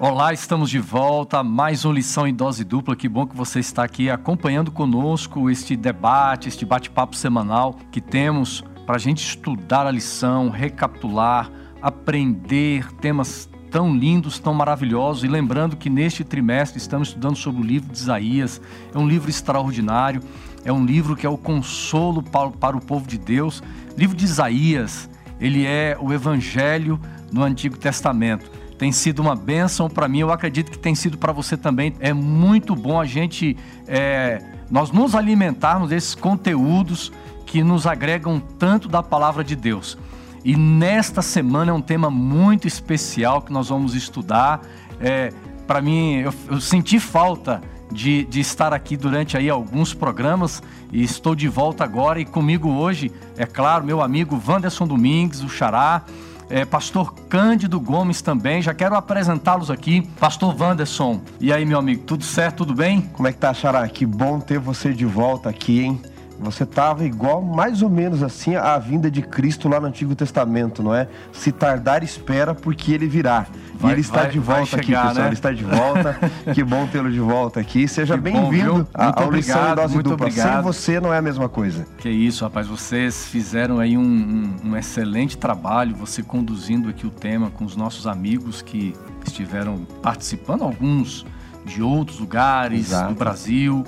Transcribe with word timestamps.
Olá, 0.00 0.32
estamos 0.32 0.70
de 0.70 0.78
volta. 0.78 1.42
Mais 1.42 1.84
uma 1.84 1.92
lição 1.92 2.24
em 2.24 2.32
dose 2.32 2.62
dupla. 2.62 2.94
Que 2.94 3.08
bom 3.08 3.26
que 3.26 3.36
você 3.36 3.58
está 3.58 3.82
aqui 3.82 4.08
acompanhando 4.08 4.70
conosco 4.70 5.50
este 5.50 5.74
debate, 5.74 6.46
este 6.46 6.64
bate-papo 6.64 7.16
semanal 7.16 7.74
que 7.90 8.00
temos 8.00 8.62
para 8.86 8.94
a 8.94 8.98
gente 8.98 9.26
estudar 9.26 9.88
a 9.88 9.90
lição, 9.90 10.50
recapitular, 10.50 11.50
aprender 11.82 12.92
temas 13.00 13.50
tão 13.72 13.92
lindos, 13.92 14.38
tão 14.38 14.54
maravilhosos. 14.54 15.24
E 15.24 15.26
lembrando 15.26 15.76
que 15.76 15.90
neste 15.90 16.22
trimestre 16.22 16.78
estamos 16.78 17.08
estudando 17.08 17.34
sobre 17.34 17.60
o 17.60 17.64
livro 17.64 17.90
de 17.90 17.98
Isaías. 17.98 18.60
É 18.94 18.98
um 18.98 19.08
livro 19.08 19.28
extraordinário. 19.28 20.22
É 20.64 20.72
um 20.72 20.86
livro 20.86 21.16
que 21.16 21.26
é 21.26 21.28
o 21.28 21.36
consolo 21.36 22.22
para, 22.22 22.76
o 22.76 22.80
povo 22.80 23.04
de 23.04 23.18
Deus. 23.18 23.64
O 23.96 23.98
livro 23.98 24.16
de 24.16 24.24
Isaías, 24.24 25.10
ele 25.40 25.66
é 25.66 25.98
o 26.00 26.12
evangelho 26.12 27.00
no 27.32 27.42
Antigo 27.42 27.76
Testamento 27.76 28.57
tem 28.78 28.92
sido 28.92 29.18
uma 29.18 29.34
bênção 29.34 29.90
para 29.90 30.06
mim, 30.06 30.20
eu 30.20 30.30
acredito 30.30 30.70
que 30.70 30.78
tem 30.78 30.94
sido 30.94 31.18
para 31.18 31.32
você 31.32 31.56
também. 31.56 31.94
É 31.98 32.12
muito 32.12 32.76
bom 32.76 33.00
a 33.00 33.04
gente, 33.04 33.56
é, 33.88 34.40
nós 34.70 34.92
nos 34.92 35.16
alimentarmos 35.16 35.90
desses 35.90 36.14
conteúdos 36.14 37.12
que 37.44 37.62
nos 37.62 37.86
agregam 37.86 38.40
tanto 38.58 38.88
da 38.88 39.02
palavra 39.02 39.42
de 39.42 39.56
Deus. 39.56 39.98
E 40.44 40.56
nesta 40.56 41.20
semana 41.20 41.72
é 41.72 41.74
um 41.74 41.80
tema 41.80 42.08
muito 42.08 42.68
especial 42.68 43.42
que 43.42 43.52
nós 43.52 43.68
vamos 43.68 43.94
estudar. 43.94 44.60
É, 45.00 45.32
para 45.66 45.80
mim, 45.80 46.16
eu, 46.18 46.32
eu, 46.48 46.60
senti 46.60 47.00
falta 47.00 47.60
de, 47.90 48.24
de 48.24 48.38
estar 48.40 48.72
aqui 48.72 48.96
durante 48.96 49.36
aí 49.36 49.50
alguns 49.50 49.92
programas 49.92 50.62
e 50.92 51.02
estou 51.02 51.34
de 51.34 51.48
volta 51.48 51.82
agora. 51.82 52.20
E 52.20 52.24
comigo 52.24 52.68
hoje, 52.70 53.10
é 53.36 53.44
claro, 53.44 53.84
meu 53.84 54.00
amigo 54.00 54.40
Wanderson 54.46 54.86
Domingues, 54.86 55.42
o 55.42 55.48
Xará 55.48 56.04
é, 56.50 56.64
pastor 56.64 57.14
Cândido 57.28 57.80
Gomes 57.80 58.22
também. 58.22 58.62
Já 58.62 58.74
quero 58.74 58.94
apresentá-los 58.94 59.70
aqui. 59.70 60.02
Pastor 60.18 60.54
Wanderson. 60.60 61.20
E 61.40 61.52
aí, 61.52 61.64
meu 61.64 61.78
amigo, 61.78 62.04
tudo 62.04 62.24
certo? 62.24 62.58
Tudo 62.58 62.74
bem? 62.74 63.02
Como 63.12 63.28
é 63.28 63.32
que 63.32 63.38
tá, 63.38 63.52
Xará? 63.54 63.86
Que 63.88 64.04
bom 64.04 64.40
ter 64.40 64.58
você 64.58 64.92
de 64.92 65.04
volta 65.04 65.48
aqui, 65.48 65.82
hein? 65.82 66.02
Você 66.40 66.62
estava 66.62 67.04
igual, 67.04 67.42
mais 67.42 67.82
ou 67.82 67.90
menos 67.90 68.22
assim, 68.22 68.54
à 68.54 68.78
vinda 68.78 69.10
de 69.10 69.22
Cristo 69.22 69.68
lá 69.68 69.80
no 69.80 69.86
Antigo 69.86 70.14
Testamento, 70.14 70.82
não 70.82 70.94
é? 70.94 71.08
Se 71.32 71.50
tardar, 71.50 72.04
espera, 72.04 72.54
porque 72.54 72.92
ele 72.92 73.08
virá. 73.08 73.46
Vai, 73.74 73.90
e 73.90 73.94
ele 73.94 74.00
está 74.00 74.22
vai, 74.22 74.30
de 74.30 74.38
volta 74.38 74.66
chegar, 74.66 74.80
aqui, 74.80 74.92
pessoal. 74.92 75.14
Né? 75.14 75.26
Ele 75.26 75.34
está 75.34 75.52
de 75.52 75.64
volta. 75.64 76.18
que 76.54 76.64
bom 76.64 76.86
tê-lo 76.86 77.10
de 77.10 77.18
volta 77.18 77.60
aqui. 77.60 77.88
Seja 77.88 78.16
bem-vindo 78.16 78.86
à 78.94 79.10
lição 79.30 79.74
Dose 79.74 79.94
muito 79.94 80.10
Dupla. 80.10 80.26
Obrigado. 80.26 80.54
Sem 80.54 80.62
você 80.62 81.00
não 81.00 81.12
é 81.12 81.18
a 81.18 81.22
mesma 81.22 81.48
coisa. 81.48 81.86
Que 81.98 82.08
isso, 82.08 82.44
rapaz. 82.44 82.66
Vocês 82.66 83.26
fizeram 83.26 83.80
aí 83.80 83.96
um, 83.96 84.02
um, 84.02 84.70
um 84.70 84.76
excelente 84.76 85.36
trabalho, 85.36 85.94
você 85.96 86.22
conduzindo 86.22 86.88
aqui 86.88 87.06
o 87.06 87.10
tema 87.10 87.50
com 87.50 87.64
os 87.64 87.74
nossos 87.74 88.06
amigos 88.06 88.62
que 88.62 88.94
estiveram 89.26 89.84
participando, 90.02 90.62
alguns 90.62 91.26
de 91.64 91.82
outros 91.82 92.18
lugares 92.18 92.88
Exato. 92.88 93.12
do 93.12 93.18
Brasil 93.18 93.84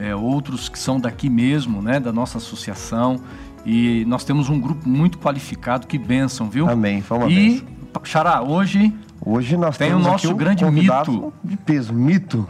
é, 0.00 0.14
outros 0.14 0.68
que 0.68 0.78
são 0.78 1.00
daqui 1.00 1.28
mesmo, 1.28 1.82
né, 1.82 1.98
da 1.98 2.12
nossa 2.12 2.38
associação. 2.38 3.20
E 3.66 4.04
nós 4.06 4.24
temos 4.24 4.48
um 4.48 4.58
grupo 4.58 4.88
muito 4.88 5.18
qualificado, 5.18 5.86
que 5.86 5.98
benção, 5.98 6.48
viu? 6.48 6.68
Amém, 6.68 7.02
foi 7.02 7.18
uma 7.18 7.28
E, 7.28 7.62
Xará, 8.04 8.40
hoje, 8.42 8.94
hoje 9.20 9.56
nós 9.56 9.76
tem 9.76 9.92
o 9.92 9.98
nosso 9.98 10.32
um 10.32 10.36
grande 10.36 10.64
mito. 10.64 11.32
De 11.42 11.56
peso, 11.56 11.92
mito. 11.92 12.48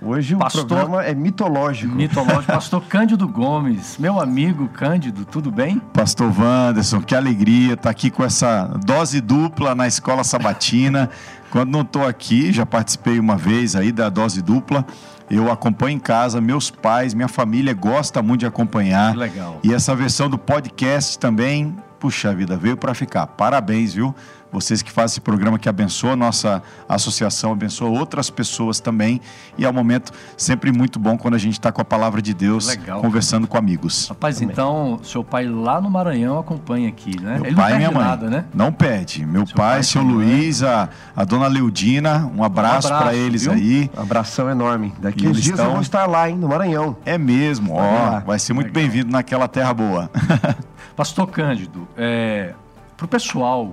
Hoje 0.00 0.36
pastor, 0.36 0.64
o 0.64 0.66
programa 0.66 1.04
é 1.04 1.14
mitológico. 1.14 1.94
Mitológico. 1.94 2.46
Pastor 2.46 2.82
Cândido 2.84 3.26
Gomes, 3.26 3.96
meu 3.98 4.20
amigo 4.20 4.68
Cândido, 4.68 5.24
tudo 5.24 5.50
bem? 5.50 5.80
Pastor 5.92 6.32
Wanderson, 6.38 7.00
que 7.00 7.14
alegria 7.14 7.74
estar 7.74 7.90
aqui 7.90 8.10
com 8.10 8.24
essa 8.24 8.64
dose 8.84 9.20
dupla 9.20 9.74
na 9.74 9.86
escola 9.86 10.22
sabatina. 10.22 11.10
Quando 11.50 11.70
não 11.70 11.80
estou 11.80 12.06
aqui, 12.06 12.52
já 12.52 12.64
participei 12.64 13.18
uma 13.18 13.36
vez 13.36 13.74
aí 13.74 13.90
da 13.90 14.08
dose 14.08 14.40
dupla. 14.40 14.86
Eu 15.30 15.50
acompanho 15.50 15.96
em 15.96 16.00
casa, 16.00 16.40
meus 16.40 16.70
pais, 16.70 17.12
minha 17.12 17.28
família 17.28 17.74
gosta 17.74 18.22
muito 18.22 18.40
de 18.40 18.46
acompanhar. 18.46 19.16
Legal. 19.16 19.58
E 19.62 19.74
essa 19.74 19.94
versão 19.94 20.30
do 20.30 20.38
podcast 20.38 21.18
também, 21.18 21.76
puxa 21.98 22.34
vida, 22.34 22.56
veio 22.56 22.76
para 22.76 22.94
ficar. 22.94 23.26
Parabéns, 23.26 23.94
viu? 23.94 24.14
vocês 24.50 24.82
que 24.82 24.90
fazem 24.90 25.14
esse 25.14 25.20
programa 25.20 25.58
que 25.58 25.68
abençoa 25.68 26.12
a 26.12 26.16
nossa 26.16 26.62
associação, 26.88 27.52
abençoa 27.52 27.88
outras 27.88 28.30
pessoas 28.30 28.80
também. 28.80 29.20
E 29.56 29.64
é 29.64 29.70
um 29.70 29.72
momento 29.72 30.12
sempre 30.36 30.72
muito 30.72 30.98
bom 30.98 31.16
quando 31.16 31.34
a 31.34 31.38
gente 31.38 31.54
está 31.54 31.70
com 31.70 31.80
a 31.80 31.84
palavra 31.84 32.22
de 32.22 32.32
Deus 32.32 32.68
Legal, 32.68 33.00
conversando 33.00 33.46
cara. 33.46 33.52
com 33.52 33.58
amigos. 33.58 34.08
Rapaz, 34.08 34.38
Amém. 34.38 34.50
então, 34.50 35.00
seu 35.02 35.22
pai 35.22 35.46
lá 35.46 35.80
no 35.80 35.90
Maranhão 35.90 36.38
acompanha 36.38 36.88
aqui, 36.88 37.20
né? 37.20 37.34
Meu 37.34 37.46
Ele 37.46 37.56
pai 37.56 37.70
não 37.70 37.76
e 37.76 37.78
minha 37.78 37.90
mãe. 37.90 38.04
Nada, 38.04 38.30
né? 38.30 38.44
Não 38.54 38.72
pede. 38.72 39.26
Meu 39.26 39.46
seu 39.46 39.56
pai, 39.56 39.76
pai 39.76 39.82
seu 39.82 40.02
Luiz, 40.02 40.62
a, 40.62 40.88
a 41.14 41.24
dona 41.24 41.46
Leudina, 41.46 42.30
um 42.34 42.42
abraço, 42.42 42.88
um 42.88 42.94
abraço 42.94 43.04
para 43.04 43.14
eles 43.14 43.44
viu? 43.44 43.52
aí. 43.52 43.90
Um 43.96 44.02
abração 44.02 44.48
enorme. 44.48 44.94
Daqui 44.98 45.28
uns 45.28 45.40
dias 45.40 45.58
estão... 45.58 45.72
vou 45.72 45.82
estar 45.82 46.06
lá, 46.06 46.28
hein, 46.28 46.36
no 46.36 46.48
Maranhão. 46.48 46.96
É 47.04 47.18
mesmo, 47.18 47.74
ó. 47.74 48.20
Vai 48.20 48.38
ser 48.38 48.52
muito 48.52 48.72
bem-vindo 48.72 49.10
naquela 49.10 49.46
terra 49.46 49.74
boa. 49.74 50.10
Pastor 50.98 51.28
Cândido, 51.28 51.86
é, 51.96 52.54
para 52.96 53.06
o 53.06 53.08
pessoal 53.08 53.72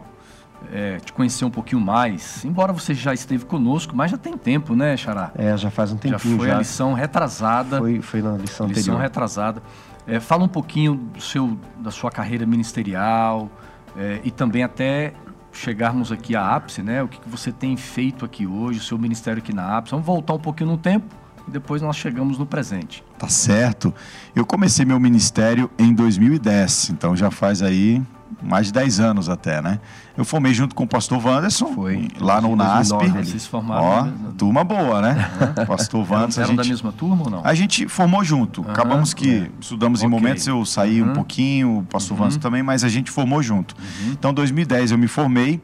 é, 0.72 1.00
te 1.00 1.12
conhecer 1.12 1.44
um 1.44 1.50
pouquinho 1.50 1.82
mais. 1.82 2.46
Embora 2.46 2.72
você 2.72 2.94
já 2.94 3.16
esteve 3.16 3.46
conosco, 3.46 3.96
mas 3.96 4.12
já 4.12 4.18
tem 4.18 4.38
tempo, 4.38 4.76
né, 4.76 4.96
Xará? 4.96 5.32
É, 5.34 5.58
já 5.58 5.72
faz 5.72 5.92
um 5.92 5.98
tempinho. 5.98 6.20
Já 6.20 6.38
foi 6.38 6.48
já. 6.48 6.56
a 6.56 6.60
lição 6.60 6.94
retrasada. 6.94 7.80
Foi, 7.80 8.00
foi 8.00 8.22
na 8.22 8.38
lição, 8.38 8.68
lição 8.68 8.84
anterior. 8.84 9.02
retrasada. 9.02 9.64
É, 10.06 10.20
fala 10.20 10.44
um 10.44 10.48
pouquinho 10.48 10.94
do 10.94 11.20
seu, 11.20 11.58
da 11.80 11.90
sua 11.90 12.12
carreira 12.12 12.46
ministerial 12.46 13.50
é, 13.98 14.22
e 14.24 14.30
também 14.30 14.62
até 14.62 15.12
chegarmos 15.52 16.12
aqui 16.12 16.36
à 16.36 16.56
ápice, 16.56 16.84
né? 16.84 17.02
O 17.02 17.08
que, 17.08 17.20
que 17.20 17.28
você 17.28 17.52
tem 17.52 17.76
feito 17.76 18.24
aqui 18.24 18.46
hoje, 18.46 18.78
o 18.78 18.84
seu 18.84 19.00
ministério 19.00 19.42
aqui 19.42 19.52
na 19.52 19.76
ápice. 19.76 19.90
Vamos 19.90 20.06
voltar 20.06 20.36
um 20.36 20.40
pouquinho 20.40 20.70
no 20.70 20.78
tempo 20.78 21.25
e 21.48 21.52
depois 21.52 21.82
nós 21.82 21.96
chegamos 21.96 22.38
no 22.38 22.46
presente. 22.46 23.04
Tá 23.18 23.28
certo. 23.28 23.94
Eu 24.36 24.46
comecei 24.46 24.86
meu 24.86 25.00
ministério 25.00 25.70
em 25.78 25.94
2010, 25.94 26.92
então 26.92 27.16
já 27.16 27.32
faz 27.32 27.62
aí 27.62 28.02
mais 28.42 28.68
de 28.68 28.74
10 28.74 29.00
anos 29.00 29.30
até, 29.30 29.62
né? 29.62 29.80
Eu 30.18 30.24
formei 30.24 30.54
junto 30.54 30.76
com 30.76 30.84
o 30.84 30.88
pastor 30.88 31.24
Wanderson, 31.26 31.74
Foi. 31.74 32.08
lá 32.20 32.40
no 32.40 32.50
UNASP. 32.50 32.94
Vocês 33.10 33.46
formaram. 33.46 33.84
Ó, 33.84 34.32
turma 34.38 34.64
boa, 34.64 35.02
né? 35.02 35.32
Uhum. 35.58 35.66
Pastor 35.66 36.10
Wanderson. 36.10 36.42
Eram 36.42 36.52
gente... 36.52 36.64
da 36.64 36.70
mesma 36.70 36.92
turma 36.92 37.24
ou 37.24 37.30
não? 37.30 37.42
A 37.46 37.54
gente 37.54 37.88
formou 37.88 38.24
junto. 38.24 38.62
Uhum. 38.62 38.72
Acabamos 38.72 39.14
que 39.14 39.30
é. 39.30 39.50
estudamos 39.60 40.00
okay. 40.00 40.08
em 40.08 40.12
momentos, 40.12 40.48
eu 40.48 40.64
saí 40.66 41.02
uhum. 41.02 41.12
um 41.12 41.14
pouquinho, 41.14 41.78
o 41.80 41.84
pastor 41.84 42.18
Wanderson 42.18 42.40
também, 42.40 42.64
mas 42.64 42.84
a 42.84 42.90
gente 42.90 43.12
formou 43.12 43.42
junto. 43.42 43.76
Uhum. 43.76 44.12
Então, 44.12 44.32
em 44.32 44.36
2010 44.36 44.92
eu 44.92 44.98
me 44.98 45.08
formei 45.08 45.62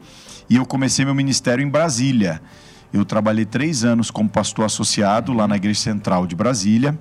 e 0.48 0.56
eu 0.56 0.66
comecei 0.66 1.04
meu 1.04 1.14
ministério 1.14 1.64
em 1.64 1.68
Brasília. 1.68 2.42
Eu 2.92 3.04
trabalhei 3.04 3.44
três 3.44 3.84
anos 3.84 4.10
como 4.10 4.28
pastor 4.28 4.64
associado 4.64 5.32
lá 5.32 5.48
na 5.48 5.56
Igreja 5.56 5.80
Central 5.80 6.26
de 6.26 6.36
Brasília. 6.36 6.98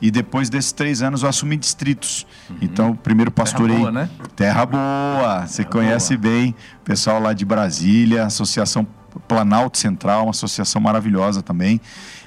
E 0.00 0.10
depois 0.10 0.48
desses 0.48 0.70
três 0.70 1.02
anos 1.02 1.22
eu 1.22 1.28
assumi 1.28 1.56
distritos. 1.56 2.26
Uhum. 2.48 2.56
Então, 2.62 2.94
primeiro 2.94 3.30
pastorei. 3.30 3.76
Terra 3.76 3.90
Boa, 3.90 3.92
né? 3.92 4.10
Terra 4.36 4.66
Boa. 4.66 5.46
Você 5.46 5.62
Terra 5.62 5.70
conhece 5.72 6.16
boa. 6.16 6.32
bem. 6.32 6.54
Pessoal 6.84 7.20
lá 7.20 7.32
de 7.32 7.44
Brasília, 7.44 8.24
Associação 8.24 8.86
Planalto 9.26 9.78
Central, 9.78 10.24
uma 10.24 10.30
associação 10.30 10.80
maravilhosa 10.80 11.42
também. 11.42 11.80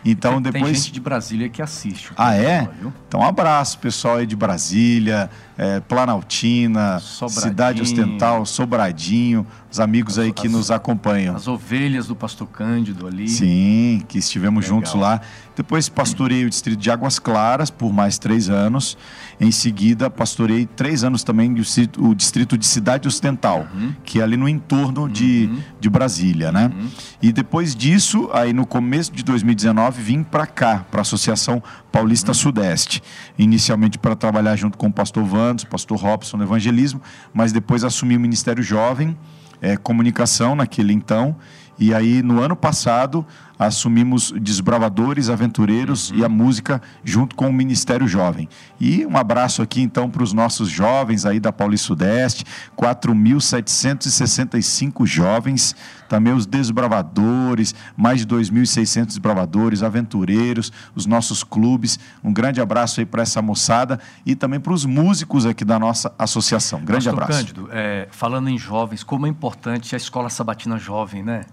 Então 0.03 0.33
tem, 0.33 0.51
depois. 0.51 0.63
Tem 0.63 0.73
gente 0.73 0.91
de 0.91 0.99
Brasília 0.99 1.47
que 1.47 1.61
assiste. 1.61 2.11
Ah, 2.17 2.35
é? 2.35 2.67
então 3.07 3.21
um 3.21 3.25
abraço, 3.25 3.77
pessoal 3.77 4.17
aí 4.17 4.25
de 4.25 4.35
Brasília, 4.35 5.29
é, 5.61 5.79
Planaltina, 5.79 6.99
Sobradinho. 6.99 7.41
Cidade 7.43 7.81
Ostental, 7.83 8.47
Sobradinho, 8.47 9.45
os 9.69 9.79
amigos 9.79 10.17
as, 10.17 10.25
aí 10.25 10.33
que 10.33 10.47
as, 10.47 10.53
nos 10.53 10.71
acompanham. 10.71 11.35
As 11.35 11.47
ovelhas 11.47 12.07
do 12.07 12.15
Pastor 12.15 12.47
Cândido 12.47 13.05
ali. 13.05 13.29
Sim, 13.29 14.03
que 14.07 14.17
estivemos 14.17 14.65
Legal. 14.65 14.79
juntos 14.79 14.95
lá. 14.95 15.21
Depois 15.55 15.87
pastorei 15.87 16.45
o 16.45 16.49
distrito 16.49 16.79
de 16.79 16.89
Águas 16.89 17.19
Claras 17.19 17.69
por 17.69 17.93
mais 17.93 18.17
três 18.17 18.49
anos. 18.49 18.97
Em 19.39 19.51
seguida, 19.51 20.09
pastorei 20.09 20.65
três 20.65 21.03
anos 21.03 21.23
também 21.23 21.53
o 21.97 22.15
distrito, 22.15 22.57
de 22.57 22.65
Cidade 22.65 23.07
Ostental, 23.07 23.67
uhum. 23.71 23.93
que 24.03 24.19
é 24.19 24.23
ali 24.23 24.37
no 24.37 24.49
entorno 24.49 25.07
de, 25.07 25.49
uhum. 25.51 25.61
de 25.79 25.89
Brasília, 25.89 26.51
né? 26.51 26.71
Uhum. 26.73 26.89
E 27.21 27.31
depois 27.31 27.75
disso, 27.75 28.29
aí 28.33 28.53
no 28.53 28.65
começo 28.65 29.11
de 29.11 29.23
2019, 29.23 30.01
vim 30.01 30.23
para 30.23 30.47
cá, 30.47 30.85
para 30.89 31.01
a 31.01 31.03
Associação 31.03 31.61
Paulista 31.91 32.31
uhum. 32.31 32.35
Sudeste. 32.35 33.03
Inicialmente 33.37 33.99
para 33.99 34.15
trabalhar 34.15 34.55
junto 34.55 34.77
com 34.77 34.87
o 34.87 34.93
pastor 34.93 35.23
Vandos, 35.51 35.65
pastor 35.65 35.99
Robson 35.99 36.37
no 36.37 36.43
evangelismo, 36.43 37.01
mas 37.33 37.51
depois 37.51 37.83
assumi 37.83 38.15
o 38.15 38.19
Ministério 38.19 38.63
Jovem, 38.63 39.17
é, 39.61 39.75
Comunicação 39.75 40.55
naquele 40.55 40.93
então. 40.93 41.35
E 41.77 41.93
aí, 41.93 42.21
no 42.21 42.39
ano 42.41 42.55
passado, 42.55 43.25
assumimos 43.57 44.31
Desbravadores, 44.31 45.29
Aventureiros 45.29 46.11
uhum. 46.11 46.17
e 46.17 46.25
a 46.25 46.29
música 46.29 46.81
junto 47.03 47.35
com 47.35 47.49
o 47.49 47.53
Ministério 47.53 48.07
Jovem. 48.07 48.47
E 48.79 49.03
um 49.05 49.17
abraço 49.17 49.61
aqui 49.61 49.81
então 49.81 50.09
para 50.09 50.23
os 50.23 50.31
nossos 50.33 50.69
jovens 50.69 51.25
aí 51.25 51.39
da 51.39 51.51
Paulista 51.51 51.87
Sudeste, 51.87 52.45
4.765 52.77 55.05
jovens, 55.05 55.75
também 56.07 56.33
os 56.33 56.45
desbravadores, 56.45 57.75
mais 57.95 58.19
de 58.19 58.27
2.600 58.27 59.05
desbravadores, 59.05 59.81
aventureiros, 59.83 60.71
os 60.95 61.05
nossos 61.05 61.43
clubes. 61.43 61.99
Um 62.23 62.33
grande 62.33 62.59
abraço 62.59 62.99
aí 62.99 63.05
para 63.05 63.21
essa 63.21 63.41
moçada 63.41 63.99
e 64.25 64.35
também 64.35 64.59
para 64.59 64.73
os 64.73 64.85
músicos 64.85 65.45
aqui 65.45 65.63
da 65.63 65.79
nossa 65.79 66.13
associação. 66.17 66.83
Grande 66.83 67.05
Pastor 67.05 67.23
abraço. 67.23 67.39
Cândido, 67.39 67.69
é, 67.71 68.07
falando 68.11 68.49
em 68.49 68.57
jovens, 68.57 69.03
como 69.03 69.25
é 69.25 69.29
importante 69.29 69.95
a 69.95 69.97
escola 69.97 70.29
sabatina 70.29 70.77
jovem, 70.77 71.23
né? 71.23 71.45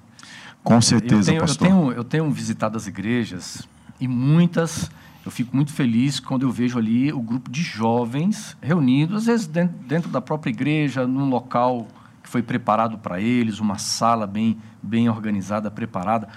Com 0.68 0.82
certeza, 0.82 1.20
eu 1.20 1.24
tenho, 1.24 1.40
pastor. 1.40 1.66
Eu 1.66 1.72
tenho, 1.72 1.92
eu 1.92 2.04
tenho 2.04 2.30
visitado 2.30 2.76
as 2.76 2.86
igrejas 2.86 3.66
e 3.98 4.06
muitas 4.06 4.90
eu 5.24 5.30
fico 5.30 5.56
muito 5.56 5.72
feliz 5.72 6.20
quando 6.20 6.42
eu 6.42 6.50
vejo 6.50 6.78
ali 6.78 7.10
o 7.10 7.20
grupo 7.20 7.50
de 7.50 7.62
jovens 7.62 8.54
reunidos, 8.60 9.16
às 9.16 9.26
vezes 9.26 9.46
dentro, 9.46 9.78
dentro 9.86 10.10
da 10.10 10.20
própria 10.20 10.50
igreja, 10.50 11.06
num 11.06 11.30
local 11.30 11.88
que 12.22 12.28
foi 12.28 12.42
preparado 12.42 12.98
para 12.98 13.18
eles, 13.18 13.60
uma 13.60 13.78
sala 13.78 14.26
bem, 14.26 14.58
bem 14.82 15.08
organizada, 15.08 15.70
preparada. 15.70 16.28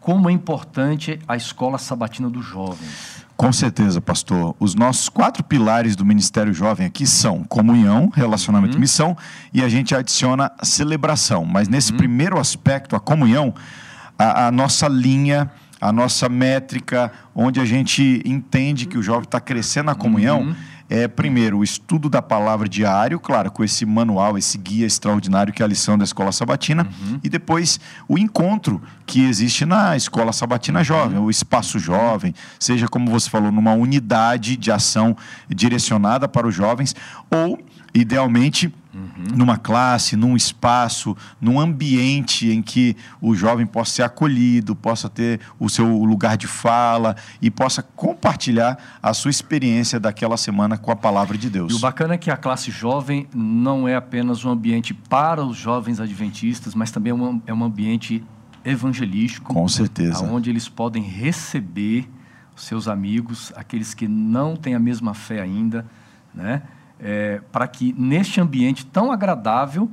Como 0.00 0.30
é 0.30 0.32
importante 0.32 1.18
a 1.28 1.36
escola 1.36 1.76
sabatina 1.76 2.30
dos 2.30 2.46
jovens. 2.46 3.25
Com 3.36 3.52
certeza, 3.52 4.00
pastor. 4.00 4.56
Os 4.58 4.74
nossos 4.74 5.08
quatro 5.08 5.44
pilares 5.44 5.94
do 5.94 6.04
Ministério 6.04 6.54
Jovem 6.54 6.86
aqui 6.86 7.06
são 7.06 7.44
comunhão, 7.44 8.10
relacionamento 8.14 8.72
uhum. 8.72 8.78
e 8.78 8.80
missão, 8.80 9.16
e 9.52 9.62
a 9.62 9.68
gente 9.68 9.94
adiciona 9.94 10.50
celebração. 10.62 11.44
Mas 11.44 11.68
nesse 11.68 11.92
uhum. 11.92 11.98
primeiro 11.98 12.38
aspecto, 12.38 12.96
a 12.96 13.00
comunhão, 13.00 13.54
a, 14.18 14.46
a 14.46 14.50
nossa 14.50 14.88
linha 14.88 15.50
a 15.80 15.92
nossa 15.92 16.28
métrica, 16.28 17.12
onde 17.34 17.60
a 17.60 17.64
gente 17.64 18.22
entende 18.24 18.86
que 18.86 18.96
o 18.96 19.02
jovem 19.02 19.24
está 19.24 19.40
crescendo 19.40 19.86
na 19.86 19.94
comunhão, 19.94 20.40
uhum. 20.40 20.54
É 20.88 21.08
primeiro 21.08 21.58
o 21.58 21.64
estudo 21.64 22.08
da 22.08 22.22
palavra 22.22 22.68
diário, 22.68 23.18
claro, 23.18 23.50
com 23.50 23.64
esse 23.64 23.84
manual, 23.84 24.38
esse 24.38 24.56
guia 24.56 24.86
extraordinário 24.86 25.52
que 25.52 25.62
é 25.62 25.64
a 25.64 25.68
lição 25.68 25.98
da 25.98 26.04
Escola 26.04 26.30
Sabatina, 26.32 26.84
uhum. 26.84 27.20
e 27.22 27.28
depois 27.28 27.80
o 28.08 28.18
encontro 28.18 28.80
que 29.04 29.24
existe 29.24 29.64
na 29.64 29.96
Escola 29.96 30.32
Sabatina 30.32 30.84
Jovem, 30.84 31.18
uhum. 31.18 31.24
o 31.24 31.30
espaço 31.30 31.78
jovem, 31.78 32.34
seja 32.58 32.88
como 32.88 33.10
você 33.10 33.28
falou, 33.28 33.50
numa 33.50 33.72
unidade 33.72 34.56
de 34.56 34.70
ação 34.70 35.16
direcionada 35.48 36.28
para 36.28 36.46
os 36.46 36.54
jovens, 36.54 36.94
ou 37.30 37.58
idealmente 37.96 38.72
uhum. 38.94 39.36
numa 39.36 39.56
classe, 39.56 40.16
num 40.16 40.36
espaço, 40.36 41.16
num 41.40 41.60
ambiente 41.60 42.50
em 42.50 42.62
que 42.62 42.96
o 43.20 43.34
jovem 43.34 43.66
possa 43.66 43.92
ser 43.92 44.02
acolhido, 44.02 44.74
possa 44.74 45.08
ter 45.08 45.40
o 45.58 45.68
seu 45.68 45.86
lugar 46.04 46.36
de 46.36 46.46
fala 46.46 47.16
e 47.40 47.50
possa 47.50 47.82
compartilhar 47.82 48.78
a 49.02 49.12
sua 49.14 49.30
experiência 49.30 50.00
daquela 50.00 50.36
semana 50.36 50.76
com 50.76 50.90
a 50.90 50.96
palavra 50.96 51.36
de 51.36 51.50
Deus. 51.50 51.72
E 51.72 51.76
o 51.76 51.78
bacana 51.78 52.14
é 52.14 52.18
que 52.18 52.30
a 52.30 52.36
classe 52.36 52.70
jovem 52.70 53.26
não 53.34 53.86
é 53.86 53.94
apenas 53.94 54.44
um 54.44 54.50
ambiente 54.50 54.94
para 54.94 55.44
os 55.44 55.56
jovens 55.56 56.00
adventistas, 56.00 56.74
mas 56.74 56.90
também 56.90 57.10
é 57.10 57.14
um, 57.14 57.42
é 57.46 57.54
um 57.54 57.64
ambiente 57.64 58.24
evangelístico. 58.64 59.54
Com 59.54 59.68
certeza. 59.68 60.24
Onde 60.24 60.50
eles 60.50 60.68
podem 60.68 61.02
receber 61.02 62.08
seus 62.56 62.88
amigos, 62.88 63.52
aqueles 63.54 63.92
que 63.92 64.08
não 64.08 64.56
têm 64.56 64.74
a 64.74 64.78
mesma 64.78 65.12
fé 65.12 65.40
ainda, 65.40 65.86
né? 66.34 66.62
É, 67.00 67.40
para 67.52 67.66
que 67.68 67.94
neste 67.96 68.40
ambiente 68.40 68.86
tão 68.86 69.12
agradável 69.12 69.90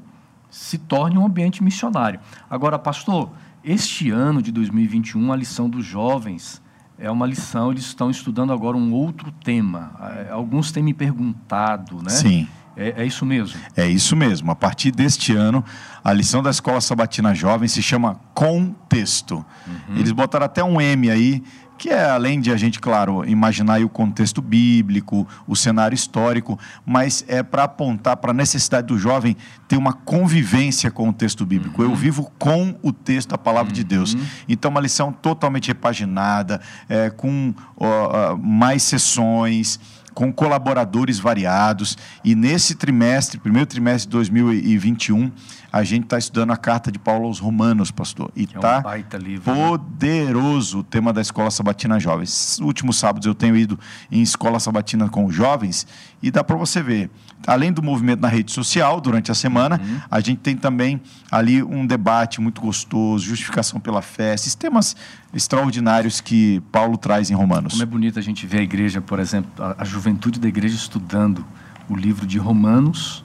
se 0.50 0.78
torne 0.78 1.18
um 1.18 1.26
ambiente 1.26 1.64
missionário. 1.64 2.20
Agora, 2.50 2.78
pastor, 2.78 3.32
este 3.64 4.12
ano 4.12 4.42
de 4.42 4.52
2021, 4.52 5.32
a 5.32 5.36
lição 5.36 5.70
dos 5.70 5.86
jovens 5.86 6.62
é 6.98 7.10
uma 7.10 7.26
lição, 7.26 7.72
eles 7.72 7.86
estão 7.86 8.10
estudando 8.10 8.54
agora 8.54 8.78
um 8.78 8.94
outro 8.94 9.32
tema. 9.44 9.92
É, 10.28 10.32
alguns 10.32 10.72
têm 10.72 10.84
me 10.84 10.94
perguntado, 10.94 11.98
né? 12.04 12.10
Sim. 12.10 12.48
É, 12.76 13.04
é, 13.04 13.06
isso 13.06 13.26
mesmo? 13.26 13.60
É 13.76 13.88
isso 13.88 14.16
mesmo. 14.16 14.52
A 14.52 14.56
partir 14.56 14.92
deste 14.92 15.36
ano, 15.36 15.64
a 16.04 16.12
lição 16.12 16.42
da 16.42 16.50
Escola 16.50 16.82
Sabatina 16.82 17.34
Jovem 17.34 17.68
se 17.68 17.84
chama 17.84 18.20
Contexto. 18.34 19.46
Uhum. 19.68 19.98
Eles 19.98 20.12
botaram 20.12 20.46
até 20.46 20.64
um 20.64 20.82
M 20.82 21.10
aí, 21.10 21.44
que 21.84 21.90
é 21.90 22.06
além 22.10 22.40
de 22.40 22.50
a 22.50 22.56
gente, 22.56 22.80
claro, 22.80 23.30
imaginar 23.30 23.84
o 23.84 23.90
contexto 23.90 24.42
bíblico, 24.42 25.28
o 25.46 25.54
cenário 25.54 25.94
histórico, 25.94 26.58
mas 26.86 27.26
é 27.28 27.44
para 27.44 27.64
apontar 27.64 28.16
para 28.16 28.32
a 28.32 28.34
necessidade 28.34 28.88
do 28.88 28.98
jovem 28.98 29.36
ter 29.68 29.76
uma 29.76 29.92
convivência 29.92 30.90
com 30.90 31.10
o 31.10 31.12
texto 31.12 31.46
bíblico. 31.46 31.84
Uhum. 31.84 31.90
Eu 31.90 31.94
vivo 31.94 32.32
com 32.40 32.74
o 32.82 32.94
texto, 32.94 33.36
a 33.36 33.38
palavra 33.38 33.68
uhum. 33.68 33.76
de 33.76 33.84
Deus. 33.84 34.14
Uhum. 34.14 34.26
Então, 34.48 34.72
uma 34.72 34.80
lição 34.80 35.12
totalmente 35.12 35.68
repaginada, 35.68 36.62
é, 36.88 37.10
com 37.10 37.54
uh, 37.76 38.38
mais 38.38 38.84
sessões 38.84 39.78
com 40.14 40.32
colaboradores 40.32 41.20
variados. 41.20 41.98
E 42.24 42.36
nesse 42.36 42.76
trimestre, 42.76 43.40
primeiro 43.40 43.66
trimestre 43.66 44.08
de 44.08 44.12
2021, 44.12 45.32
a 45.74 45.84
gente 45.84 46.04
está 46.04 46.20
estudando 46.20 46.52
a 46.52 46.56
carta 46.56 46.92
de 46.92 47.00
Paulo 47.00 47.26
aos 47.26 47.40
Romanos, 47.40 47.90
pastor. 47.90 48.32
E 48.36 48.44
está 48.44 48.84
é 48.86 49.50
um 49.50 49.62
né? 49.64 49.68
poderoso 49.72 50.80
o 50.80 50.84
tema 50.84 51.12
da 51.12 51.20
Escola 51.20 51.50
Sabatina 51.50 52.00
Jovens. 52.00 52.60
Últimos 52.60 53.00
sábados 53.00 53.26
eu 53.26 53.34
tenho 53.34 53.58
ido 53.58 53.80
em 54.12 54.22
Escola 54.22 54.60
Sabatina 54.60 55.10
com 55.10 55.32
jovens 55.32 55.88
e 56.22 56.30
dá 56.30 56.44
para 56.44 56.56
você 56.56 56.84
ver. 56.84 57.10
Além 57.48 57.74
do 57.74 57.82
movimento 57.82 58.20
na 58.20 58.28
rede 58.28 58.52
social, 58.52 59.02
durante 59.02 59.32
a 59.32 59.34
semana, 59.34 59.82
uhum. 59.84 60.00
a 60.12 60.20
gente 60.20 60.42
tem 60.42 60.56
também 60.56 61.02
ali 61.32 61.64
um 61.64 61.88
debate 61.88 62.40
muito 62.40 62.62
gostoso, 62.62 63.26
justificação 63.26 63.80
pela 63.80 64.04
fé, 64.04 64.38
sistemas 64.38 64.96
extraordinários 65.34 66.22
que 66.22 66.62
Paulo 66.72 66.98
traz 66.98 67.32
em 67.32 67.34
Romanos. 67.34 67.74
Como 67.74 67.82
é 67.82 67.88
bonito 67.88 68.20
a 68.20 68.22
gente 68.22 68.46
ver 68.46 68.60
a 68.60 68.64
igreja, 68.64 69.02
por 69.02 69.20
exemplo, 69.20 69.52
a, 69.58 69.82
a 69.82 69.84
juventude 69.84 70.40
da 70.40 70.48
igreja 70.48 70.76
estudando 70.76 71.44
o 71.90 71.96
livro 71.96 72.28
de 72.28 72.38
Romanos 72.38 73.23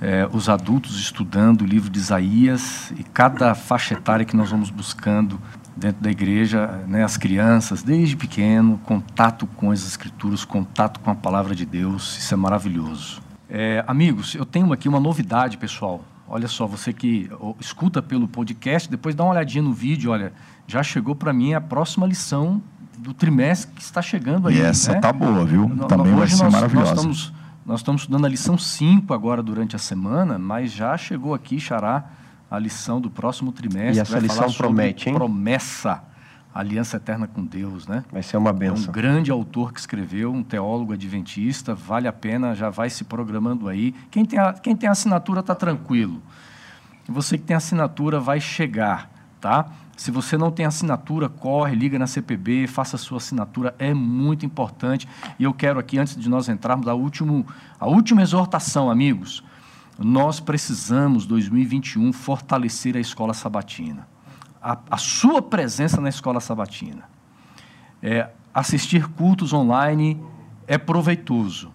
é, 0.00 0.28
os 0.32 0.48
adultos 0.48 0.98
estudando 0.98 1.62
o 1.62 1.66
livro 1.66 1.88
de 1.88 1.98
Isaías 1.98 2.92
e 2.96 3.02
cada 3.02 3.54
faixa 3.54 3.94
etária 3.94 4.24
que 4.24 4.36
nós 4.36 4.50
vamos 4.50 4.70
buscando 4.70 5.40
dentro 5.76 6.02
da 6.02 6.10
igreja, 6.10 6.84
né, 6.88 7.04
as 7.04 7.16
crianças, 7.16 7.82
desde 7.82 8.16
pequeno, 8.16 8.78
contato 8.84 9.46
com 9.46 9.70
as 9.70 9.86
escrituras, 9.86 10.44
contato 10.44 11.00
com 11.00 11.10
a 11.10 11.14
palavra 11.14 11.54
de 11.54 11.66
Deus, 11.66 12.16
isso 12.18 12.32
é 12.32 12.36
maravilhoso. 12.36 13.20
É, 13.48 13.84
amigos, 13.86 14.34
eu 14.34 14.46
tenho 14.46 14.72
aqui 14.72 14.88
uma 14.88 14.98
novidade, 14.98 15.56
pessoal. 15.58 16.02
Olha 16.28 16.48
só, 16.48 16.66
você 16.66 16.92
que 16.92 17.30
escuta 17.60 18.02
pelo 18.02 18.26
podcast, 18.26 18.90
depois 18.90 19.14
dá 19.14 19.22
uma 19.22 19.32
olhadinha 19.32 19.62
no 19.62 19.72
vídeo, 19.72 20.10
olha, 20.10 20.32
já 20.66 20.82
chegou 20.82 21.14
para 21.14 21.32
mim 21.32 21.54
a 21.54 21.60
próxima 21.60 22.06
lição 22.06 22.60
do 22.98 23.14
trimestre 23.14 23.72
que 23.72 23.82
está 23.82 24.02
chegando 24.02 24.48
aí. 24.48 24.56
E 24.56 24.60
essa 24.62 24.92
né? 24.92 25.00
tá 25.00 25.12
boa, 25.12 25.44
viu? 25.44 25.68
Também 25.86 26.14
vai 26.14 26.26
ser 26.26 26.42
nós, 26.42 26.52
maravilhosa. 26.52 26.94
Nós 26.94 26.98
estamos 26.98 27.32
nós 27.66 27.80
estamos 27.80 28.02
estudando 28.02 28.24
a 28.24 28.28
lição 28.28 28.56
5 28.56 29.12
agora 29.12 29.42
durante 29.42 29.74
a 29.74 29.78
semana, 29.78 30.38
mas 30.38 30.70
já 30.70 30.96
chegou 30.96 31.34
aqui, 31.34 31.58
Xará, 31.58 32.04
a 32.48 32.60
lição 32.60 33.00
do 33.00 33.10
próximo 33.10 33.50
trimestre. 33.50 33.98
E 33.98 34.00
essa 34.00 34.20
lição 34.20 34.52
promete, 34.52 35.08
hein? 35.08 35.14
Promessa, 35.16 36.04
aliança 36.54 36.96
eterna 36.96 37.26
com 37.26 37.44
Deus, 37.44 37.88
né? 37.88 38.04
Vai 38.12 38.22
ser 38.22 38.36
uma 38.36 38.52
benção. 38.52 38.86
É 38.86 38.88
um 38.88 38.92
grande 38.92 39.32
autor 39.32 39.72
que 39.72 39.80
escreveu, 39.80 40.32
um 40.32 40.44
teólogo 40.44 40.92
adventista, 40.92 41.74
vale 41.74 42.06
a 42.06 42.12
pena, 42.12 42.54
já 42.54 42.70
vai 42.70 42.88
se 42.88 43.02
programando 43.02 43.68
aí. 43.68 43.92
Quem 44.12 44.24
tem 44.24 44.38
a, 44.38 44.52
quem 44.52 44.76
tem 44.76 44.88
assinatura 44.88 45.40
está 45.40 45.54
tranquilo. 45.56 46.22
Você 47.08 47.36
que 47.36 47.42
tem 47.42 47.56
assinatura 47.56 48.20
vai 48.20 48.40
chegar, 48.40 49.10
tá? 49.40 49.66
Se 49.96 50.10
você 50.10 50.36
não 50.36 50.50
tem 50.50 50.66
assinatura, 50.66 51.28
corre, 51.28 51.74
liga 51.74 51.98
na 51.98 52.06
CPB, 52.06 52.66
faça 52.66 52.96
a 52.96 52.98
sua 52.98 53.16
assinatura, 53.16 53.74
é 53.78 53.94
muito 53.94 54.44
importante. 54.44 55.08
E 55.38 55.44
eu 55.44 55.54
quero 55.54 55.78
aqui, 55.78 55.98
antes 55.98 56.16
de 56.16 56.28
nós 56.28 56.48
entrarmos, 56.48 56.86
a, 56.86 56.94
último, 56.94 57.46
a 57.80 57.86
última 57.86 58.20
exortação, 58.20 58.90
amigos. 58.90 59.42
Nós 59.98 60.38
precisamos, 60.38 61.24
2021, 61.24 62.12
fortalecer 62.12 62.94
a 62.94 63.00
escola 63.00 63.32
sabatina. 63.32 64.06
A, 64.62 64.78
a 64.90 64.98
sua 64.98 65.40
presença 65.40 65.98
na 65.98 66.10
escola 66.10 66.40
sabatina. 66.40 67.04
É, 68.02 68.28
assistir 68.52 69.08
cultos 69.08 69.54
online 69.54 70.20
é 70.66 70.76
proveitoso, 70.76 71.72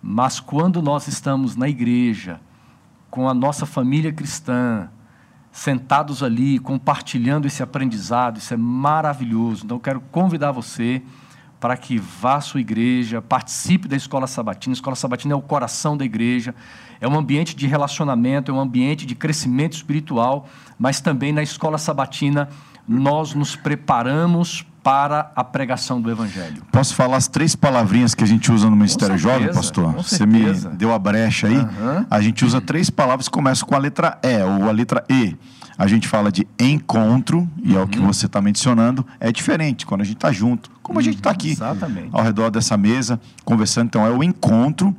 mas 0.00 0.38
quando 0.38 0.80
nós 0.80 1.08
estamos 1.08 1.56
na 1.56 1.68
igreja, 1.68 2.40
com 3.10 3.28
a 3.28 3.34
nossa 3.34 3.66
família 3.66 4.12
cristã, 4.12 4.88
sentados 5.54 6.20
ali, 6.20 6.58
compartilhando 6.58 7.46
esse 7.46 7.62
aprendizado, 7.62 8.38
isso 8.38 8.52
é 8.52 8.56
maravilhoso. 8.56 9.64
Então, 9.64 9.78
quero 9.78 10.00
convidar 10.00 10.50
você 10.50 11.00
para 11.60 11.76
que 11.76 11.96
vá 11.96 12.34
à 12.34 12.40
sua 12.40 12.60
igreja, 12.60 13.22
participe 13.22 13.86
da 13.86 13.94
escola 13.94 14.26
sabatina. 14.26 14.72
A 14.72 14.74
escola 14.74 14.96
sabatina 14.96 15.32
é 15.32 15.36
o 15.36 15.40
coração 15.40 15.96
da 15.96 16.04
igreja, 16.04 16.52
é 17.00 17.06
um 17.06 17.16
ambiente 17.16 17.54
de 17.54 17.68
relacionamento, 17.68 18.50
é 18.50 18.54
um 18.54 18.58
ambiente 18.58 19.06
de 19.06 19.14
crescimento 19.14 19.74
espiritual, 19.74 20.48
mas 20.76 21.00
também 21.00 21.32
na 21.32 21.42
escola 21.42 21.78
sabatina 21.78 22.48
nós 22.86 23.34
nos 23.34 23.56
preparamos 23.56 24.64
para 24.84 25.32
a 25.34 25.42
pregação 25.42 26.00
do 26.00 26.10
Evangelho. 26.10 26.62
Posso 26.70 26.94
falar 26.94 27.16
as 27.16 27.26
três 27.26 27.56
palavrinhas 27.56 28.14
que 28.14 28.22
a 28.22 28.26
gente 28.26 28.52
usa 28.52 28.68
no 28.68 28.76
Ministério 28.76 29.18
certeza, 29.18 29.38
Jovem, 29.40 29.54
pastor? 29.54 29.92
Você 29.94 30.26
me 30.26 30.52
deu 30.74 30.92
a 30.92 30.98
brecha 30.98 31.46
aí. 31.46 31.56
Uhum. 31.56 32.06
A 32.10 32.20
gente 32.20 32.44
usa 32.44 32.60
três 32.60 32.90
palavras 32.90 33.26
que 33.26 33.32
começam 33.32 33.66
com 33.66 33.74
a 33.74 33.78
letra 33.78 34.18
E 34.22 34.42
ou 34.42 34.68
a 34.68 34.72
letra 34.72 35.02
E. 35.08 35.34
A 35.78 35.86
gente 35.86 36.06
fala 36.06 36.30
de 36.30 36.46
encontro, 36.60 37.48
e 37.62 37.72
uhum. 37.72 37.80
é 37.80 37.82
o 37.82 37.88
que 37.88 37.98
uhum. 37.98 38.06
você 38.06 38.26
está 38.26 38.42
mencionando, 38.42 39.04
é 39.18 39.32
diferente 39.32 39.86
quando 39.86 40.02
a 40.02 40.04
gente 40.04 40.16
está 40.16 40.30
junto, 40.30 40.70
como 40.82 40.98
a 40.98 41.02
gente 41.02 41.16
está 41.16 41.30
aqui, 41.30 41.52
Exatamente. 41.52 42.10
ao 42.12 42.22
redor 42.22 42.50
dessa 42.50 42.76
mesa, 42.76 43.18
conversando. 43.44 43.86
Então, 43.86 44.06
é 44.06 44.10
o 44.10 44.22
encontro 44.22 44.94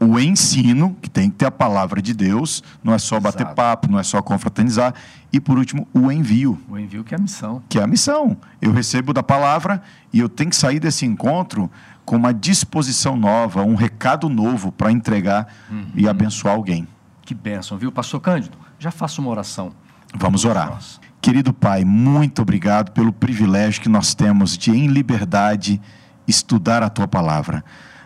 o 0.00 0.18
ensino, 0.18 0.96
que 1.02 1.10
tem 1.10 1.28
que 1.28 1.36
ter 1.36 1.44
a 1.44 1.50
palavra 1.50 2.00
de 2.00 2.14
Deus, 2.14 2.64
não 2.82 2.94
é 2.94 2.98
só 2.98 3.20
bater 3.20 3.42
Exato. 3.42 3.54
papo, 3.54 3.90
não 3.90 3.98
é 3.98 4.02
só 4.02 4.22
confraternizar. 4.22 4.94
E 5.30 5.38
por 5.38 5.58
último, 5.58 5.86
o 5.92 6.10
envio. 6.10 6.58
O 6.68 6.78
envio 6.78 7.04
que 7.04 7.14
é 7.14 7.18
a 7.18 7.20
missão. 7.20 7.62
Que 7.68 7.78
é 7.78 7.82
a 7.82 7.86
missão. 7.86 8.36
Eu 8.62 8.72
recebo 8.72 9.12
da 9.12 9.22
palavra 9.22 9.82
e 10.10 10.18
eu 10.18 10.28
tenho 10.28 10.48
que 10.48 10.56
sair 10.56 10.80
desse 10.80 11.04
encontro 11.04 11.70
com 12.06 12.16
uma 12.16 12.32
disposição 12.32 13.14
nova, 13.14 13.62
um 13.62 13.74
recado 13.74 14.28
novo 14.30 14.72
para 14.72 14.90
entregar 14.90 15.46
uhum. 15.70 15.86
e 15.94 16.08
abençoar 16.08 16.54
alguém. 16.54 16.88
Que 17.22 17.34
bênção, 17.34 17.76
viu? 17.76 17.92
Pastor 17.92 18.20
Cândido, 18.20 18.56
já 18.78 18.90
faço 18.90 19.20
uma 19.20 19.30
oração. 19.30 19.70
Vamos 20.14 20.46
orar. 20.46 20.78
Querido 21.20 21.52
Pai, 21.52 21.84
muito 21.84 22.40
obrigado 22.40 22.90
pelo 22.92 23.12
privilégio 23.12 23.82
que 23.82 23.88
nós 23.88 24.14
temos 24.14 24.56
de, 24.56 24.70
em 24.70 24.86
liberdade, 24.86 25.80
estudar 26.26 26.82
a 26.82 26.88
tua 26.88 27.06
palavra. 27.06 27.62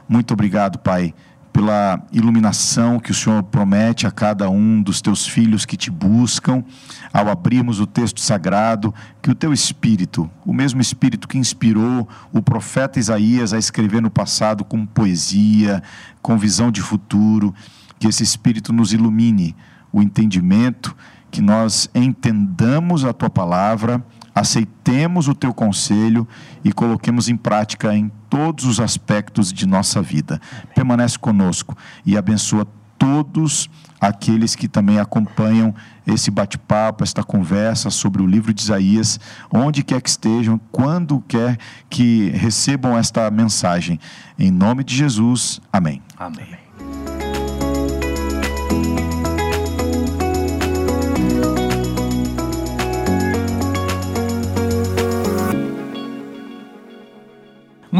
Muito 0.08 0.34
obrigado, 0.34 0.78
Pai, 0.80 1.14
pela 1.54 2.04
iluminação 2.10 2.98
que 2.98 3.12
o 3.12 3.14
Senhor 3.14 3.40
promete 3.44 4.08
a 4.08 4.10
cada 4.10 4.50
um 4.50 4.82
dos 4.82 5.00
teus 5.00 5.24
filhos 5.24 5.64
que 5.64 5.76
te 5.76 5.88
buscam, 5.88 6.64
ao 7.12 7.28
abrirmos 7.28 7.78
o 7.78 7.86
texto 7.86 8.20
sagrado, 8.20 8.92
que 9.22 9.30
o 9.30 9.36
teu 9.36 9.52
espírito, 9.52 10.28
o 10.44 10.52
mesmo 10.52 10.80
espírito 10.80 11.28
que 11.28 11.38
inspirou 11.38 12.08
o 12.32 12.42
profeta 12.42 12.98
Isaías 12.98 13.52
a 13.52 13.58
escrever 13.58 14.02
no 14.02 14.10
passado 14.10 14.64
com 14.64 14.84
poesia, 14.84 15.80
com 16.20 16.36
visão 16.36 16.72
de 16.72 16.82
futuro, 16.82 17.54
que 18.00 18.08
esse 18.08 18.24
espírito 18.24 18.72
nos 18.72 18.92
ilumine 18.92 19.54
o 19.92 20.02
entendimento, 20.02 20.96
que 21.30 21.40
nós 21.40 21.88
entendamos 21.94 23.04
a 23.04 23.12
tua 23.12 23.30
palavra, 23.30 24.04
aceitemos 24.34 25.28
o 25.28 25.34
teu 25.36 25.54
conselho 25.54 26.26
e 26.64 26.72
coloquemos 26.72 27.28
em 27.28 27.36
prática 27.36 27.94
em 27.94 28.10
todos 28.34 28.64
os 28.64 28.80
aspectos 28.80 29.52
de 29.52 29.64
nossa 29.64 30.02
vida. 30.02 30.40
Permanece 30.74 31.16
conosco 31.16 31.78
e 32.04 32.16
abençoa 32.16 32.66
todos 32.98 33.70
aqueles 34.00 34.56
que 34.56 34.66
também 34.66 34.98
acompanham 34.98 35.72
esse 36.04 36.32
bate-papo, 36.32 37.04
esta 37.04 37.22
conversa 37.22 37.90
sobre 37.90 38.20
o 38.20 38.26
livro 38.26 38.52
de 38.52 38.60
Isaías, 38.60 39.20
onde 39.52 39.84
quer 39.84 40.02
que 40.02 40.08
estejam, 40.08 40.60
quando 40.72 41.20
quer 41.28 41.58
que 41.88 42.30
recebam 42.30 42.98
esta 42.98 43.30
mensagem. 43.30 44.00
Em 44.36 44.50
nome 44.50 44.82
de 44.82 44.96
Jesus, 44.96 45.60
amém. 45.72 46.02
Amém. 46.18 46.63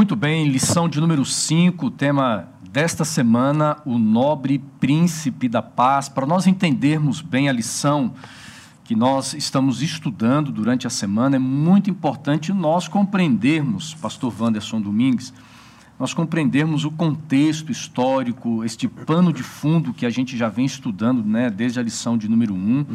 Muito 0.05 0.17
bem, 0.17 0.47
lição 0.47 0.87
de 0.87 1.01
número 1.01 1.25
5, 1.25 1.91
tema 1.93 2.47
desta 2.71 3.07
semana, 3.07 3.79
o 3.87 3.99
nobre 3.99 4.59
príncipe 4.79 5.49
da 5.49 5.63
paz. 5.63 6.11
Para 6.11 6.27
nós 6.27 6.47
entendermos 6.47 7.23
bem 7.23 7.49
a 7.49 7.53
lição 7.53 8.13
que 8.85 8.95
nós 8.95 9.33
estamos 9.33 9.81
estudando 9.81 10.53
durante 10.53 10.87
a 10.87 10.91
semana, 10.91 11.37
é 11.37 11.39
muito 11.39 11.89
importante 11.89 12.53
nós 12.53 12.87
compreendermos, 12.87 13.95
pastor 13.95 14.31
Wanderson 14.39 14.79
Domingues, 14.79 15.33
nós 15.99 16.13
compreendermos 16.13 16.85
o 16.85 16.91
contexto 16.91 17.71
histórico, 17.71 18.65
este 18.65 18.89
pano 18.89 19.33
de 19.33 19.45
fundo 19.45 19.93
que 19.93 20.05
a 20.05 20.11
gente 20.11 20.37
já 20.37 20.49
vem 20.49 20.65
estudando 20.65 21.23
né, 21.23 21.49
desde 21.49 21.79
a 21.79 21.83
lição 21.83 22.19
de 22.19 22.29
número 22.29 22.53
1, 22.53 22.57
um, 22.57 22.79
uhum. 22.79 22.87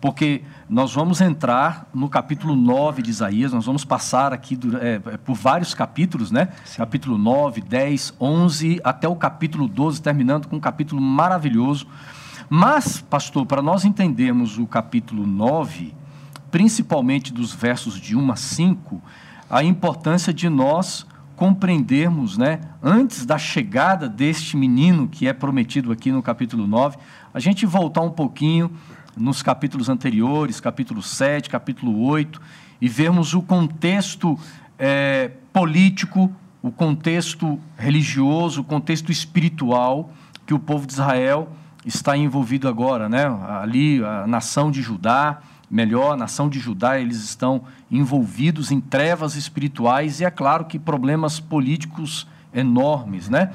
porque 0.00 0.42
nós 0.68 0.92
vamos 0.92 1.20
entrar 1.20 1.88
no 1.94 2.08
capítulo 2.08 2.56
9 2.56 3.00
de 3.00 3.10
Isaías, 3.10 3.52
nós 3.52 3.64
vamos 3.64 3.84
passar 3.84 4.32
aqui 4.32 4.58
é, 4.80 4.98
por 5.18 5.36
vários 5.36 5.72
capítulos, 5.72 6.32
né? 6.32 6.48
Sim. 6.64 6.78
Capítulo 6.78 7.16
9, 7.16 7.60
10, 7.60 8.14
11, 8.20 8.80
até 8.82 9.06
o 9.06 9.14
capítulo 9.14 9.68
12, 9.68 10.02
terminando 10.02 10.48
com 10.48 10.56
um 10.56 10.60
capítulo 10.60 11.00
maravilhoso. 11.00 11.86
Mas, 12.50 13.00
pastor, 13.00 13.46
para 13.46 13.62
nós 13.62 13.84
entendermos 13.84 14.58
o 14.58 14.66
capítulo 14.66 15.26
9, 15.26 15.94
principalmente 16.50 17.32
dos 17.32 17.54
versos 17.54 18.00
de 18.00 18.16
1 18.16 18.32
a 18.32 18.36
5, 18.36 19.02
a 19.48 19.62
importância 19.62 20.32
de 20.32 20.48
nós 20.48 21.06
compreendermos, 21.38 22.36
né, 22.36 22.58
antes 22.82 23.24
da 23.24 23.38
chegada 23.38 24.08
deste 24.08 24.56
menino 24.56 25.06
que 25.06 25.28
é 25.28 25.32
prometido 25.32 25.92
aqui 25.92 26.10
no 26.10 26.20
capítulo 26.20 26.66
9, 26.66 26.98
a 27.32 27.38
gente 27.38 27.64
voltar 27.64 28.00
um 28.00 28.10
pouquinho 28.10 28.72
nos 29.16 29.40
capítulos 29.40 29.88
anteriores, 29.88 30.58
capítulo 30.58 31.00
7, 31.00 31.48
capítulo 31.48 32.02
8, 32.02 32.42
e 32.80 32.88
vermos 32.88 33.34
o 33.34 33.40
contexto 33.40 34.36
é, 34.76 35.30
político, 35.52 36.32
o 36.60 36.72
contexto 36.72 37.60
religioso, 37.76 38.62
o 38.62 38.64
contexto 38.64 39.12
espiritual 39.12 40.10
que 40.44 40.52
o 40.52 40.58
povo 40.58 40.88
de 40.88 40.94
Israel 40.94 41.52
está 41.86 42.16
envolvido 42.16 42.66
agora, 42.66 43.08
né? 43.08 43.26
Ali, 43.62 44.04
a 44.04 44.26
nação 44.26 44.72
de 44.72 44.82
Judá, 44.82 45.38
melhor, 45.70 46.12
a 46.12 46.16
nação 46.16 46.48
de 46.48 46.58
Judá, 46.58 47.00
eles 47.00 47.22
estão 47.22 47.62
envolvidos 47.90 48.70
em 48.70 48.80
trevas 48.80 49.36
espirituais 49.36 50.20
e 50.20 50.24
é 50.24 50.30
claro 50.30 50.64
que 50.64 50.78
problemas 50.78 51.38
políticos 51.38 52.26
enormes, 52.52 53.28
né? 53.28 53.52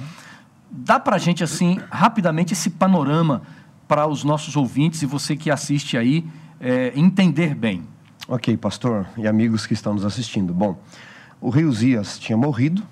Dá 0.70 1.00
para 1.00 1.15
a 1.15 1.20
gente, 1.20 1.43
assim, 1.43 1.79
rapidamente 1.91 2.53
esse 2.53 2.70
panorama 2.70 3.41
para 3.88 4.08
os 4.08 4.24
nossos 4.24 4.55
ouvintes 4.55 5.01
e 5.01 5.05
você 5.05 5.36
que 5.36 5.51
assiste 5.51 5.98
aí 5.98 6.25
é, 6.60 6.93
entender 6.96 7.53
bem. 7.53 7.84
Ok, 8.27 8.55
pastor 8.58 9.05
e 9.17 9.27
amigos 9.27 9.67
que 9.67 9.74
estão 9.74 9.93
nos 9.93 10.05
assistindo. 10.05 10.53
Bom, 10.53 10.77
o 11.41 11.50
rei 11.50 11.65
Uzias 11.65 12.17
tinha 12.17 12.38
morrido, 12.38 12.84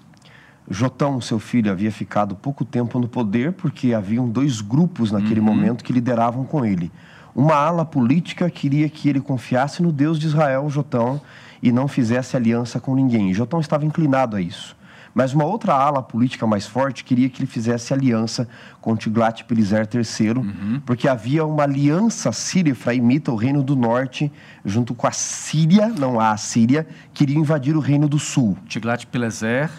Jotão, 0.69 1.19
seu 1.19 1.39
filho, 1.39 1.71
havia 1.71 1.91
ficado 1.91 2.35
pouco 2.35 2.63
tempo 2.63 2.99
no 2.99 3.07
poder 3.07 3.53
porque 3.53 3.93
haviam 3.93 4.29
dois 4.29 4.61
grupos 4.61 5.11
naquele 5.11 5.39
uhum. 5.39 5.45
momento 5.45 5.83
que 5.83 5.91
lideravam 5.91 6.45
com 6.45 6.65
ele 6.65 6.91
uma 7.35 7.55
ala 7.55 7.85
política 7.85 8.49
queria 8.49 8.89
que 8.89 9.09
ele 9.09 9.21
confiasse 9.21 9.81
no 9.81 9.91
Deus 9.91 10.19
de 10.19 10.27
Israel, 10.27 10.69
Jotão, 10.69 11.21
e 11.61 11.71
não 11.71 11.87
fizesse 11.87 12.35
aliança 12.35 12.79
com 12.79 12.95
ninguém. 12.95 13.33
Jotão 13.33 13.59
estava 13.59 13.85
inclinado 13.85 14.35
a 14.35 14.41
isso. 14.41 14.75
Mas 15.13 15.33
uma 15.33 15.43
outra 15.43 15.73
ala 15.73 16.01
política 16.01 16.47
mais 16.47 16.65
forte 16.65 17.03
queria 17.03 17.29
que 17.29 17.41
ele 17.41 17.47
fizesse 17.47 17.93
aliança 17.93 18.47
com 18.79 18.95
Tiglat-Pileser 18.95 19.87
III, 19.93 20.29
uhum. 20.31 20.81
porque 20.85 21.07
havia 21.07 21.45
uma 21.45 21.63
aliança 21.63 22.31
síria-efraimita, 22.31 23.31
o 23.31 23.35
reino 23.35 23.61
do 23.61 23.75
norte, 23.75 24.31
junto 24.63 24.95
com 24.95 25.05
a 25.05 25.11
Síria, 25.11 25.89
não 25.89 26.19
a 26.19 26.35
Síria, 26.37 26.87
queria 27.13 27.37
invadir 27.37 27.75
o 27.75 27.81
reino 27.81 28.07
do 28.07 28.17
sul. 28.17 28.57
Tiglat-Pileser 28.67 29.69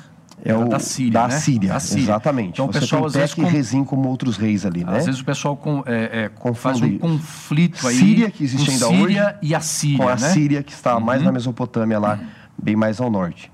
é 0.44 0.56
o 0.56 0.68
da 0.68 0.78
Síria, 0.78 1.12
da, 1.12 1.28
né? 1.28 1.38
Síria, 1.38 1.72
da 1.72 1.80
Síria. 1.80 2.02
exatamente. 2.02 2.50
Então, 2.50 2.66
Você 2.66 2.80
pessoal, 2.80 3.11
tem 3.11 3.28
com... 3.28 3.42
e 3.42 3.44
Rezim 3.46 3.84
como 3.84 4.08
outros 4.08 4.37
reis 4.37 4.66
ali, 4.66 4.84
né? 4.84 4.96
Às 4.96 5.06
vezes 5.06 5.20
o 5.20 5.25
pessoal 5.25 5.56
com, 5.56 5.84
é, 5.87 6.30
é, 6.34 6.54
faz 6.54 6.80
um 6.80 6.99
conflito 6.99 7.87
aí. 7.87 7.96
Síria, 7.96 8.30
que 8.30 8.42
existe 8.42 8.70
ainda 8.70 8.87
Síria 8.87 9.26
hoje. 9.26 9.38
e 9.42 9.54
a 9.54 9.61
Síria, 9.61 9.99
Com 9.99 10.08
a 10.08 10.16
né? 10.16 10.30
Síria, 10.30 10.62
que 10.62 10.72
está 10.72 10.96
uhum. 10.96 11.00
mais 11.00 11.22
na 11.22 11.30
Mesopotâmia 11.30 11.99
lá, 11.99 12.14
uhum. 12.14 12.26
bem 12.61 12.75
mais 12.75 13.00
ao 13.00 13.11
norte. 13.11 13.52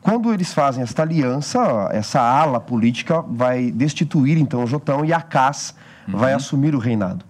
Quando 0.00 0.32
eles 0.32 0.52
fazem 0.52 0.82
esta 0.82 1.02
aliança, 1.02 1.88
essa 1.92 2.20
ala 2.20 2.60
política 2.60 3.22
vai 3.22 3.70
destituir 3.70 4.38
então 4.38 4.66
Jotão 4.66 5.04
e 5.04 5.12
Acás 5.12 5.74
uhum. 6.08 6.18
vai 6.18 6.32
assumir 6.32 6.74
o 6.74 6.78
reinado. 6.78 7.24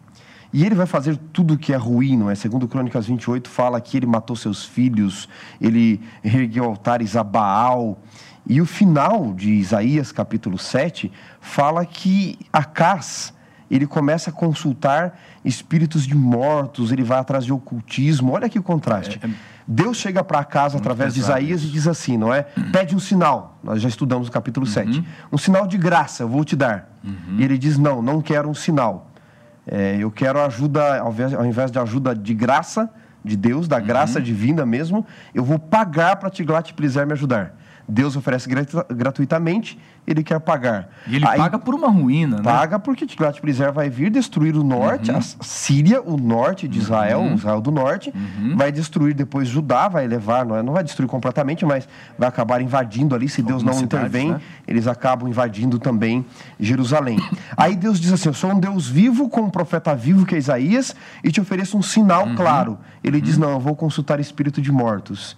E 0.52 0.64
ele 0.64 0.74
vai 0.74 0.86
fazer 0.86 1.18
tudo 1.32 1.54
o 1.54 1.58
que 1.58 1.72
é 1.72 1.76
ruim, 1.76 2.16
não 2.16 2.30
é? 2.30 2.34
Segundo 2.34 2.66
Crônicas 2.66 3.06
28, 3.06 3.48
fala 3.48 3.80
que 3.80 3.96
ele 3.96 4.06
matou 4.06 4.34
seus 4.34 4.64
filhos, 4.64 5.28
ele 5.60 6.00
ergueu 6.24 6.64
altares 6.64 7.14
a 7.16 7.22
Baal, 7.22 7.98
e 8.46 8.60
o 8.60 8.66
final 8.66 9.34
de 9.34 9.50
Isaías, 9.50 10.12
capítulo 10.12 10.56
7, 10.56 11.10
fala 11.40 11.84
que 11.84 12.38
Acás, 12.52 13.34
ele 13.68 13.86
começa 13.86 14.30
a 14.30 14.32
consultar 14.32 15.18
espíritos 15.44 16.06
de 16.06 16.14
mortos, 16.14 16.92
ele 16.92 17.02
vai 17.02 17.18
atrás 17.18 17.44
de 17.44 17.52
ocultismo. 17.52 18.32
Olha 18.32 18.48
que 18.48 18.60
contraste. 18.60 19.18
É, 19.20 19.26
é... 19.26 19.30
Deus 19.66 19.96
chega 19.96 20.22
para 20.22 20.44
casa 20.44 20.78
através 20.78 21.14
de 21.14 21.20
Isaías 21.20 21.64
e 21.64 21.66
diz 21.66 21.88
assim, 21.88 22.16
não 22.16 22.32
é? 22.32 22.42
Pede 22.70 22.94
um 22.94 23.00
sinal. 23.00 23.58
Nós 23.64 23.82
já 23.82 23.88
estudamos 23.88 24.28
o 24.28 24.30
capítulo 24.30 24.64
uhum. 24.64 24.72
7. 24.72 25.04
Um 25.32 25.38
sinal 25.38 25.66
de 25.66 25.76
graça, 25.76 26.22
eu 26.22 26.28
vou 26.28 26.44
te 26.44 26.54
dar. 26.54 26.88
Uhum. 27.02 27.38
E 27.38 27.44
ele 27.44 27.58
diz: 27.58 27.76
Não, 27.76 28.00
não 28.00 28.20
quero 28.22 28.48
um 28.48 28.54
sinal. 28.54 29.10
É, 29.66 29.96
eu 29.98 30.10
quero 30.12 30.40
ajuda, 30.40 31.00
ao 31.00 31.10
invés, 31.10 31.34
ao 31.34 31.44
invés 31.44 31.70
de 31.72 31.78
ajuda 31.80 32.14
de 32.14 32.32
graça 32.32 32.88
de 33.24 33.36
Deus, 33.36 33.66
da 33.66 33.80
graça 33.80 34.20
uhum. 34.20 34.24
divina 34.24 34.64
mesmo, 34.64 35.04
eu 35.34 35.42
vou 35.42 35.58
pagar 35.58 36.14
para 36.14 36.30
Tiglat-Pileser 36.30 37.04
me 37.04 37.14
ajudar. 37.14 37.55
Deus 37.88 38.16
oferece 38.16 38.48
gratuitamente, 38.90 39.78
ele 40.06 40.22
quer 40.22 40.40
pagar. 40.40 40.88
E 41.06 41.16
ele 41.16 41.26
Aí, 41.26 41.38
paga 41.38 41.58
por 41.58 41.74
uma 41.74 41.88
ruína, 41.88 42.38
né? 42.38 42.42
Paga 42.42 42.78
porque 42.78 43.06
Tiglat-Pileser 43.06 43.72
vai 43.72 43.88
vir 43.88 44.10
destruir 44.10 44.56
o 44.56 44.64
norte, 44.64 45.10
uhum. 45.10 45.18
a 45.18 45.20
Síria, 45.20 46.02
o 46.02 46.16
norte 46.16 46.66
de 46.66 46.78
Israel, 46.78 47.20
uhum. 47.20 47.34
Israel 47.34 47.60
do 47.60 47.70
norte, 47.70 48.12
uhum. 48.14 48.56
vai 48.56 48.72
destruir 48.72 49.14
depois 49.14 49.48
Judá, 49.48 49.86
vai 49.86 50.06
levar, 50.06 50.44
não, 50.44 50.56
é, 50.56 50.62
não 50.62 50.72
vai 50.72 50.82
destruir 50.82 51.08
completamente, 51.08 51.64
mas 51.64 51.88
vai 52.18 52.28
acabar 52.28 52.60
invadindo 52.60 53.14
ali, 53.14 53.28
se 53.28 53.40
Deus 53.40 53.62
Algumas 53.62 53.76
não 53.76 53.82
cidades, 53.82 54.08
intervém, 54.08 54.32
né? 54.32 54.40
eles 54.66 54.88
acabam 54.88 55.28
invadindo 55.28 55.78
também 55.78 56.24
Jerusalém. 56.58 57.18
Aí 57.56 57.76
Deus 57.76 58.00
diz 58.00 58.12
assim, 58.12 58.28
eu 58.28 58.34
sou 58.34 58.50
um 58.50 58.58
Deus 58.58 58.88
vivo 58.88 59.28
com 59.28 59.42
um 59.42 59.50
profeta 59.50 59.94
vivo 59.94 60.26
que 60.26 60.34
é 60.34 60.38
Isaías 60.38 60.94
e 61.22 61.30
te 61.30 61.40
ofereço 61.40 61.76
um 61.78 61.82
sinal 61.82 62.26
uhum. 62.26 62.34
claro. 62.34 62.78
Ele 63.02 63.20
diz, 63.20 63.36
uhum. 63.36 63.42
não, 63.42 63.50
eu 63.52 63.60
vou 63.60 63.76
consultar 63.76 64.18
espírito 64.18 64.60
de 64.60 64.72
mortos. 64.72 65.36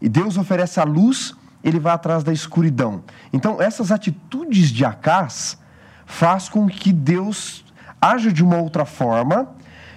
E 0.00 0.08
Deus 0.08 0.38
oferece 0.38 0.80
a 0.80 0.84
luz 0.84 1.34
ele 1.62 1.78
vai 1.78 1.92
atrás 1.92 2.24
da 2.24 2.32
escuridão. 2.32 3.02
Então, 3.32 3.60
essas 3.60 3.92
atitudes 3.92 4.70
de 4.70 4.84
Acás 4.84 5.58
faz 6.06 6.48
com 6.48 6.66
que 6.66 6.92
Deus 6.92 7.64
haja 8.00 8.32
de 8.32 8.42
uma 8.42 8.56
outra 8.56 8.84
forma, 8.84 9.48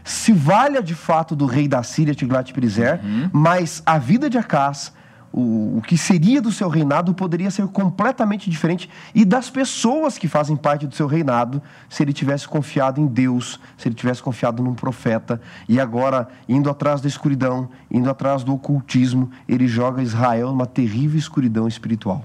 se 0.03 0.33
valha 0.33 0.83
de 0.83 0.93
fato 0.93 1.35
do 1.35 1.45
rei 1.45 1.67
da 1.67 1.81
Síria, 1.81 2.13
Tiglat-Pileser, 2.13 2.99
uhum. 3.03 3.29
mas 3.31 3.81
a 3.85 3.97
vida 3.97 4.29
de 4.29 4.37
Acás, 4.37 4.93
o, 5.33 5.79
o 5.79 5.81
que 5.81 5.97
seria 5.97 6.39
do 6.39 6.51
seu 6.51 6.69
reinado 6.69 7.11
poderia 7.13 7.49
ser 7.49 7.67
completamente 7.67 8.49
diferente 8.49 8.87
e 9.15 9.25
das 9.25 9.49
pessoas 9.49 10.17
que 10.17 10.27
fazem 10.27 10.55
parte 10.55 10.85
do 10.85 10.93
seu 10.93 11.07
reinado 11.07 11.61
se 11.89 12.03
ele 12.03 12.13
tivesse 12.13 12.47
confiado 12.47 13.01
em 13.01 13.07
Deus, 13.07 13.59
se 13.75 13.87
ele 13.87 13.95
tivesse 13.95 14.21
confiado 14.21 14.61
num 14.61 14.75
profeta 14.75 15.41
e 15.67 15.79
agora 15.79 16.27
indo 16.47 16.69
atrás 16.69 17.01
da 17.01 17.07
escuridão, 17.07 17.67
indo 17.89 18.09
atrás 18.09 18.43
do 18.43 18.53
ocultismo, 18.53 19.31
ele 19.49 19.67
joga 19.67 20.03
Israel 20.03 20.49
numa 20.49 20.67
terrível 20.67 21.17
escuridão 21.17 21.67
espiritual. 21.67 22.23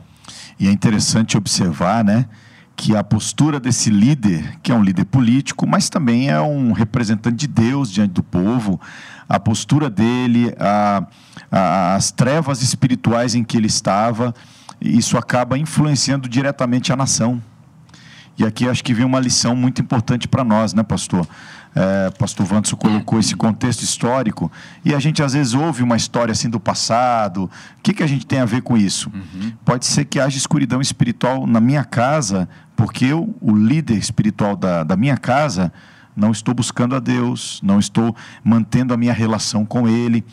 E 0.61 0.69
é 0.69 0.71
interessante 0.71 1.39
observar, 1.39 2.05
né? 2.05 2.27
Que 2.79 2.95
a 2.95 3.03
postura 3.03 3.59
desse 3.59 3.91
líder, 3.91 4.57
que 4.63 4.71
é 4.71 4.75
um 4.75 4.85
líder 4.85 5.05
político, 5.07 5.67
mas 5.67 5.91
também 5.91 6.31
é 6.31 6.41
um 6.41 6.71
representante 6.71 7.37
de 7.37 7.49
Deus 7.49 7.91
diante 7.91 8.13
do 8.13 8.23
povo, 8.23 8.81
a 9.29 9.41
postura 9.41 9.91
dele, 9.91 10.55
a, 10.61 11.05
a, 11.51 11.95
as 11.97 12.13
trevas 12.13 12.63
espirituais 12.63 13.35
em 13.35 13.43
que 13.43 13.57
ele 13.57 13.67
estava, 13.67 14.33
isso 14.81 15.19
acaba 15.19 15.59
influenciando 15.59 16.29
diretamente 16.29 16.93
a 16.93 16.97
nação. 16.97 17.43
E 18.39 18.47
aqui 18.47 18.69
acho 18.69 18.85
que 18.85 18.95
vem 18.95 19.05
uma 19.05 19.19
lição 19.19 19.57
muito 19.57 19.83
importante 19.83 20.29
para 20.29 20.45
nós, 20.45 20.73
né, 20.73 20.85
pastor? 20.85 21.27
É, 21.75 22.11
pastor 22.11 22.47
Vanderson 22.47 22.77
colocou 22.77 23.19
esse 23.19 23.37
contexto 23.37 23.83
histórico 23.83 24.51
e 24.85 24.95
a 24.95 24.99
gente 24.99 25.23
às 25.23 25.33
vezes 25.33 25.55
ouve 25.55 25.83
uma 25.83 25.97
história 25.97 26.33
assim 26.33 26.49
do 26.49 26.61
passado. 26.61 27.45
O 27.45 27.51
que, 27.83 27.93
que 27.93 28.03
a 28.03 28.07
gente 28.07 28.25
tem 28.25 28.39
a 28.39 28.45
ver 28.45 28.63
com 28.63 28.77
isso? 28.77 29.11
Uhum. 29.13 29.53
Pode 29.65 29.85
ser 29.85 30.05
que 30.05 30.21
haja 30.21 30.37
escuridão 30.37 30.81
espiritual 30.81 31.47
na 31.47 31.61
minha 31.61 31.85
casa, 31.85 32.49
porque 32.79 33.07
eu, 33.07 33.35
o 33.41 33.57
líder 33.57 33.97
espiritual 33.97 34.55
da, 34.55 34.85
da 34.85 34.97
minha 34.97 35.17
casa, 35.17 35.73
não 36.15 36.31
estou 36.31 36.55
buscando 36.55 36.95
a 36.95 37.01
Deus, 37.01 37.61
não 37.61 37.81
estou 37.81 38.15
mantendo 38.45 38.95
a 38.95 38.97
minha 38.97 39.13
relação 39.13 39.67
com 39.67 39.89
Ele. 39.89 40.25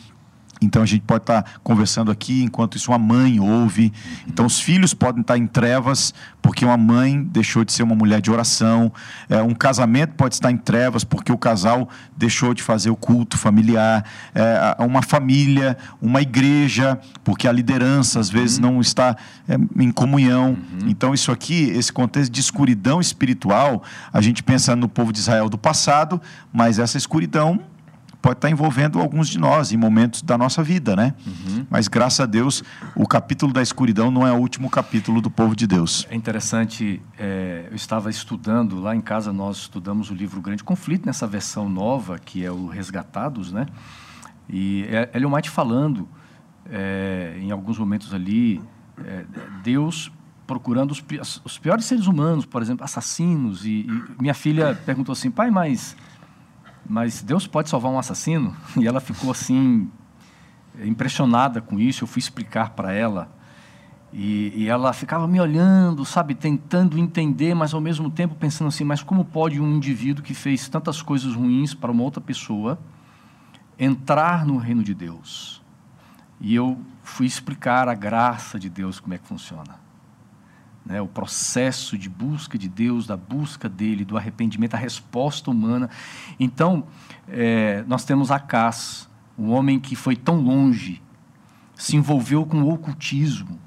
Então 0.66 0.82
a 0.82 0.86
gente 0.86 1.02
pode 1.02 1.22
estar 1.22 1.44
conversando 1.62 2.10
aqui, 2.10 2.42
enquanto 2.42 2.76
isso 2.76 2.90
uma 2.90 2.98
mãe 2.98 3.38
ouve. 3.38 3.92
Então 4.26 4.44
os 4.44 4.60
filhos 4.60 4.92
podem 4.92 5.20
estar 5.20 5.38
em 5.38 5.46
trevas, 5.46 6.12
porque 6.42 6.64
uma 6.64 6.76
mãe 6.76 7.22
deixou 7.22 7.64
de 7.64 7.72
ser 7.72 7.82
uma 7.82 7.94
mulher 7.94 8.20
de 8.20 8.30
oração. 8.30 8.92
É, 9.28 9.40
um 9.42 9.54
casamento 9.54 10.14
pode 10.14 10.34
estar 10.34 10.50
em 10.50 10.56
trevas, 10.56 11.04
porque 11.04 11.32
o 11.32 11.38
casal 11.38 11.88
deixou 12.16 12.52
de 12.52 12.62
fazer 12.62 12.90
o 12.90 12.96
culto 12.96 13.38
familiar. 13.38 14.04
É, 14.34 14.76
uma 14.80 15.02
família, 15.02 15.78
uma 16.02 16.20
igreja, 16.20 16.98
porque 17.22 17.46
a 17.46 17.52
liderança 17.52 18.18
às 18.18 18.28
vezes 18.28 18.56
uhum. 18.56 18.72
não 18.72 18.80
está 18.80 19.16
é, 19.48 19.54
em 19.82 19.90
comunhão. 19.90 20.50
Uhum. 20.50 20.88
Então 20.88 21.14
isso 21.14 21.30
aqui, 21.30 21.70
esse 21.70 21.92
contexto 21.92 22.32
de 22.32 22.40
escuridão 22.40 23.00
espiritual, 23.00 23.82
a 24.12 24.20
gente 24.20 24.42
pensa 24.42 24.74
no 24.74 24.88
povo 24.88 25.12
de 25.12 25.20
Israel 25.20 25.48
do 25.48 25.56
passado, 25.56 26.20
mas 26.52 26.78
essa 26.78 26.98
escuridão 26.98 27.60
pode 28.26 28.38
estar 28.38 28.50
envolvendo 28.50 28.98
alguns 28.98 29.28
de 29.28 29.38
nós 29.38 29.70
em 29.70 29.76
momentos 29.76 30.20
da 30.20 30.36
nossa 30.36 30.60
vida, 30.60 30.96
né? 30.96 31.14
Uhum. 31.24 31.64
Mas 31.70 31.86
graças 31.86 32.18
a 32.18 32.26
Deus, 32.26 32.60
o 32.96 33.06
capítulo 33.06 33.52
da 33.52 33.62
escuridão 33.62 34.10
não 34.10 34.26
é 34.26 34.32
o 34.32 34.34
último 34.34 34.68
capítulo 34.68 35.20
do 35.20 35.30
povo 35.30 35.54
de 35.54 35.64
Deus. 35.64 36.04
É 36.10 36.16
interessante, 36.16 37.00
é, 37.16 37.68
eu 37.70 37.76
estava 37.76 38.10
estudando, 38.10 38.80
lá 38.80 38.96
em 38.96 39.00
casa 39.00 39.32
nós 39.32 39.58
estudamos 39.58 40.10
o 40.10 40.14
livro 40.14 40.40
Grande 40.40 40.64
Conflito, 40.64 41.06
nessa 41.06 41.24
versão 41.24 41.68
nova, 41.68 42.18
que 42.18 42.44
é 42.44 42.50
o 42.50 42.66
Resgatados, 42.66 43.52
né? 43.52 43.66
E 44.50 44.84
é 44.90 45.08
Ellen 45.14 45.32
White 45.32 45.48
falando, 45.48 46.08
é, 46.68 47.38
em 47.40 47.52
alguns 47.52 47.78
momentos 47.78 48.12
ali, 48.12 48.60
é, 49.04 49.24
Deus 49.62 50.10
procurando 50.48 50.90
os, 50.90 51.02
os, 51.44 51.58
piores 51.58 51.84
seres 51.84 52.08
humanos, 52.08 52.44
por 52.44 52.60
exemplo, 52.60 52.84
assassinos. 52.84 53.64
E, 53.64 53.86
e 53.88 54.02
minha 54.20 54.34
filha 54.34 54.74
perguntou 54.84 55.12
assim, 55.12 55.30
pai, 55.30 55.48
mas 55.48 55.96
mas 56.88 57.22
Deus 57.22 57.46
pode 57.46 57.68
salvar 57.68 57.90
um 57.90 57.98
assassino? 57.98 58.56
E 58.76 58.86
ela 58.86 59.00
ficou 59.00 59.30
assim, 59.30 59.90
impressionada 60.82 61.60
com 61.60 61.78
isso. 61.78 62.04
Eu 62.04 62.08
fui 62.08 62.20
explicar 62.20 62.70
para 62.70 62.92
ela. 62.92 63.30
E, 64.12 64.52
e, 64.54 64.68
ela 64.68 64.92
ficava 64.92 65.26
me 65.26 65.40
olhando, 65.40 66.04
sabe, 66.04 66.34
tentando 66.34 66.98
entender, 66.98 67.54
mas 67.54 67.74
ao 67.74 67.80
mesmo 67.80 68.10
tempo 68.10 68.34
pensando 68.34 68.68
assim: 68.68 68.84
mas 68.84 69.02
como 69.02 69.24
pode 69.24 69.60
um 69.60 69.76
indivíduo 69.76 70.24
que 70.24 70.32
fez 70.32 70.68
tantas 70.68 71.02
coisas 71.02 71.34
ruins 71.34 71.74
para 71.74 71.90
uma 71.90 72.02
outra 72.02 72.20
pessoa 72.20 72.78
entrar 73.78 74.46
no 74.46 74.56
reino 74.56 74.82
de 74.82 74.94
Deus? 74.94 75.62
E 76.40 76.54
eu 76.54 76.78
fui 77.02 77.26
explicar 77.26 77.88
a 77.88 77.94
graça 77.94 78.58
de 78.58 78.68
Deus, 78.68 79.00
como 79.00 79.14
é 79.14 79.18
que 79.18 79.26
funciona 79.26 79.85
né, 80.86 81.02
o 81.02 81.08
processo 81.08 81.98
de 81.98 82.08
busca 82.08 82.56
de 82.56 82.68
Deus, 82.68 83.06
da 83.06 83.16
busca 83.16 83.68
dele, 83.68 84.04
do 84.04 84.16
arrependimento, 84.16 84.74
a 84.74 84.78
resposta 84.78 85.50
humana. 85.50 85.90
Então, 86.38 86.84
é, 87.28 87.84
nós 87.88 88.04
temos 88.04 88.30
Acás, 88.30 89.08
um 89.36 89.50
homem 89.50 89.80
que 89.80 89.96
foi 89.96 90.14
tão 90.14 90.40
longe, 90.40 91.02
se 91.74 91.96
envolveu 91.96 92.46
com 92.46 92.62
o 92.62 92.72
ocultismo. 92.72 93.58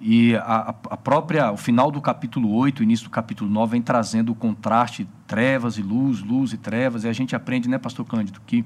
E 0.00 0.36
a, 0.36 0.74
a 0.90 0.96
própria, 0.96 1.50
o 1.50 1.56
final 1.56 1.90
do 1.90 2.00
capítulo 2.00 2.54
8, 2.54 2.80
o 2.80 2.82
início 2.84 3.04
do 3.04 3.10
capítulo 3.10 3.50
9, 3.50 3.72
vem 3.72 3.82
trazendo 3.82 4.30
o 4.30 4.34
contraste 4.34 5.08
trevas 5.26 5.76
e 5.76 5.82
luz, 5.82 6.20
luz 6.20 6.52
e 6.52 6.56
trevas, 6.56 7.02
e 7.02 7.08
a 7.08 7.12
gente 7.12 7.34
aprende, 7.34 7.68
né, 7.68 7.78
pastor 7.78 8.06
Cândido, 8.06 8.40
que 8.46 8.64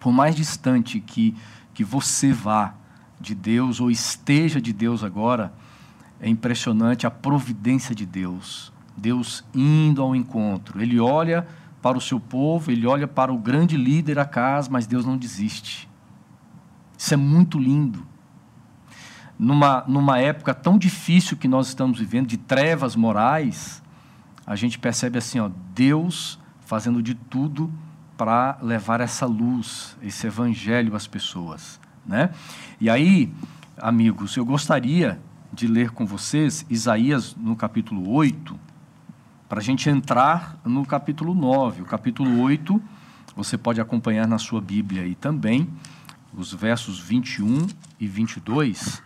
por 0.00 0.12
mais 0.12 0.34
distante 0.34 0.98
que, 0.98 1.36
que 1.72 1.84
você 1.84 2.32
vá, 2.32 2.74
de 3.24 3.34
Deus 3.34 3.80
ou 3.80 3.90
esteja 3.90 4.60
de 4.60 4.72
Deus 4.72 5.02
agora, 5.02 5.52
é 6.20 6.28
impressionante 6.28 7.06
a 7.06 7.10
providência 7.10 7.94
de 7.94 8.06
Deus. 8.06 8.72
Deus 8.96 9.44
indo 9.54 10.00
ao 10.02 10.14
encontro. 10.14 10.80
Ele 10.80 11.00
olha 11.00 11.46
para 11.82 11.98
o 11.98 12.00
seu 12.00 12.20
povo, 12.20 12.70
ele 12.70 12.86
olha 12.86 13.08
para 13.08 13.32
o 13.32 13.38
grande 13.38 13.76
líder 13.76 14.18
Acas, 14.18 14.68
mas 14.68 14.86
Deus 14.86 15.04
não 15.04 15.16
desiste. 15.16 15.88
Isso 16.96 17.12
é 17.12 17.16
muito 17.16 17.58
lindo. 17.58 18.06
Numa, 19.38 19.84
numa 19.86 20.18
época 20.18 20.54
tão 20.54 20.78
difícil 20.78 21.36
que 21.36 21.48
nós 21.48 21.68
estamos 21.68 21.98
vivendo, 21.98 22.28
de 22.28 22.36
trevas 22.36 22.94
morais, 22.94 23.82
a 24.46 24.54
gente 24.54 24.78
percebe 24.78 25.18
assim, 25.18 25.40
ó, 25.40 25.50
Deus 25.74 26.38
fazendo 26.60 27.02
de 27.02 27.14
tudo 27.14 27.72
para 28.16 28.56
levar 28.62 29.00
essa 29.00 29.26
luz, 29.26 29.96
esse 30.00 30.26
evangelho 30.26 30.94
às 30.94 31.06
pessoas. 31.06 31.80
Né? 32.06 32.30
E 32.80 32.90
aí, 32.90 33.32
amigos, 33.78 34.36
eu 34.36 34.44
gostaria 34.44 35.18
de 35.52 35.66
ler 35.66 35.90
com 35.90 36.04
vocês 36.04 36.66
Isaías 36.68 37.34
no 37.36 37.56
capítulo 37.56 38.10
8, 38.10 38.58
para 39.48 39.60
a 39.60 39.62
gente 39.62 39.88
entrar 39.88 40.58
no 40.64 40.84
capítulo 40.84 41.34
9. 41.34 41.82
O 41.82 41.84
capítulo 41.84 42.40
8, 42.40 42.82
você 43.36 43.56
pode 43.56 43.80
acompanhar 43.80 44.26
na 44.26 44.38
sua 44.38 44.60
Bíblia 44.60 45.02
aí 45.02 45.14
também, 45.14 45.68
os 46.36 46.52
versos 46.52 46.98
21 46.98 47.66
e 48.00 48.06
22. 48.06 49.02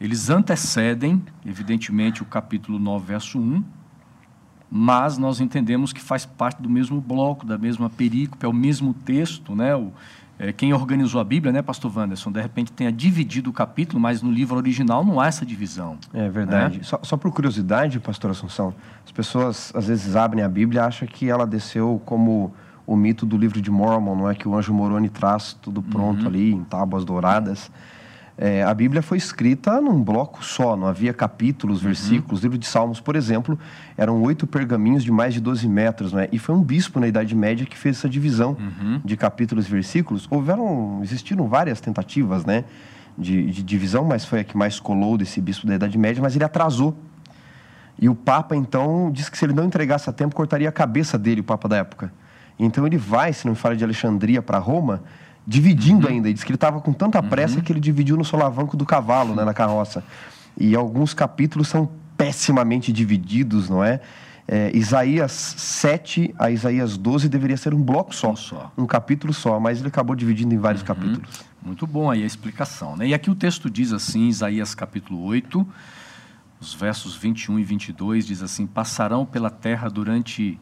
Eles 0.00 0.30
antecedem, 0.30 1.22
evidentemente, 1.44 2.22
o 2.22 2.26
capítulo 2.26 2.78
9, 2.78 3.06
verso 3.06 3.38
1, 3.38 3.62
mas 4.70 5.18
nós 5.18 5.40
entendemos 5.40 5.92
que 5.92 6.00
faz 6.00 6.26
parte 6.26 6.60
do 6.60 6.68
mesmo 6.68 7.00
bloco, 7.00 7.46
da 7.46 7.56
mesma 7.56 7.88
perícope, 7.88 8.44
é 8.44 8.48
o 8.48 8.52
mesmo 8.52 8.92
texto, 8.92 9.54
né? 9.54 9.76
O, 9.76 9.92
é, 10.38 10.52
quem 10.52 10.72
organizou 10.72 11.20
a 11.20 11.24
Bíblia, 11.24 11.52
né, 11.52 11.62
Pastor 11.62 11.96
Wanderson, 11.96 12.32
de 12.32 12.40
repente 12.40 12.72
tenha 12.72 12.90
dividido 12.90 13.50
o 13.50 13.52
capítulo, 13.52 14.00
mas 14.00 14.20
no 14.20 14.30
livro 14.30 14.56
original 14.56 15.04
não 15.04 15.20
há 15.20 15.26
essa 15.26 15.46
divisão. 15.46 15.96
É 16.12 16.28
verdade. 16.28 16.78
Né? 16.78 16.84
Só, 16.84 16.98
só, 17.02 17.16
por 17.16 17.32
curiosidade, 17.32 18.00
Pastor 18.00 18.32
Assunção, 18.32 18.74
as 19.04 19.12
pessoas 19.12 19.72
às 19.74 19.86
vezes 19.86 20.16
abrem 20.16 20.42
a 20.42 20.48
Bíblia 20.48 20.80
e 20.80 20.84
acham 20.84 21.06
que 21.06 21.30
ela 21.30 21.46
desceu 21.46 22.02
como 22.04 22.52
o 22.86 22.96
mito 22.96 23.24
do 23.24 23.36
livro 23.36 23.60
de 23.60 23.70
Mormon, 23.70 24.14
não 24.14 24.30
é 24.30 24.34
que 24.34 24.46
o 24.46 24.54
anjo 24.54 24.74
Moroni 24.74 25.08
traz 25.08 25.54
tudo 25.54 25.82
pronto 25.82 26.22
uhum. 26.22 26.28
ali 26.28 26.52
em 26.52 26.64
tábuas 26.64 27.04
douradas. 27.04 27.70
É, 28.36 28.64
a 28.64 28.74
Bíblia 28.74 29.00
foi 29.00 29.16
escrita 29.16 29.80
num 29.80 30.02
bloco 30.02 30.44
só, 30.44 30.76
não 30.76 30.88
havia 30.88 31.12
capítulos, 31.12 31.78
uhum. 31.78 31.84
versículos. 31.84 32.40
O 32.40 32.42
livro 32.42 32.58
de 32.58 32.66
Salmos, 32.66 33.00
por 33.00 33.14
exemplo, 33.14 33.56
eram 33.96 34.20
oito 34.22 34.44
pergaminhos 34.46 35.04
de 35.04 35.12
mais 35.12 35.34
de 35.34 35.40
12 35.40 35.68
metros, 35.68 36.12
né? 36.12 36.28
E 36.32 36.38
foi 36.38 36.54
um 36.54 36.62
bispo 36.62 36.98
na 36.98 37.06
Idade 37.06 37.34
Média 37.34 37.64
que 37.64 37.78
fez 37.78 37.98
essa 37.98 38.08
divisão 38.08 38.56
uhum. 38.58 39.00
de 39.04 39.16
capítulos 39.16 39.66
e 39.66 39.70
versículos. 39.70 40.26
Houveram, 40.28 41.00
existiram 41.02 41.46
várias 41.46 41.80
tentativas, 41.80 42.44
né? 42.44 42.64
De, 43.16 43.48
de, 43.52 43.62
divisão, 43.62 44.04
mas 44.04 44.24
foi 44.24 44.40
a 44.40 44.44
que 44.44 44.56
mais 44.56 44.80
colou 44.80 45.16
desse 45.16 45.40
bispo 45.40 45.68
da 45.68 45.76
Idade 45.76 45.96
Média, 45.96 46.20
mas 46.20 46.34
ele 46.34 46.44
atrasou. 46.44 46.96
E 47.96 48.08
o 48.08 48.14
Papa, 48.16 48.56
então, 48.56 49.12
disse 49.12 49.30
que 49.30 49.38
se 49.38 49.44
ele 49.44 49.52
não 49.52 49.64
entregasse 49.64 50.10
a 50.10 50.12
tempo, 50.12 50.34
cortaria 50.34 50.68
a 50.68 50.72
cabeça 50.72 51.16
dele, 51.16 51.40
o 51.40 51.44
Papa 51.44 51.68
da 51.68 51.76
época. 51.76 52.12
Então 52.58 52.84
ele 52.84 52.96
vai, 52.96 53.32
se 53.32 53.46
não 53.46 53.52
me 53.52 53.58
fala 53.58 53.76
de 53.76 53.84
Alexandria, 53.84 54.42
para 54.42 54.58
Roma 54.58 55.02
dividindo 55.46 56.06
uhum. 56.06 56.14
ainda. 56.14 56.28
Ele 56.28 56.34
disse 56.34 56.44
que 56.44 56.50
ele 56.50 56.56
estava 56.56 56.80
com 56.80 56.92
tanta 56.92 57.22
pressa 57.22 57.56
uhum. 57.56 57.62
que 57.62 57.72
ele 57.72 57.80
dividiu 57.80 58.16
no 58.16 58.24
solavanco 58.24 58.76
do 58.76 58.84
cavalo, 58.84 59.34
né, 59.34 59.44
na 59.44 59.54
carroça. 59.54 60.02
E 60.56 60.74
alguns 60.74 61.12
capítulos 61.12 61.68
são 61.68 61.88
pessimamente 62.16 62.92
divididos, 62.92 63.68
não 63.68 63.82
é? 63.82 64.00
é? 64.46 64.70
Isaías 64.74 65.32
7 65.32 66.34
a 66.38 66.50
Isaías 66.50 66.96
12 66.96 67.28
deveria 67.28 67.56
ser 67.56 67.74
um 67.74 67.82
bloco 67.82 68.14
só, 68.14 68.30
um, 68.30 68.36
só. 68.36 68.72
um 68.78 68.86
capítulo 68.86 69.32
só, 69.32 69.58
mas 69.58 69.80
ele 69.80 69.88
acabou 69.88 70.14
dividindo 70.14 70.54
em 70.54 70.58
vários 70.58 70.82
uhum. 70.82 70.86
capítulos. 70.86 71.44
Muito 71.62 71.86
bom 71.86 72.10
aí 72.10 72.22
a 72.22 72.26
explicação. 72.26 72.96
Né? 72.96 73.08
E 73.08 73.14
aqui 73.14 73.30
o 73.30 73.34
texto 73.34 73.68
diz 73.68 73.92
assim, 73.92 74.28
Isaías 74.28 74.74
capítulo 74.74 75.22
8, 75.24 75.66
os 76.60 76.74
versos 76.74 77.16
21 77.16 77.58
e 77.58 77.64
22, 77.64 78.26
diz 78.26 78.42
assim: 78.42 78.66
Passarão 78.66 79.26
pela 79.26 79.50
terra 79.50 79.88
durante 79.88 80.58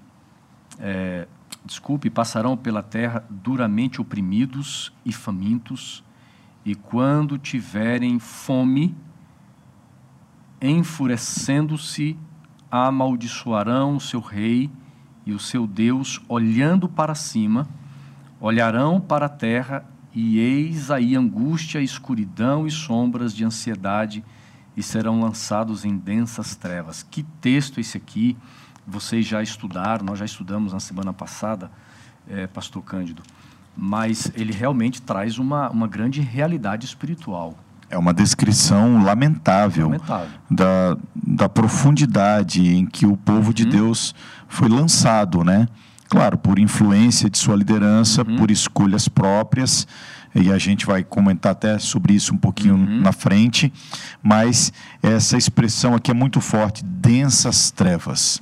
é, 0.81 1.27
desculpe, 1.65 2.11
passarão 2.11 2.57
pela 2.57 2.83
terra 2.83 3.25
duramente 3.31 4.01
oprimidos 4.01 4.93
e 5.05 5.13
famintos, 5.13 6.05
E 6.65 6.75
quando 6.75 7.39
tiverem 7.39 8.19
fome, 8.21 8.95
enfurecendo-se, 10.61 12.17
amaldiçoarão 12.71 13.97
o 13.97 14.01
seu 14.01 14.21
rei 14.21 14.71
e 15.27 15.33
o 15.33 15.39
seu 15.39 15.67
Deus, 15.67 16.21
olhando 16.29 16.89
para 16.89 17.15
cima, 17.15 17.69
olharão 18.41 19.01
para 19.01 19.27
a 19.27 19.29
terra, 19.29 19.85
e 20.15 20.39
eis 20.39 20.91
aí 20.91 21.17
angústia, 21.17 21.81
escuridão 21.81 22.67
e 22.67 22.71
sombras 22.71 23.35
de 23.35 23.45
ansiedade, 23.45 24.25
e 24.77 24.83
serão 24.83 25.21
lançados 25.21 25.85
em 25.85 25.97
densas 25.97 26.55
trevas. 26.55 27.03
Que 27.03 27.25
texto 27.41 27.81
esse 27.81 27.97
aqui? 27.97 28.37
Vocês 28.87 29.27
já 29.27 29.43
estudaram, 29.43 30.05
nós 30.05 30.19
já 30.19 30.25
estudamos 30.25 30.73
na 30.73 30.81
semana 30.81 31.13
passada, 31.13 31.71
é, 32.29 32.47
Pastor 32.47 32.83
Cândido, 32.83 33.23
mas 33.77 34.31
ele 34.35 34.53
realmente 34.53 35.01
traz 35.01 35.39
uma, 35.39 35.71
uma 35.71 35.87
grande 35.87 36.21
realidade 36.21 36.85
espiritual. 36.85 37.57
É 37.89 37.99
uma 37.99 38.15
descrição 38.15 39.03
lamentável, 39.05 39.87
lamentável. 39.87 40.29
Da, 40.51 40.97
da 41.15 41.49
profundidade 41.49 42.67
em 42.67 42.87
que 42.87 43.05
o 43.05 43.17
povo 43.17 43.49
uhum. 43.49 43.53
de 43.53 43.67
Deus 43.67 44.15
foi 44.49 44.69
lançado, 44.69 45.45
né? 45.45 45.69
Claro, 46.09 46.39
por 46.39 46.59
influência 46.59 47.29
de 47.29 47.39
sua 47.39 47.55
liderança, 47.55 48.23
uhum. 48.23 48.37
por 48.37 48.51
escolhas 48.51 49.09
próprias, 49.09 49.87
e 50.35 50.51
a 50.51 50.59
gente 50.59 50.87
vai 50.87 51.05
comentar 51.05 51.53
até 51.53 51.79
sobre 51.79 52.15
isso 52.15 52.35
um 52.35 52.39
pouquinho 52.39 52.75
uhum. 52.75 53.01
na 53.01 53.13
frente, 53.13 53.73
mas 54.23 54.73
essa 55.03 55.37
expressão 55.37 55.95
aqui 55.95 56.11
é 56.11 56.15
muito 56.15 56.41
forte, 56.41 56.83
densas 56.85 57.71
trevas. 57.71 58.41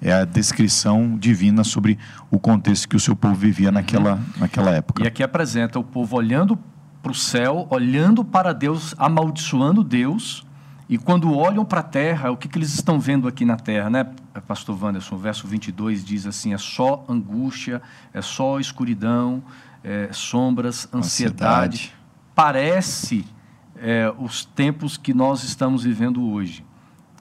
É 0.00 0.12
a 0.12 0.24
descrição 0.24 1.16
divina 1.16 1.64
sobre 1.64 1.98
o 2.30 2.38
contexto 2.38 2.88
que 2.88 2.96
o 2.96 3.00
seu 3.00 3.16
povo 3.16 3.34
vivia 3.34 3.72
naquela, 3.72 4.20
naquela 4.38 4.70
época. 4.70 5.02
E 5.02 5.06
aqui 5.06 5.22
apresenta 5.22 5.78
o 5.78 5.84
povo 5.84 6.16
olhando 6.16 6.58
para 7.02 7.12
o 7.12 7.14
céu, 7.14 7.66
olhando 7.70 8.24
para 8.24 8.52
Deus, 8.52 8.94
amaldiçoando 8.98 9.84
Deus. 9.84 10.44
E 10.88 10.98
quando 10.98 11.32
olham 11.32 11.64
para 11.64 11.80
a 11.80 11.82
terra, 11.82 12.30
o 12.30 12.36
que, 12.36 12.48
que 12.48 12.58
eles 12.58 12.74
estão 12.74 13.00
vendo 13.00 13.26
aqui 13.26 13.44
na 13.44 13.56
terra, 13.56 13.88
né, 13.88 14.04
Pastor 14.46 14.76
Wanderson? 14.80 15.14
O 15.14 15.18
verso 15.18 15.46
22 15.46 16.04
diz 16.04 16.26
assim: 16.26 16.52
é 16.52 16.58
só 16.58 17.04
angústia, 17.08 17.80
é 18.12 18.20
só 18.20 18.58
escuridão, 18.60 19.42
é, 19.82 20.08
sombras, 20.12 20.88
ansiedade. 20.92 21.76
ansiedade. 21.76 21.94
Parece 22.34 23.24
é, 23.76 24.12
os 24.18 24.44
tempos 24.44 24.96
que 24.96 25.14
nós 25.14 25.44
estamos 25.44 25.84
vivendo 25.84 26.28
hoje. 26.28 26.65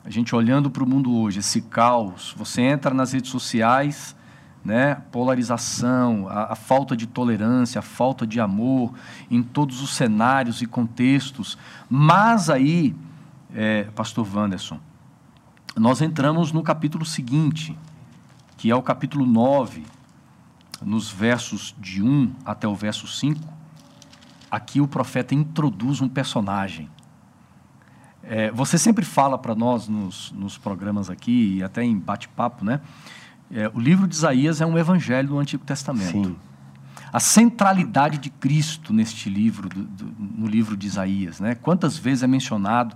A 0.05 0.09
gente 0.11 0.35
olhando 0.35 0.69
para 0.69 0.83
o 0.83 0.87
mundo 0.87 1.11
hoje, 1.17 1.39
esse 1.39 1.61
caos, 1.61 2.31
você 2.37 2.61
entra 2.61 2.93
nas 2.93 3.11
redes 3.11 3.31
sociais, 3.31 4.15
né? 4.63 5.01
polarização, 5.11 6.27
a, 6.29 6.53
a, 6.53 6.55
falta 6.55 6.95
de 6.95 7.07
tolerância, 7.07 7.79
a 7.79 7.81
falta 7.81 8.25
de 8.25 8.39
amor 8.39 8.93
em 9.31 9.41
todos 9.41 9.81
os 9.81 9.95
cenários 9.95 10.61
e 10.61 10.67
contextos. 10.67 11.57
Mas 11.89 12.51
aí, 12.51 12.95
é, 13.51 13.85
Pastor 13.95 14.27
Wanderson, 14.31 14.79
nós 15.75 16.01
entramos 16.01 16.51
no 16.51 16.61
capítulo 16.61 17.03
seguinte, 17.03 17.75
que 18.57 18.69
é 18.69 18.75
o 18.75 18.83
capítulo 18.83 19.25
9, 19.25 19.85
nos 20.83 21.09
versos 21.09 21.75
de 21.79 22.03
1 22.03 22.31
até 22.45 22.67
o 22.67 22.75
verso 22.75 23.07
5. 23.07 23.41
Aqui 24.51 24.79
o 24.79 24.87
profeta 24.87 25.33
introduz 25.33 25.99
um 25.99 26.07
personagem. 26.07 26.91
É, 28.27 28.51
você 28.51 28.77
sempre 28.77 29.05
fala 29.05 29.37
para 29.37 29.53
nós 29.53 29.87
nos, 29.87 30.31
nos 30.31 30.57
programas 30.57 31.09
aqui, 31.09 31.57
e 31.57 31.63
até 31.63 31.83
em 31.83 31.97
bate-papo, 31.97 32.65
né? 32.65 32.81
É, 33.51 33.69
o 33.73 33.79
livro 33.79 34.07
de 34.07 34.15
Isaías 34.15 34.61
é 34.61 34.65
um 34.65 34.77
evangelho 34.77 35.29
do 35.29 35.39
Antigo 35.39 35.63
Testamento. 35.63 36.11
Sim. 36.11 36.35
A 37.13 37.19
centralidade 37.19 38.17
de 38.17 38.29
Cristo 38.29 38.91
neste 38.91 39.29
livro, 39.29 39.69
do, 39.69 39.83
do, 39.83 40.13
no 40.19 40.47
livro 40.47 40.75
de 40.75 40.87
Isaías, 40.87 41.39
né? 41.39 41.55
Quantas 41.55 41.97
vezes 41.97 42.23
é 42.23 42.27
mencionado 42.27 42.95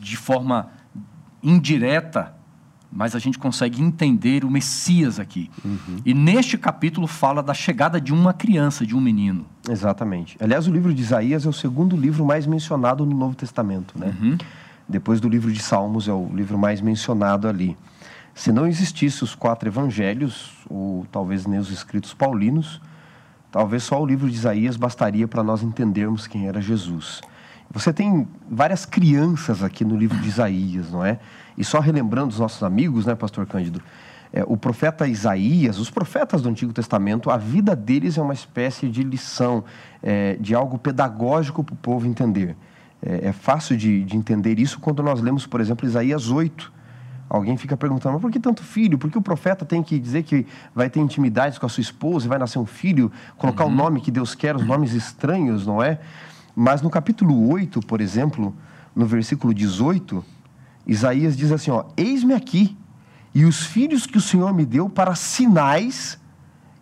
de 0.00 0.16
forma 0.16 0.70
indireta, 1.42 2.34
mas 2.90 3.14
a 3.14 3.18
gente 3.18 3.38
consegue 3.38 3.82
entender 3.82 4.44
o 4.44 4.50
Messias 4.50 5.18
aqui. 5.18 5.50
Uhum. 5.64 5.98
E 6.04 6.14
neste 6.14 6.56
capítulo 6.58 7.06
fala 7.06 7.42
da 7.42 7.54
chegada 7.54 8.00
de 8.00 8.12
uma 8.12 8.32
criança, 8.32 8.86
de 8.86 8.94
um 8.94 9.00
menino. 9.00 9.46
Exatamente. 9.68 10.36
Aliás, 10.40 10.68
o 10.68 10.72
livro 10.72 10.92
de 10.92 11.02
Isaías 11.02 11.44
é 11.46 11.48
o 11.48 11.52
segundo 11.52 11.96
livro 11.96 12.24
mais 12.24 12.46
mencionado 12.46 13.04
no 13.06 13.16
Novo 13.16 13.34
Testamento, 13.34 13.98
né? 13.98 14.14
Uhum. 14.20 14.38
Depois 14.88 15.20
do 15.20 15.28
livro 15.28 15.50
de 15.50 15.62
Salmos 15.62 16.08
é 16.08 16.12
o 16.12 16.28
livro 16.34 16.58
mais 16.58 16.80
mencionado 16.80 17.48
ali. 17.48 17.76
Se 18.34 18.52
não 18.52 18.66
existisse 18.66 19.22
os 19.22 19.34
quatro 19.34 19.68
evangelhos, 19.68 20.52
ou 20.68 21.06
talvez 21.10 21.46
nem 21.46 21.58
os 21.58 21.70
escritos 21.70 22.12
paulinos, 22.12 22.80
talvez 23.50 23.84
só 23.84 24.02
o 24.02 24.04
livro 24.04 24.28
de 24.28 24.34
Isaías 24.34 24.76
bastaria 24.76 25.28
para 25.28 25.42
nós 25.42 25.62
entendermos 25.62 26.26
quem 26.26 26.48
era 26.48 26.60
Jesus. 26.60 27.20
Você 27.70 27.92
tem 27.92 28.28
várias 28.50 28.84
crianças 28.84 29.62
aqui 29.62 29.84
no 29.84 29.96
livro 29.96 30.18
de 30.18 30.28
Isaías, 30.28 30.90
não 30.90 31.04
é? 31.04 31.18
E 31.56 31.64
só 31.64 31.80
relembrando 31.80 32.28
os 32.28 32.38
nossos 32.38 32.62
amigos, 32.62 33.06
né, 33.06 33.14
Pastor 33.14 33.46
Cândido? 33.46 33.80
É, 34.32 34.44
o 34.46 34.56
profeta 34.56 35.06
Isaías, 35.06 35.78
os 35.78 35.90
profetas 35.90 36.42
do 36.42 36.48
Antigo 36.48 36.72
Testamento, 36.72 37.30
a 37.30 37.36
vida 37.36 37.74
deles 37.74 38.18
é 38.18 38.22
uma 38.22 38.34
espécie 38.34 38.88
de 38.88 39.02
lição, 39.02 39.64
é, 40.02 40.34
de 40.40 40.54
algo 40.54 40.76
pedagógico 40.76 41.62
para 41.62 41.72
o 41.72 41.76
povo 41.76 42.06
entender. 42.06 42.56
É, 43.04 43.28
é 43.28 43.32
fácil 43.32 43.76
de, 43.76 44.04
de 44.04 44.16
entender 44.16 44.58
isso 44.58 44.80
quando 44.80 45.02
nós 45.02 45.20
lemos, 45.20 45.46
por 45.46 45.60
exemplo, 45.60 45.86
Isaías 45.86 46.30
8 46.30 46.72
Alguém 47.28 47.56
fica 47.56 47.76
perguntando, 47.76 48.12
mas 48.12 48.22
por 48.22 48.30
que 48.30 48.38
tanto 48.38 48.62
filho? 48.62 48.98
Por 48.98 49.10
que 49.10 49.16
o 49.16 49.22
profeta 49.22 49.64
tem 49.64 49.82
que 49.82 49.98
dizer 49.98 50.22
que 50.22 50.46
vai 50.74 50.90
ter 50.90 51.00
intimidades 51.00 51.58
com 51.58 51.66
a 51.66 51.68
sua 51.68 51.80
esposa 51.80 52.26
e 52.26 52.28
vai 52.28 52.38
nascer 52.38 52.58
um 52.58 52.66
filho, 52.66 53.10
colocar 53.36 53.64
uhum. 53.64 53.72
o 53.72 53.74
nome 53.74 54.00
que 54.00 54.10
Deus 54.10 54.34
quer, 54.34 54.54
os 54.54 54.64
nomes 54.64 54.92
estranhos, 54.92 55.66
não 55.66 55.82
é? 55.82 55.98
Mas 56.54 56.82
no 56.82 56.90
capítulo 56.90 57.50
8, 57.50 57.80
por 57.80 58.00
exemplo, 58.00 58.54
no 58.94 59.06
versículo 59.06 59.54
18, 59.54 60.24
Isaías 60.86 61.36
diz 61.36 61.50
assim: 61.50 61.70
ó, 61.70 61.86
Eis-me 61.96 62.34
aqui, 62.34 62.76
e 63.34 63.44
os 63.44 63.64
filhos 63.64 64.06
que 64.06 64.18
o 64.18 64.20
Senhor 64.20 64.52
me 64.54 64.64
deu 64.64 64.88
para 64.88 65.14
sinais 65.14 66.20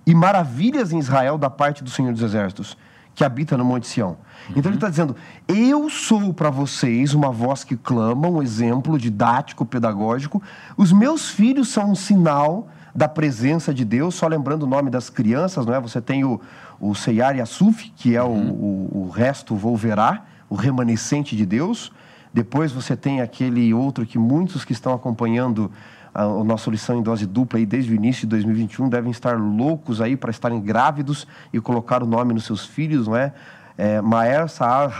e 0.04 0.14
maravilhas 0.14 0.92
em 0.92 0.98
Israel 0.98 1.38
da 1.38 1.48
parte 1.48 1.82
do 1.82 1.88
Senhor 1.88 2.12
dos 2.12 2.22
Exércitos, 2.22 2.76
que 3.14 3.24
habita 3.24 3.56
no 3.56 3.64
Monte 3.64 3.86
Sião. 3.86 4.16
Então 4.50 4.70
ele 4.70 4.76
está 4.76 4.88
dizendo: 4.88 5.14
eu 5.46 5.88
sou 5.88 6.32
para 6.32 6.50
vocês 6.50 7.14
uma 7.14 7.30
voz 7.30 7.64
que 7.64 7.76
clama, 7.76 8.28
um 8.28 8.42
exemplo 8.42 8.98
didático, 8.98 9.64
pedagógico. 9.64 10.42
Os 10.76 10.92
meus 10.92 11.30
filhos 11.30 11.68
são 11.68 11.90
um 11.90 11.94
sinal 11.94 12.68
da 12.94 13.08
presença 13.08 13.72
de 13.72 13.84
Deus. 13.84 14.14
Só 14.14 14.26
lembrando 14.26 14.64
o 14.64 14.66
nome 14.66 14.90
das 14.90 15.08
crianças, 15.08 15.64
não 15.64 15.74
é? 15.74 15.80
Você 15.80 16.00
tem 16.00 16.24
o, 16.24 16.40
o 16.80 16.94
Seiar 16.94 17.36
Yasuf, 17.36 17.92
que 17.96 18.16
é 18.16 18.22
uhum. 18.22 18.50
o, 18.50 18.90
o, 18.92 19.06
o 19.06 19.10
resto 19.10 19.54
volverá, 19.54 20.24
o 20.48 20.54
remanescente 20.54 21.36
de 21.36 21.46
Deus. 21.46 21.92
Depois 22.34 22.72
você 22.72 22.96
tem 22.96 23.20
aquele 23.20 23.74
outro 23.74 24.06
que 24.06 24.18
muitos 24.18 24.64
que 24.64 24.72
estão 24.72 24.94
acompanhando 24.94 25.70
a, 26.14 26.22
a 26.24 26.44
nossa 26.44 26.70
lição 26.70 26.98
em 26.98 27.02
dose 27.02 27.26
dupla 27.26 27.58
aí 27.58 27.66
desde 27.66 27.92
o 27.92 27.94
início 27.94 28.22
de 28.22 28.28
2021 28.28 28.88
devem 28.88 29.10
estar 29.10 29.38
loucos 29.38 30.00
aí 30.00 30.16
para 30.16 30.30
estarem 30.30 30.60
grávidos 30.60 31.26
e 31.52 31.60
colocar 31.60 32.02
o 32.02 32.06
nome 32.06 32.34
nos 32.34 32.44
seus 32.44 32.64
filhos, 32.64 33.06
não 33.06 33.16
é? 33.16 33.32
é, 33.76 34.00
Maer 34.00 34.48
Saar 34.48 34.90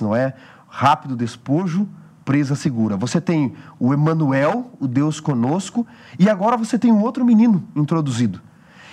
não 0.00 0.14
é? 0.14 0.34
Rápido 0.68 1.16
despojo, 1.16 1.88
presa 2.24 2.54
segura. 2.54 2.96
Você 2.96 3.20
tem 3.20 3.54
o 3.78 3.92
Emanuel, 3.92 4.70
o 4.78 4.86
Deus 4.86 5.18
conosco, 5.20 5.86
e 6.18 6.28
agora 6.28 6.56
você 6.56 6.78
tem 6.78 6.92
um 6.92 7.02
outro 7.02 7.24
menino 7.24 7.64
introduzido. 7.74 8.40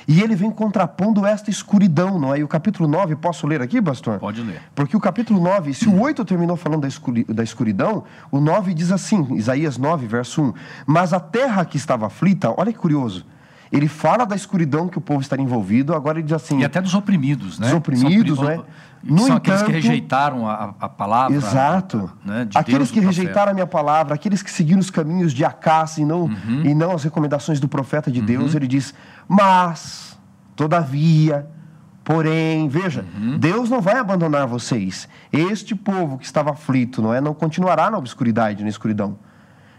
E 0.08 0.22
ele 0.22 0.36
vem 0.36 0.52
contrapondo 0.52 1.26
esta 1.26 1.50
escuridão, 1.50 2.20
não 2.20 2.34
é? 2.34 2.40
E 2.40 2.44
o 2.44 2.48
capítulo 2.48 2.88
9, 2.88 3.16
posso 3.16 3.48
ler 3.48 3.62
aqui, 3.62 3.82
pastor? 3.82 4.20
Pode 4.20 4.42
ler. 4.42 4.62
Porque 4.74 4.96
o 4.96 5.00
capítulo 5.00 5.42
9, 5.42 5.74
se 5.74 5.90
o 5.90 6.00
8 6.00 6.24
terminou 6.26 6.56
falando 6.56 6.88
da 7.28 7.44
escuridão, 7.44 8.04
o 8.32 8.40
9 8.40 8.74
diz 8.74 8.92
assim, 8.92 9.36
Isaías 9.36 9.78
9, 9.78 10.06
verso 10.08 10.42
1: 10.42 10.54
Mas 10.86 11.14
a 11.14 11.20
terra 11.20 11.66
que 11.66 11.78
estava 11.78 12.08
aflita, 12.08 12.54
olha 12.56 12.72
que 12.72 12.78
curioso, 12.78 13.26
ele 13.72 13.88
fala 13.88 14.26
da 14.26 14.36
escuridão 14.36 14.88
que 14.88 14.98
o 14.98 15.02
povo 15.02 15.22
estaria 15.22 15.44
envolvido, 15.44 15.94
agora 15.94 16.20
ele 16.20 16.26
diz 16.26 16.34
assim. 16.34 16.60
E 16.60 16.66
até 16.66 16.82
dos 16.82 16.94
oprimidos, 16.94 17.60
né? 17.60 17.68
Dos 17.68 17.78
oprimidos, 17.78 18.40
né? 18.40 18.62
No 19.04 19.20
são 19.20 19.28
entanto, 19.28 19.38
aqueles 19.38 19.62
que 19.62 19.72
rejeitaram 19.72 20.50
a, 20.50 20.74
a 20.80 20.90
palavra. 20.90 21.38
Exato. 21.38 22.12
Né, 22.26 22.46
de 22.46 22.58
aqueles 22.58 22.90
Deus, 22.90 22.92
que 22.92 23.00
rejeitaram 23.00 23.52
a 23.52 23.54
minha 23.54 23.68
palavra, 23.68 24.16
aqueles 24.16 24.42
que 24.42 24.50
seguiram 24.50 24.80
os 24.80 24.90
caminhos 24.90 25.32
de 25.32 25.46
Acás 25.46 25.98
e 25.98 26.06
não, 26.06 26.24
uhum. 26.24 26.62
e 26.64 26.74
não 26.74 26.92
as 26.92 27.04
recomendações 27.04 27.60
do 27.60 27.68
profeta 27.68 28.10
de 28.10 28.20
uhum. 28.20 28.26
Deus, 28.26 28.56
ele 28.56 28.68
diz: 28.68 28.96
Mas, 29.28 30.18
todavia, 30.56 31.48
porém, 32.04 32.68
veja, 32.68 33.06
uhum. 33.16 33.38
Deus 33.38 33.70
não 33.70 33.80
vai 33.80 33.98
abandonar 33.98 34.48
vocês. 34.48 35.08
Este 35.32 35.76
povo 35.76 36.18
que 36.18 36.26
estava 36.26 36.52
aflito, 36.52 37.00
não 37.00 37.14
é? 37.14 37.22
Não 37.22 37.36
continuará 37.36 37.92
na 37.92 38.00
obscuridade, 38.00 38.64
na 38.64 38.70
escuridão. 38.70 39.20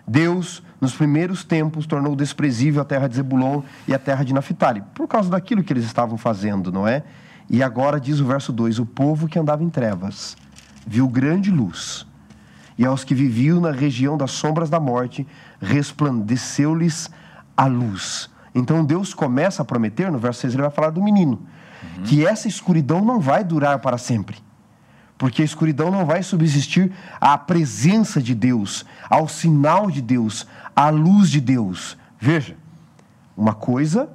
Deus, 0.06 0.62
nos 0.80 0.94
primeiros 0.94 1.42
tempos, 1.42 1.86
tornou 1.86 2.14
desprezível 2.14 2.80
a 2.80 2.84
terra 2.84 3.08
de 3.08 3.16
Zebulon 3.16 3.62
e 3.88 3.94
a 3.94 3.98
terra 3.98 4.24
de 4.24 4.32
Naphtali, 4.32 4.82
por 4.94 5.08
causa 5.08 5.28
daquilo 5.28 5.64
que 5.64 5.72
eles 5.72 5.84
estavam 5.84 6.16
fazendo, 6.16 6.70
não 6.70 6.86
é? 6.86 7.02
E 7.50 7.62
agora 7.62 8.00
diz 8.00 8.20
o 8.20 8.26
verso 8.26 8.52
2: 8.52 8.78
O 8.78 8.86
povo 8.86 9.26
que 9.26 9.38
andava 9.38 9.64
em 9.64 9.68
trevas 9.68 10.36
viu 10.86 11.08
grande 11.08 11.50
luz, 11.50 12.06
e 12.78 12.84
aos 12.84 13.02
que 13.02 13.14
viviam 13.14 13.60
na 13.60 13.72
região 13.72 14.16
das 14.16 14.30
sombras 14.30 14.70
da 14.70 14.78
morte, 14.78 15.26
resplandeceu-lhes 15.60 17.10
a 17.56 17.66
luz. 17.66 18.30
Então 18.54 18.84
Deus 18.84 19.12
começa 19.12 19.62
a 19.62 19.64
prometer, 19.64 20.10
no 20.10 20.18
verso 20.18 20.40
6 20.42 20.54
ele 20.54 20.62
vai 20.62 20.70
falar 20.70 20.90
do 20.90 21.02
menino, 21.02 21.42
uhum. 21.82 22.04
que 22.04 22.24
essa 22.24 22.46
escuridão 22.46 23.04
não 23.04 23.18
vai 23.18 23.42
durar 23.42 23.80
para 23.80 23.98
sempre. 23.98 24.45
Porque 25.18 25.42
a 25.42 25.44
escuridão 25.44 25.90
não 25.90 26.04
vai 26.04 26.22
subsistir 26.22 26.92
à 27.20 27.38
presença 27.38 28.20
de 28.20 28.34
Deus, 28.34 28.84
ao 29.08 29.28
sinal 29.28 29.90
de 29.90 30.02
Deus, 30.02 30.46
à 30.74 30.90
luz 30.90 31.30
de 31.30 31.40
Deus. 31.40 31.96
Veja, 32.18 32.56
uma 33.36 33.54
coisa 33.54 34.10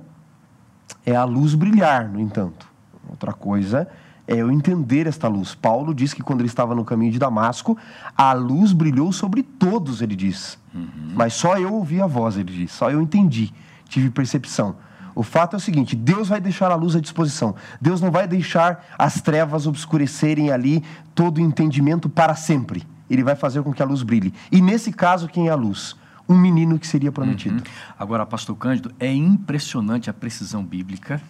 é 1.05 1.15
a 1.15 1.23
luz 1.23 1.55
brilhar, 1.55 2.07
no 2.07 2.19
entanto. 2.19 2.67
Outra 3.09 3.33
coisa 3.33 3.87
é 4.27 4.35
eu 4.35 4.51
entender 4.51 5.07
esta 5.07 5.27
luz. 5.27 5.55
Paulo 5.55 5.93
diz 5.93 6.13
que 6.13 6.21
quando 6.21 6.41
ele 6.41 6.47
estava 6.47 6.75
no 6.75 6.85
caminho 6.85 7.11
de 7.11 7.19
Damasco, 7.19 7.77
a 8.15 8.31
luz 8.33 8.71
brilhou 8.71 9.11
sobre 9.11 9.43
todos, 9.43 10.01
ele 10.01 10.15
diz. 10.15 10.57
Uhum. 10.73 11.13
Mas 11.15 11.33
só 11.33 11.57
eu 11.57 11.73
ouvi 11.73 12.01
a 12.01 12.07
voz, 12.07 12.37
ele 12.37 12.53
diz. 12.53 12.71
Só 12.71 12.89
eu 12.89 13.01
entendi, 13.01 13.53
tive 13.89 14.09
percepção. 14.09 14.75
O 15.15 15.23
fato 15.23 15.55
é 15.55 15.57
o 15.57 15.59
seguinte: 15.59 15.95
Deus 15.95 16.29
vai 16.29 16.39
deixar 16.39 16.71
a 16.71 16.75
luz 16.75 16.95
à 16.95 16.99
disposição. 16.99 17.55
Deus 17.79 18.01
não 18.01 18.11
vai 18.11 18.27
deixar 18.27 18.85
as 18.97 19.21
trevas 19.21 19.67
obscurecerem 19.67 20.51
ali 20.51 20.83
todo 21.13 21.37
o 21.37 21.41
entendimento 21.41 22.09
para 22.09 22.35
sempre. 22.35 22.83
Ele 23.09 23.23
vai 23.23 23.35
fazer 23.35 23.61
com 23.61 23.73
que 23.73 23.83
a 23.83 23.85
luz 23.85 24.03
brilhe. 24.03 24.33
E 24.51 24.61
nesse 24.61 24.91
caso, 24.91 25.27
quem 25.27 25.47
é 25.47 25.51
a 25.51 25.55
luz? 25.55 25.95
Um 26.29 26.37
menino 26.37 26.79
que 26.79 26.87
seria 26.87 27.11
prometido. 27.11 27.55
Uhum. 27.57 27.93
Agora, 27.99 28.25
Pastor 28.25 28.55
Cândido, 28.55 28.93
é 28.99 29.11
impressionante 29.11 30.09
a 30.09 30.13
precisão 30.13 30.63
bíblica. 30.63 31.21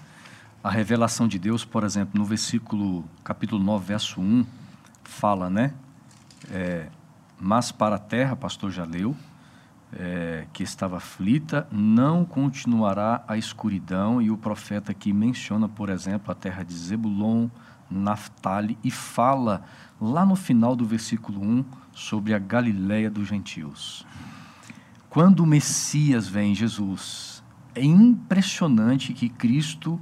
A 0.63 0.69
revelação 0.69 1.27
de 1.27 1.39
Deus, 1.39 1.65
por 1.65 1.83
exemplo, 1.83 2.19
no 2.19 2.23
versículo, 2.23 3.03
capítulo 3.23 3.63
9, 3.63 3.83
verso 3.83 4.21
1, 4.21 4.45
fala, 5.03 5.49
né? 5.49 5.73
É, 6.51 6.85
Mas 7.39 7.71
para 7.71 7.95
a 7.95 7.99
terra, 7.99 8.35
pastor 8.35 8.69
já 8.69 8.85
leu, 8.85 9.15
é, 9.93 10.45
que 10.53 10.63
estava 10.63 10.97
aflita, 10.97 11.67
não 11.71 12.23
continuará 12.23 13.23
a 13.27 13.37
escuridão. 13.37 14.21
E 14.21 14.31
o 14.31 14.37
profeta 14.37 14.91
aqui 14.91 15.11
menciona, 15.11 15.67
por 15.67 15.89
exemplo, 15.89 16.31
a 16.31 16.35
terra 16.35 16.63
de 16.63 16.73
Zebulon, 16.73 17.49
Naphtali, 17.89 18.77
e 18.83 18.89
fala 18.89 19.63
lá 19.99 20.25
no 20.25 20.35
final 20.35 20.75
do 20.75 20.85
versículo 20.85 21.41
1 21.41 21.65
sobre 21.93 22.33
a 22.33 22.39
Galiléia 22.39 23.09
dos 23.09 23.27
gentios. 23.27 24.05
Quando 25.09 25.41
o 25.41 25.45
Messias 25.45 26.27
vem, 26.27 26.55
Jesus, 26.55 27.43
é 27.75 27.83
impressionante 27.83 29.13
que 29.13 29.27
Cristo 29.27 29.99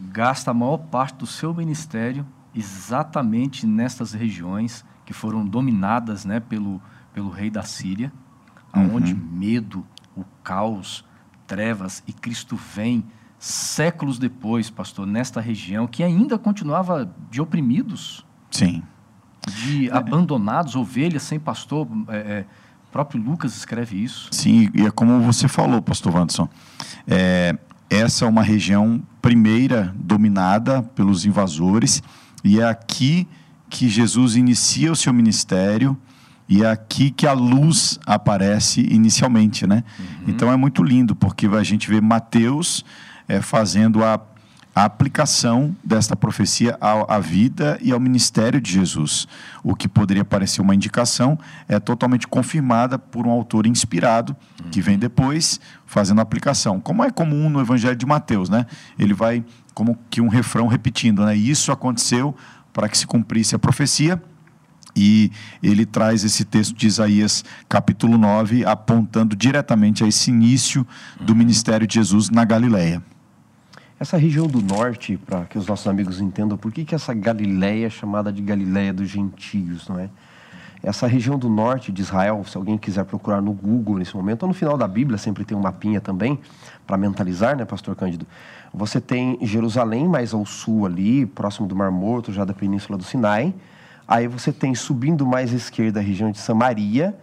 gasta 0.00 0.52
a 0.52 0.54
maior 0.54 0.78
parte 0.78 1.16
do 1.16 1.26
seu 1.26 1.52
ministério 1.52 2.24
exatamente 2.54 3.66
nestas 3.66 4.12
regiões 4.12 4.84
que 5.04 5.12
foram 5.12 5.44
dominadas 5.44 6.24
né, 6.24 6.38
pelo, 6.38 6.80
pelo 7.12 7.28
rei 7.28 7.50
da 7.50 7.64
Síria 7.64 8.12
aonde 8.72 9.14
uhum. 9.14 9.28
medo, 9.32 9.86
o 10.16 10.24
caos, 10.42 11.04
trevas 11.46 12.02
e 12.06 12.12
Cristo 12.12 12.56
vem 12.56 13.04
séculos 13.38 14.18
depois, 14.18 14.68
pastor, 14.68 15.06
nesta 15.06 15.40
região 15.40 15.86
que 15.86 16.02
ainda 16.02 16.38
continuava 16.38 17.10
de 17.30 17.40
oprimidos. 17.40 18.26
Sim. 18.50 18.82
De 19.46 19.88
é. 19.88 19.92
abandonados, 19.92 20.74
ovelhas 20.76 21.22
sem 21.22 21.38
pastor. 21.38 21.86
É, 22.08 22.16
é, 22.16 22.46
próprio 22.90 23.22
Lucas 23.22 23.56
escreve 23.56 24.02
isso. 24.02 24.28
Sim, 24.32 24.70
e 24.74 24.86
é 24.86 24.90
como 24.90 25.20
você 25.20 25.46
falou, 25.46 25.80
pastor 25.80 26.14
Wanderson. 26.14 26.48
É, 27.06 27.56
essa 27.88 28.24
é 28.24 28.28
uma 28.28 28.42
região 28.42 29.02
primeira 29.22 29.94
dominada 29.96 30.82
pelos 30.82 31.24
invasores 31.24 32.02
e 32.44 32.60
é 32.60 32.64
aqui 32.64 33.26
que 33.70 33.88
Jesus 33.88 34.36
inicia 34.36 34.90
o 34.90 34.96
seu 34.96 35.12
ministério 35.12 35.96
e 36.48 36.64
é 36.64 36.70
aqui 36.70 37.10
que 37.10 37.26
a 37.26 37.32
luz 37.32 37.98
aparece 38.06 38.80
inicialmente, 38.80 39.66
né? 39.66 39.84
Uhum. 39.98 40.06
Então 40.28 40.50
é 40.50 40.56
muito 40.56 40.82
lindo, 40.82 41.14
porque 41.14 41.46
a 41.46 41.62
gente 41.62 41.88
vê 41.90 42.00
Mateus 42.00 42.84
é, 43.28 43.42
fazendo 43.42 44.02
a, 44.02 44.18
a, 44.74 44.84
aplicação 44.84 45.76
desta 45.84 46.16
profecia 46.16 46.78
à, 46.80 47.16
à, 47.16 47.20
vida 47.20 47.78
e 47.82 47.92
ao 47.92 48.00
ministério 48.00 48.62
de 48.62 48.72
Jesus. 48.72 49.28
O 49.62 49.76
que 49.76 49.86
poderia 49.86 50.24
parecer 50.24 50.62
uma 50.62 50.74
indicação 50.74 51.38
é 51.68 51.78
totalmente 51.78 52.26
confirmada 52.26 52.98
por 52.98 53.26
um 53.26 53.30
autor 53.30 53.66
inspirado, 53.66 54.34
uhum. 54.64 54.70
que 54.70 54.80
vem 54.80 54.98
depois 54.98 55.60
fazendo 55.84 56.20
a 56.20 56.22
aplicação. 56.22 56.80
Como 56.80 57.04
é 57.04 57.10
comum 57.10 57.50
no 57.50 57.60
Evangelho 57.60 57.96
de 57.96 58.06
Mateus, 58.06 58.48
né? 58.48 58.64
Ele 58.98 59.12
vai 59.12 59.44
como 59.74 59.98
que 60.08 60.22
um 60.22 60.28
refrão 60.28 60.66
repetindo, 60.66 61.26
né? 61.26 61.36
Isso 61.36 61.70
aconteceu 61.70 62.34
para 62.72 62.88
que 62.88 62.96
se 62.96 63.06
cumprisse 63.06 63.54
a 63.54 63.58
profecia 63.58 64.22
e 64.98 65.30
ele 65.62 65.86
traz 65.86 66.24
esse 66.24 66.44
texto 66.44 66.74
de 66.74 66.88
Isaías, 66.88 67.44
capítulo 67.68 68.18
9, 68.18 68.64
apontando 68.64 69.36
diretamente 69.36 70.02
a 70.02 70.08
esse 70.08 70.30
início 70.30 70.84
do 71.20 71.36
ministério 71.36 71.86
de 71.86 71.94
Jesus 71.94 72.28
na 72.28 72.44
Galileia. 72.44 73.00
Essa 74.00 74.16
região 74.16 74.48
do 74.48 74.60
norte, 74.60 75.16
para 75.16 75.44
que 75.44 75.56
os 75.56 75.68
nossos 75.68 75.86
amigos 75.86 76.20
entendam, 76.20 76.58
por 76.58 76.72
que, 76.72 76.84
que 76.84 76.96
essa 76.96 77.14
Galileia 77.14 77.86
é 77.86 77.90
chamada 77.90 78.32
de 78.32 78.42
Galileia 78.42 78.92
dos 78.92 79.08
gentios, 79.08 79.88
não 79.88 80.00
é? 80.00 80.10
Essa 80.82 81.06
região 81.08 81.36
do 81.36 81.48
norte 81.48 81.90
de 81.90 82.02
Israel, 82.02 82.44
se 82.44 82.56
alguém 82.56 82.78
quiser 82.78 83.04
procurar 83.04 83.40
no 83.40 83.52
Google 83.52 83.98
nesse 83.98 84.16
momento, 84.16 84.42
ou 84.44 84.48
no 84.48 84.54
final 84.54 84.76
da 84.76 84.86
Bíblia, 84.86 85.18
sempre 85.18 85.44
tem 85.44 85.56
um 85.56 85.60
mapinha 85.60 86.00
também, 86.00 86.38
para 86.86 86.96
mentalizar, 86.96 87.56
né, 87.56 87.64
Pastor 87.64 87.96
Cândido? 87.96 88.26
Você 88.72 89.00
tem 89.00 89.38
Jerusalém 89.42 90.08
mais 90.08 90.32
ao 90.32 90.46
sul 90.46 90.86
ali, 90.86 91.26
próximo 91.26 91.66
do 91.66 91.74
Mar 91.74 91.90
Morto, 91.90 92.32
já 92.32 92.44
da 92.44 92.54
Península 92.54 92.96
do 92.96 93.04
Sinai. 93.04 93.52
Aí 94.08 94.26
você 94.26 94.50
tem 94.50 94.74
subindo 94.74 95.26
mais 95.26 95.52
à 95.52 95.56
esquerda 95.56 96.00
a 96.00 96.02
região 96.02 96.30
de 96.30 96.38
Samaria 96.38 97.14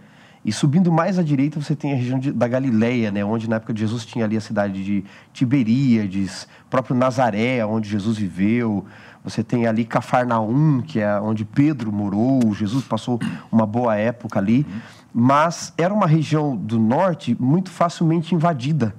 e 0.46 0.52
subindo 0.52 0.92
mais 0.92 1.18
à 1.18 1.24
direita 1.24 1.60
você 1.60 1.76
tem 1.76 1.92
a 1.92 1.96
região 1.96 2.20
de, 2.20 2.32
da 2.32 2.48
Galileia, 2.48 3.10
né, 3.10 3.26
onde 3.26 3.50
na 3.50 3.56
época 3.56 3.74
de 3.74 3.80
Jesus 3.80 4.06
tinha 4.06 4.24
ali 4.24 4.38
a 4.38 4.42
cidade 4.42 4.84
de 4.84 5.04
Tiberíades, 5.34 6.48
próprio 6.70 6.96
Nazaré, 6.96 7.66
onde 7.66 7.90
Jesus 7.90 8.16
viveu. 8.20 8.86
Você 9.24 9.44
tem 9.44 9.66
ali 9.66 9.84
Cafarnaum, 9.84 10.84
que 10.84 11.00
é 11.00 11.20
onde 11.20 11.44
Pedro 11.44 11.92
morou. 11.92 12.54
Jesus 12.54 12.86
passou 12.86 13.20
uma 13.52 13.66
boa 13.66 13.96
época 13.96 14.38
ali, 14.38 14.68
mas 15.12 15.74
era 15.80 15.92
uma 15.92 16.06
região 16.06 16.56
do 16.56 16.78
norte 16.78 17.36
muito 17.40 17.72
facilmente 17.72 18.36
invadida. 18.36 18.96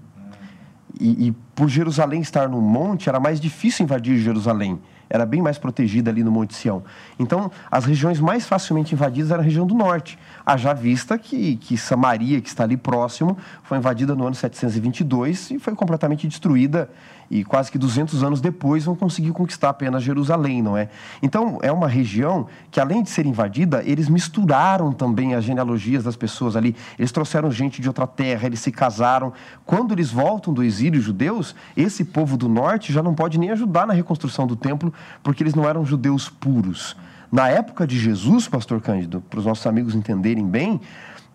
E, 1.00 1.28
e 1.28 1.36
por 1.56 1.68
Jerusalém 1.68 2.20
estar 2.20 2.48
no 2.48 2.60
monte, 2.60 3.08
era 3.08 3.18
mais 3.18 3.40
difícil 3.40 3.84
invadir 3.84 4.18
Jerusalém 4.18 4.78
era 5.08 5.24
bem 5.24 5.40
mais 5.40 5.58
protegida 5.58 6.10
ali 6.10 6.22
no 6.22 6.30
Monte 6.30 6.54
Sião. 6.54 6.82
Então, 7.18 7.50
as 7.70 7.84
regiões 7.84 8.20
mais 8.20 8.46
facilmente 8.46 8.94
invadidas 8.94 9.30
eram 9.30 9.40
a 9.40 9.44
região 9.44 9.66
do 9.66 9.74
norte. 9.74 10.18
Haja 10.44 10.74
vista 10.74 11.16
que, 11.18 11.56
que 11.56 11.76
Samaria, 11.76 12.40
que 12.40 12.48
está 12.48 12.64
ali 12.64 12.76
próximo, 12.76 13.36
foi 13.62 13.78
invadida 13.78 14.14
no 14.14 14.26
ano 14.26 14.34
722 14.34 15.52
e 15.52 15.58
foi 15.58 15.74
completamente 15.74 16.26
destruída 16.26 16.90
e 17.28 17.44
quase 17.44 17.72
que 17.72 17.78
200 17.78 18.22
anos 18.22 18.40
depois 18.40 18.84
vão 18.84 18.94
conseguir 18.94 19.32
conquistar 19.32 19.70
apenas 19.70 20.02
Jerusalém, 20.02 20.62
não 20.62 20.76
é? 20.76 20.88
Então, 21.20 21.58
é 21.60 21.72
uma 21.72 21.88
região 21.88 22.46
que, 22.70 22.78
além 22.78 23.02
de 23.02 23.10
ser 23.10 23.26
invadida, 23.26 23.82
eles 23.84 24.08
misturaram 24.08 24.92
também 24.92 25.34
as 25.34 25.44
genealogias 25.44 26.04
das 26.04 26.14
pessoas 26.14 26.54
ali. 26.54 26.76
Eles 26.96 27.10
trouxeram 27.10 27.50
gente 27.50 27.82
de 27.82 27.88
outra 27.88 28.06
terra, 28.06 28.46
eles 28.46 28.60
se 28.60 28.70
casaram. 28.70 29.32
Quando 29.64 29.92
eles 29.92 30.10
voltam 30.10 30.54
do 30.54 30.62
exílio 30.62 31.00
judeus, 31.00 31.45
esse 31.76 32.04
povo 32.04 32.36
do 32.36 32.48
norte 32.48 32.92
já 32.92 33.02
não 33.02 33.14
pode 33.14 33.38
nem 33.38 33.50
ajudar 33.50 33.86
na 33.86 33.92
reconstrução 33.92 34.46
do 34.46 34.56
templo, 34.56 34.92
porque 35.22 35.42
eles 35.42 35.54
não 35.54 35.68
eram 35.68 35.84
judeus 35.84 36.28
puros. 36.28 36.96
Na 37.30 37.48
época 37.48 37.86
de 37.86 37.98
Jesus, 37.98 38.48
pastor 38.48 38.80
Cândido, 38.80 39.20
para 39.28 39.38
os 39.38 39.44
nossos 39.44 39.66
amigos 39.66 39.94
entenderem 39.94 40.46
bem, 40.46 40.80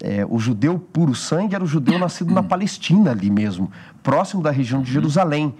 é, 0.01 0.25
o 0.27 0.39
judeu 0.39 0.79
puro 0.79 1.13
sangue 1.13 1.53
era 1.53 1.63
o 1.63 1.67
judeu 1.67 1.99
nascido 1.99 2.33
na 2.33 2.41
Palestina 2.41 3.11
ali 3.11 3.29
mesmo, 3.29 3.71
próximo 4.01 4.41
da 4.41 4.49
região 4.49 4.81
de 4.81 4.91
Jerusalém. 4.91 5.53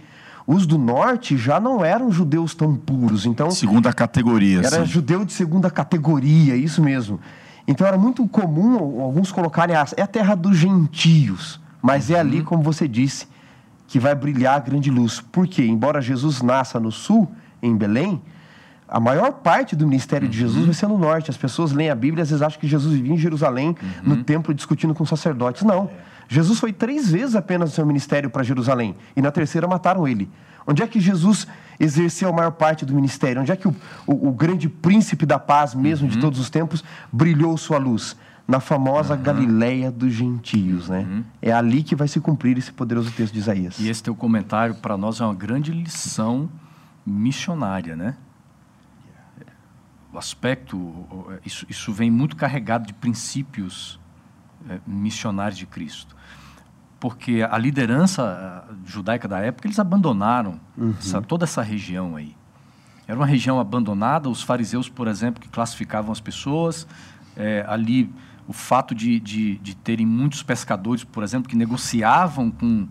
Os 0.48 0.66
do 0.66 0.78
norte 0.78 1.38
já 1.38 1.60
não 1.60 1.86
eram 1.86 2.12
judeus 2.12 2.56
tão 2.56 2.76
puros. 2.76 3.26
Então, 3.26 3.52
segunda 3.52 3.94
categoria. 3.94 4.60
Era 4.60 4.80
sim. 4.80 4.86
judeu 4.86 5.24
de 5.24 5.34
segunda 5.34 5.70
categoria, 5.70 6.56
isso 6.56 6.82
mesmo. 6.82 7.20
Então 7.68 7.86
era 7.86 7.98
muito 7.98 8.28
comum 8.28 9.02
alguns 9.02 9.32
colocarem 9.32 9.76
a, 9.76 9.86
é 9.96 10.02
a 10.02 10.08
terra 10.08 10.36
dos 10.36 10.58
gentios, 10.58 11.60
mas 11.82 12.10
uhum. 12.10 12.16
é 12.16 12.20
ali, 12.20 12.40
uhum. 12.40 12.46
como 12.46 12.64
você 12.64 12.88
disse, 12.88 13.28
que 13.91 13.99
vai 13.99 14.15
brilhar 14.15 14.56
a 14.56 14.60
grande 14.60 14.89
luz. 14.89 15.19
Porque, 15.19 15.62
embora 15.65 16.01
Jesus 16.01 16.41
nasça 16.41 16.80
no 16.80 16.93
sul, 16.93 17.30
em 17.62 17.75
Belém, 17.75 18.21
a 18.88 19.01
maior 19.01 19.34
parte 19.34 19.75
do 19.75 19.86
ministério 19.86 20.27
uhum. 20.27 20.32
de 20.32 20.38
Jesus 20.38 20.63
vai 20.63 20.73
ser 20.73 20.88
no 20.88 20.97
norte. 20.97 21.30
As 21.30 21.36
pessoas 21.36 21.73
leem 21.73 21.89
a 21.89 21.95
Bíblia 21.95 22.21
e 22.21 22.23
às 22.23 22.30
vezes 22.30 22.41
acham 22.41 22.58
que 22.58 22.69
Jesus 22.69 22.93
vivia 22.93 23.13
em 23.13 23.17
Jerusalém, 23.17 23.75
uhum. 23.82 24.15
no 24.15 24.23
templo, 24.23 24.54
discutindo 24.54 24.95
com 24.95 25.06
sacerdotes. 25.06 25.63
Não. 25.63 25.89
É. 25.93 26.12
Jesus 26.30 26.58
foi 26.58 26.71
três 26.71 27.12
vezes 27.12 27.36
apenas 27.36 27.71
no 27.71 27.75
seu 27.75 27.86
ministério 27.86 28.30
para 28.30 28.43
Jerusalém. 28.43 28.95
E 29.13 29.21
na 29.21 29.30
terceira 29.30 29.67
mataram 29.67 30.08
ele. 30.08 30.30
Onde 30.65 30.82
é 30.82 30.88
que 30.88 31.01
Jesus 31.01 31.45
exerceu 31.77 32.30
a 32.30 32.32
maior 32.32 32.51
parte 32.51 32.86
do 32.86 32.95
ministério? 32.95 33.41
Onde 33.41 33.51
é 33.51 33.58
que 33.58 33.67
o, 33.67 33.75
o, 34.08 34.30
o 34.30 34.32
grande 34.32 34.69
príncipe 34.69 35.25
da 35.25 35.38
paz, 35.38 35.75
mesmo 35.75 36.08
uhum. 36.08 36.13
de 36.13 36.17
todos 36.17 36.39
os 36.39 36.49
tempos, 36.49 36.82
brilhou 37.12 37.58
sua 37.58 37.77
luz? 37.77 38.15
Na 38.52 38.60
famosa 38.60 39.16
uhum. 39.16 39.22
Galileia 39.22 39.92
dos 39.92 40.14
gentios, 40.14 40.90
né? 40.90 41.08
Uhum. 41.10 41.24
É 41.42 41.52
ali 41.52 41.84
que 41.84 41.96
vai 41.96 42.08
se 42.08 42.20
cumprir 42.20 42.58
esse 42.58 42.72
poderoso 42.72 43.12
texto 43.12 43.34
de 43.34 43.40
Isaías. 43.40 43.80
E 43.80 43.90
esse 43.90 44.04
teu 44.04 44.14
comentário, 44.14 44.76
para 44.76 44.98
nós, 44.98 45.22
é 45.22 45.26
uma 45.26 45.34
grande 45.34 45.72
lição 45.72 46.50
missionária, 47.06 47.96
né? 47.96 48.16
O 50.14 50.18
aspecto, 50.18 51.06
isso, 51.46 51.66
isso 51.70 51.94
vem 51.94 52.12
muito 52.12 52.36
carregado 52.36 52.86
de 52.86 52.94
princípios 52.94 53.98
é, 54.70 54.80
missionários 54.86 55.58
de 55.58 55.66
Cristo 55.66 56.16
porque 57.02 57.44
a 57.50 57.58
liderança 57.58 58.64
judaica 58.86 59.28
da 59.28 59.40
época, 59.40 59.68
eles 59.68 59.80
abandonaram 59.80 60.60
uhum. 60.78 60.94
essa, 61.00 61.20
toda 61.20 61.46
essa 61.46 61.64
região 61.64 62.16
aí. 62.16 62.36
era 63.08 63.18
uma 63.18 63.26
região 63.26 63.60
abandonada. 63.60 64.30
Os 64.30 64.44
fariseus, 64.44 64.88
por 64.88 65.08
exemplo, 65.08 65.42
que 65.42 65.50
classificavam 65.50 66.12
as 66.12 66.20
pessoas, 66.20 66.88
é, 67.36 67.66
ali 67.68 68.08
o 68.52 68.54
fato 68.54 68.94
de, 68.94 69.18
de, 69.18 69.58
de, 69.60 69.74
terem 69.74 70.06
muitos 70.06 70.44
pescadores, 70.44 71.06
por 71.06 71.24
exemplo, 71.24 71.50
que 71.50 71.56
negociavam 71.56 72.52
com, 72.52 72.86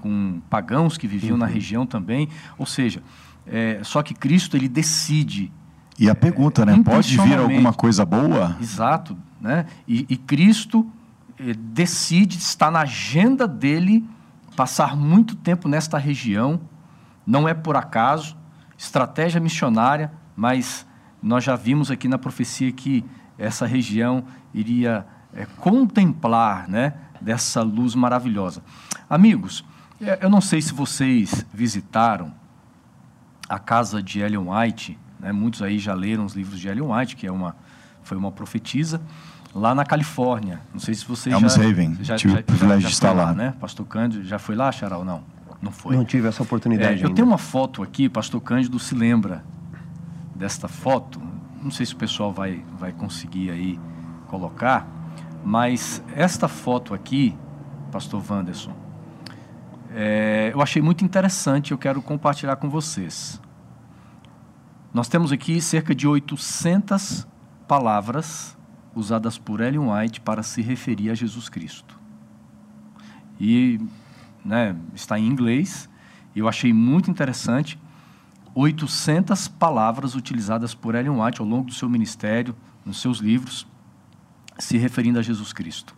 com 0.00 0.42
pagãos 0.50 0.98
que 0.98 1.06
viviam 1.06 1.34
uhum. 1.34 1.38
na 1.38 1.46
região 1.46 1.86
também. 1.86 2.28
Ou 2.58 2.66
seja, 2.66 3.00
é, 3.46 3.78
só 3.84 4.02
que 4.02 4.12
Cristo 4.12 4.56
ele 4.56 4.66
decide. 4.68 5.52
E 5.96 6.10
a 6.10 6.14
pergunta, 6.14 6.62
é, 6.62 6.66
né? 6.66 6.82
Pode 6.84 7.16
vir 7.16 7.38
alguma 7.38 7.72
coisa 7.72 8.04
boa? 8.04 8.56
Exato, 8.60 9.16
né? 9.40 9.66
E, 9.86 10.04
e 10.08 10.16
Cristo 10.16 10.84
é, 11.38 11.54
decide, 11.54 12.36
está 12.36 12.68
na 12.68 12.80
agenda 12.80 13.46
dele 13.46 14.04
passar 14.56 14.96
muito 14.96 15.36
tempo 15.36 15.68
nesta 15.68 15.98
região. 15.98 16.60
Não 17.24 17.48
é 17.48 17.54
por 17.54 17.76
acaso, 17.76 18.36
estratégia 18.76 19.40
missionária, 19.40 20.10
mas 20.34 20.84
nós 21.22 21.44
já 21.44 21.54
vimos 21.54 21.92
aqui 21.92 22.08
na 22.08 22.18
profecia 22.18 22.72
que 22.72 23.04
essa 23.38 23.66
região 23.66 24.24
iria 24.52 25.06
é, 25.34 25.46
contemplar 25.58 26.68
né, 26.68 26.94
dessa 27.20 27.62
luz 27.62 27.94
maravilhosa. 27.94 28.62
Amigos, 29.08 29.64
é, 30.00 30.18
eu 30.22 30.30
não 30.30 30.40
sei 30.40 30.60
se 30.60 30.72
vocês 30.72 31.44
visitaram 31.52 32.32
a 33.48 33.58
casa 33.58 34.02
de 34.02 34.20
Ellen 34.20 34.48
White, 34.48 34.98
né, 35.20 35.32
muitos 35.32 35.62
aí 35.62 35.78
já 35.78 35.94
leram 35.94 36.24
os 36.24 36.34
livros 36.34 36.58
de 36.58 36.68
Ellen 36.68 36.92
White, 36.92 37.16
que 37.16 37.26
é 37.26 37.32
uma, 37.32 37.56
foi 38.02 38.16
uma 38.16 38.32
profetisa, 38.32 39.00
lá 39.54 39.74
na 39.74 39.84
Califórnia. 39.84 40.60
Não 40.72 40.80
sei 40.80 40.94
se 40.94 41.04
vocês 41.06 41.34
Elms 41.34 41.54
já... 41.54 41.62
Haven, 41.62 41.96
já, 42.02 42.16
tive 42.16 42.34
já, 42.34 42.40
o 42.40 42.44
privilégio 42.44 42.82
já, 42.82 42.88
de 42.88 42.94
estar 42.94 43.12
lá. 43.12 43.32
né? 43.32 43.54
Pastor 43.60 43.86
Cândido, 43.86 44.24
já 44.24 44.38
foi 44.38 44.54
lá, 44.54 44.70
Charal? 44.70 45.04
Não, 45.04 45.22
não 45.62 45.72
foi. 45.72 45.96
Não 45.96 46.04
tive 46.04 46.28
essa 46.28 46.42
oportunidade 46.42 47.02
é, 47.02 47.06
Eu 47.06 47.14
tenho 47.14 47.26
uma 47.26 47.38
foto 47.38 47.82
aqui, 47.82 48.08
Pastor 48.08 48.40
Cândido 48.40 48.78
se 48.78 48.94
lembra 48.94 49.42
desta 50.34 50.68
foto, 50.68 51.20
não 51.66 51.70
sei 51.72 51.84
se 51.84 51.94
o 51.94 51.96
pessoal 51.96 52.32
vai, 52.32 52.64
vai 52.78 52.92
conseguir 52.92 53.50
aí 53.50 53.78
colocar, 54.28 54.86
mas 55.44 56.00
esta 56.14 56.46
foto 56.46 56.94
aqui, 56.94 57.36
Pastor 57.90 58.22
Wanderson, 58.28 58.72
é, 59.90 60.52
eu 60.54 60.62
achei 60.62 60.80
muito 60.80 61.04
interessante, 61.04 61.72
eu 61.72 61.78
quero 61.78 62.00
compartilhar 62.00 62.54
com 62.56 62.70
vocês. 62.70 63.40
Nós 64.94 65.08
temos 65.08 65.32
aqui 65.32 65.60
cerca 65.60 65.92
de 65.92 66.06
800 66.06 67.26
palavras 67.66 68.56
usadas 68.94 69.36
por 69.36 69.60
Ellen 69.60 69.90
White 69.90 70.20
para 70.20 70.44
se 70.44 70.62
referir 70.62 71.10
a 71.10 71.14
Jesus 71.14 71.48
Cristo. 71.48 71.98
E 73.40 73.80
né, 74.44 74.76
está 74.94 75.18
em 75.18 75.26
inglês, 75.26 75.88
eu 76.34 76.48
achei 76.48 76.72
muito 76.72 77.10
interessante 77.10 77.76
800 78.58 79.48
palavras 79.48 80.14
utilizadas 80.14 80.74
por 80.74 80.94
Ellen 80.94 81.20
White 81.20 81.42
ao 81.42 81.46
longo 81.46 81.66
do 81.66 81.74
seu 81.74 81.90
ministério, 81.90 82.56
nos 82.86 83.02
seus 83.02 83.18
livros, 83.18 83.66
se 84.58 84.78
referindo 84.78 85.18
a 85.18 85.22
Jesus 85.22 85.52
Cristo. 85.52 85.94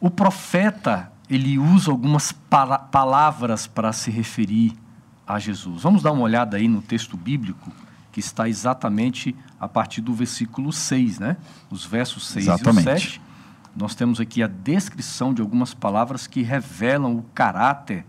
O 0.00 0.10
profeta, 0.10 1.12
ele 1.28 1.60
usa 1.60 1.92
algumas 1.92 2.32
palavras 2.32 3.68
para 3.68 3.92
se 3.92 4.10
referir 4.10 4.72
a 5.24 5.38
Jesus. 5.38 5.84
Vamos 5.84 6.02
dar 6.02 6.10
uma 6.10 6.22
olhada 6.22 6.56
aí 6.56 6.66
no 6.66 6.82
texto 6.82 7.16
bíblico, 7.16 7.70
que 8.10 8.18
está 8.18 8.48
exatamente 8.48 9.36
a 9.60 9.68
partir 9.68 10.00
do 10.00 10.12
versículo 10.12 10.72
6, 10.72 11.20
né? 11.20 11.36
Os 11.70 11.84
versos 11.84 12.26
6 12.26 12.46
exatamente. 12.46 12.80
e 12.80 13.00
7. 13.00 13.22
Nós 13.76 13.94
temos 13.94 14.18
aqui 14.18 14.42
a 14.42 14.48
descrição 14.48 15.32
de 15.32 15.40
algumas 15.40 15.72
palavras 15.72 16.26
que 16.26 16.42
revelam 16.42 17.14
o 17.14 17.22
caráter, 17.32 18.04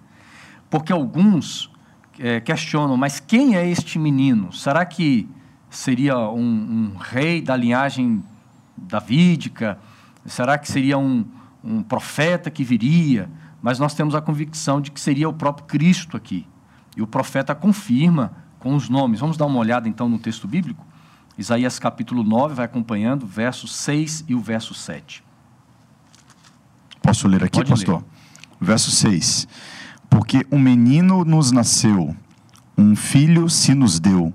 porque 0.67 0.91
alguns 0.91 1.70
é, 2.19 2.39
questionam, 2.39 2.97
mas 2.97 3.19
quem 3.19 3.55
é 3.55 3.67
este 3.67 3.97
menino? 3.97 4.51
Será 4.51 4.85
que 4.85 5.27
seria 5.69 6.17
um, 6.17 6.93
um 6.93 6.97
rei 6.97 7.41
da 7.41 7.55
linhagem 7.55 8.23
davídica? 8.77 9.79
Será 10.25 10.57
que 10.57 10.69
seria 10.71 10.97
um, 10.97 11.25
um 11.63 11.81
profeta 11.81 12.49
que 12.51 12.63
viria? 12.63 13.29
Mas 13.61 13.79
nós 13.79 13.93
temos 13.93 14.15
a 14.15 14.21
convicção 14.21 14.81
de 14.81 14.91
que 14.91 14.99
seria 14.99 15.29
o 15.29 15.33
próprio 15.33 15.65
Cristo 15.65 16.17
aqui. 16.17 16.47
E 16.95 17.01
o 17.01 17.07
profeta 17.07 17.55
confirma 17.55 18.33
com 18.59 18.75
os 18.75 18.89
nomes. 18.89 19.19
Vamos 19.19 19.37
dar 19.37 19.45
uma 19.45 19.59
olhada 19.59 19.87
então 19.87 20.09
no 20.09 20.19
texto 20.19 20.47
bíblico? 20.47 20.85
Isaías 21.37 21.79
capítulo 21.79 22.23
9 22.23 22.55
vai 22.55 22.65
acompanhando, 22.65 23.25
versos 23.25 23.73
6 23.75 24.25
e 24.27 24.35
o 24.35 24.39
verso 24.39 24.73
7. 24.73 25.23
Posso 27.01 27.27
ler 27.27 27.43
aqui, 27.43 27.59
Pode 27.59 27.69
pastor? 27.69 27.95
Ler. 27.95 28.05
Verso 28.59 28.91
6 28.91 29.47
porque 30.11 30.45
um 30.51 30.59
menino 30.59 31.23
nos 31.23 31.53
nasceu, 31.53 32.13
um 32.77 32.95
filho 32.97 33.49
se 33.49 33.73
nos 33.73 33.97
deu, 33.97 34.33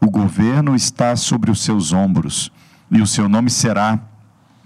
o 0.00 0.10
governo 0.10 0.74
está 0.74 1.14
sobre 1.14 1.52
os 1.52 1.62
seus 1.62 1.92
ombros, 1.92 2.50
e 2.90 3.00
o 3.00 3.06
seu 3.06 3.28
nome 3.28 3.48
será 3.48 4.00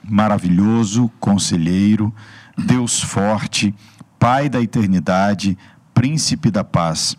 maravilhoso, 0.03 1.11
conselheiro, 1.21 2.13
Deus 2.57 3.01
forte, 3.01 3.75
Pai 4.19 4.49
da 4.49 4.61
eternidade, 4.61 5.57
príncipe 5.95 6.51
da 6.51 6.65
paz 6.65 7.17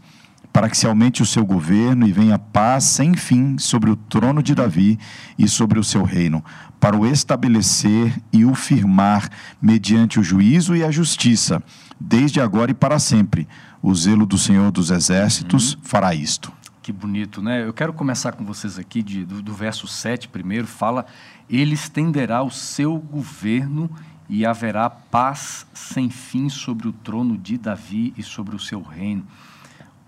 para 0.52 0.70
que 0.70 0.78
se 0.78 0.88
aumente 0.88 1.22
o 1.22 1.26
seu 1.26 1.46
governo 1.46 2.08
e 2.08 2.12
venha 2.12 2.40
paz 2.40 2.84
sem 2.86 3.14
fim 3.14 3.58
sobre 3.58 3.90
o 3.90 3.96
trono 3.96 4.42
de 4.42 4.56
Davi 4.56 5.00
e 5.38 5.48
sobre 5.48 5.80
o 5.80 5.84
seu 5.84 6.04
reino, 6.04 6.44
para 6.80 6.98
o 6.98 7.06
estabelecer 7.06 8.20
e 8.34 8.46
o 8.46 8.56
firmar 8.56 9.30
mediante 9.62 10.20
o 10.20 10.24
juízo 10.24 10.76
e 10.76 10.84
a 10.84 10.92
justiça, 10.92 11.62
desde 12.00 12.42
agora 12.42 12.72
e 12.72 12.74
para 12.74 13.00
sempre. 13.00 13.48
O 13.82 13.94
zelo 13.94 14.26
do 14.26 14.38
Senhor 14.38 14.72
dos 14.72 14.90
Exércitos 14.92 15.74
uhum. 15.74 15.82
fará 15.84 16.14
isto. 16.16 16.52
Que 16.82 16.92
bonito, 16.92 17.42
né? 17.42 17.64
Eu 17.64 17.74
quero 17.74 17.94
começar 17.94 18.32
com 18.32 18.44
vocês 18.44 18.80
aqui 18.80 19.04
de, 19.04 19.24
do, 19.24 19.42
do 19.42 19.54
verso 19.54 19.88
7 19.88 20.28
primeiro, 20.28 20.66
fala: 20.66 21.06
Ele 21.50 21.76
estenderá 21.76 22.42
o 22.42 22.50
seu 22.50 22.98
governo 22.98 23.90
e 24.28 24.46
haverá 24.46 24.90
paz 24.90 25.68
sem 25.74 26.10
fim 26.10 26.50
sobre 26.50 26.88
o 26.88 26.92
trono 26.92 27.38
de 27.38 27.58
Davi 27.58 28.14
e 28.18 28.24
sobre 28.24 28.56
o 28.56 28.60
seu 28.60 28.82
reino 28.82 29.26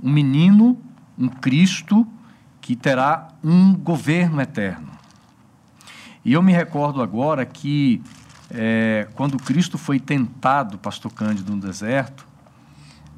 um 0.01 0.11
menino, 0.11 0.79
um 1.17 1.27
Cristo, 1.27 2.07
que 2.59 2.75
terá 2.75 3.29
um 3.43 3.73
governo 3.73 4.41
eterno. 4.41 4.91
E 6.23 6.33
eu 6.33 6.43
me 6.43 6.51
recordo 6.51 7.01
agora 7.01 7.45
que, 7.45 8.01
é, 8.49 9.07
quando 9.15 9.37
Cristo 9.37 9.77
foi 9.77 9.99
tentado, 9.99 10.77
pastor 10.77 11.11
Cândido, 11.11 11.55
no 11.55 11.61
deserto, 11.61 12.27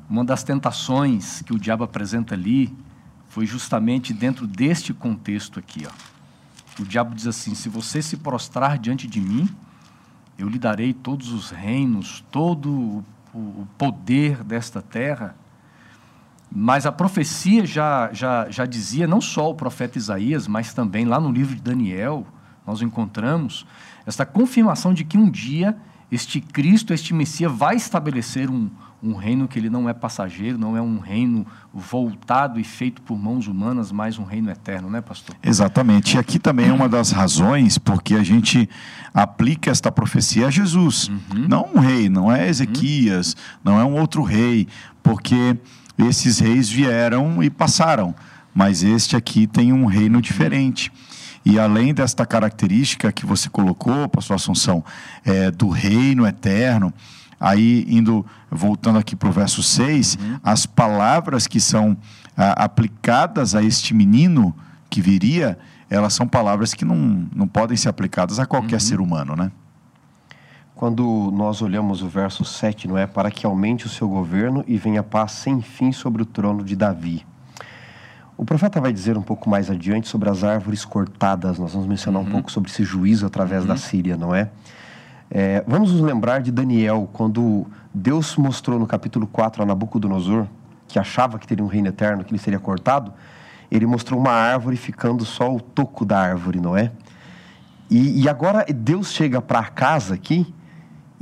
uma 0.10 0.24
das 0.24 0.44
tentações 0.44 1.42
que 1.42 1.54
o 1.54 1.60
diabo 1.60 1.84
apresenta 1.84 2.36
ali 2.36 2.76
foi 3.28 3.46
justamente 3.46 4.14
dentro 4.14 4.46
deste 4.46 4.94
contexto 4.94 5.60
aqui. 5.60 5.88
Ó. 5.88 6.82
O 6.82 6.86
diabo 6.86 7.16
diz 7.16 7.28
assim: 7.28 7.56
se 7.56 7.68
você 7.68 8.02
se 8.02 8.18
prostrar 8.18 8.78
diante 8.78 9.08
de 9.08 9.20
mim, 9.20 9.50
eu 10.38 10.48
lhe 10.48 10.60
darei 10.60 10.94
todos 10.94 11.32
os 11.32 11.50
reinos, 11.50 12.24
todo 12.32 13.04
o 13.34 13.68
poder 13.78 14.44
desta 14.44 14.82
terra. 14.82 15.36
Mas 16.56 16.86
a 16.86 16.92
profecia 16.92 17.66
já, 17.66 18.12
já, 18.14 18.48
já 18.50 18.66
dizia, 18.66 19.08
não 19.08 19.20
só 19.20 19.50
o 19.50 19.56
profeta 19.56 19.98
Isaías, 19.98 20.48
mas 20.48 20.72
também 20.74 21.04
lá 21.04 21.20
no 21.20 21.32
livro 21.32 21.56
de 21.56 21.62
Daniel, 21.62 22.28
nós 22.66 22.82
encontramos 22.82 23.66
essa 24.06 24.26
confirmação 24.26 24.94
de 24.94 25.04
que 25.04 25.18
um 25.18 25.30
dia 25.30 25.76
este 26.12 26.40
Cristo, 26.40 26.94
este 26.94 27.12
Messias, 27.12 27.52
vai 27.52 27.76
estabelecer 27.76 28.48
um, 28.52 28.70
um 29.02 29.16
reino 29.16 29.48
que 29.48 29.58
ele 29.58 29.70
não 29.70 29.90
é 29.90 29.94
passageiro, 29.94 30.60
não 30.60 30.78
é 30.78 30.82
um 30.82 31.00
reino 31.00 31.44
voltado 31.74 32.60
e 32.60 32.64
feito 32.64 33.02
por 33.02 33.18
mãos 33.18 33.48
humanas, 33.48 33.92
mas 33.92 34.20
um 34.20 34.24
reino 34.24 34.52
eterno, 34.52 34.92
né, 34.92 35.02
pastor? 35.02 35.36
Exatamente. 35.42 36.16
E 36.16 36.20
aqui 36.20 36.38
também 36.38 36.70
é 36.70 36.72
uma 36.74 36.88
das 36.88 37.12
razões 37.12 37.80
porque 37.80 38.14
a 38.14 38.24
gente 38.24 38.70
aplica 39.12 39.72
esta 39.72 39.92
profecia 39.92 40.46
a 40.46 40.52
Jesus. 40.52 41.08
Uhum. 41.08 41.48
Não 41.50 41.70
um 41.74 41.80
rei, 41.80 42.08
não 42.10 42.32
é 42.32 42.48
Ezequias, 42.48 43.34
uhum. 43.34 43.38
não 43.64 43.80
é 43.80 43.84
um 43.84 44.00
outro 44.00 44.22
rei, 44.22 44.68
porque 45.02 45.58
esses 45.98 46.40
reis 46.40 46.70
vieram 46.70 47.44
e 47.44 47.50
passaram, 47.50 48.16
mas 48.54 48.84
este 48.84 49.16
aqui 49.16 49.48
tem 49.48 49.72
um 49.72 49.86
reino 49.86 50.22
diferente. 50.22 50.92
E 51.46 51.60
além 51.60 51.94
desta 51.94 52.26
característica 52.26 53.12
que 53.12 53.26
você 53.26 53.50
colocou, 53.50 54.08
pastor 54.08 54.36
Assunção, 54.36 54.84
é, 55.26 55.52
do 55.52 55.70
reino 55.70 56.26
eterno, 56.26 56.94
aí 57.40 57.86
indo, 57.90 58.26
voltando 58.50 58.98
aqui 58.98 59.16
para 59.16 59.28
o 59.28 59.32
verso 59.32 59.62
6, 59.62 60.18
uhum. 60.20 60.40
as 60.42 60.66
palavras 60.66 61.46
que 61.46 61.60
são 61.60 61.98
ah, 62.38 62.64
aplicadas 62.64 63.54
a 63.54 63.62
este 63.62 63.94
menino 63.94 64.56
que 64.90 65.02
viria, 65.02 65.58
elas 65.90 66.14
são 66.14 66.26
palavras 66.28 66.74
que 66.74 66.86
não, 66.86 67.28
não 67.36 67.48
podem 67.48 67.76
ser 67.76 67.90
aplicadas 67.90 68.40
a 68.40 68.46
qualquer 68.46 68.76
uhum. 68.76 68.80
ser 68.80 69.02
humano, 69.02 69.36
né? 69.36 69.52
Quando 70.84 71.32
nós 71.32 71.62
olhamos 71.62 72.02
o 72.02 72.10
verso 72.10 72.44
7, 72.44 72.90
não 72.90 72.98
é? 72.98 73.08
Para 73.08 73.32
que 73.32 73.46
aumente 73.46 73.86
o 73.86 73.90
seu 73.90 74.06
governo 74.06 74.66
e 74.68 74.78
venha 74.78 75.02
paz 75.02 75.32
sem 75.32 75.62
fim 75.62 75.94
sobre 75.94 76.22
o 76.22 76.26
trono 76.26 76.62
de 76.62 76.76
Davi. 76.76 77.26
O 78.36 78.44
profeta 78.44 78.82
vai 78.82 78.92
dizer 78.92 79.18
um 79.18 79.22
pouco 79.22 79.50
mais 79.50 79.72
adiante 79.72 80.10
sobre 80.10 80.30
as 80.30 80.44
árvores 80.44 80.84
cortadas. 80.84 81.58
Nós 81.58 81.72
vamos 81.72 81.88
mencionar 81.88 82.22
uhum. 82.22 82.28
um 82.28 82.32
pouco 82.32 82.52
sobre 82.52 82.70
esse 82.70 82.84
juízo 82.84 83.26
através 83.26 83.62
uhum. 83.62 83.70
da 83.70 83.78
Síria, 83.78 84.18
não 84.18 84.36
é? 84.36 84.50
é? 85.32 85.64
Vamos 85.66 85.94
nos 85.94 86.02
lembrar 86.02 86.42
de 86.42 86.52
Daniel, 86.52 87.10
quando 87.14 87.66
Deus 87.94 88.36
mostrou 88.36 88.78
no 88.78 88.86
capítulo 88.86 89.26
4 89.26 89.64
a 89.64 89.66
Nabucodonosor, 89.66 90.48
que 90.86 91.00
achava 91.00 91.40
que 91.40 91.48
teria 91.48 91.64
um 91.64 91.70
reino 91.70 91.88
eterno, 91.88 92.26
que 92.26 92.32
ele 92.32 92.40
seria 92.40 92.60
cortado. 92.60 93.14
ele 93.72 93.86
mostrou 93.86 94.20
uma 94.20 94.34
árvore 94.34 94.76
ficando 94.76 95.24
só 95.24 95.50
o 95.50 95.62
toco 95.62 96.04
da 96.04 96.20
árvore, 96.20 96.60
não 96.60 96.76
é? 96.76 96.92
E, 97.90 98.24
e 98.24 98.28
agora 98.28 98.66
Deus 98.66 99.14
chega 99.14 99.42
para 99.42 99.64
casa 99.64 100.16
aqui 100.16 100.54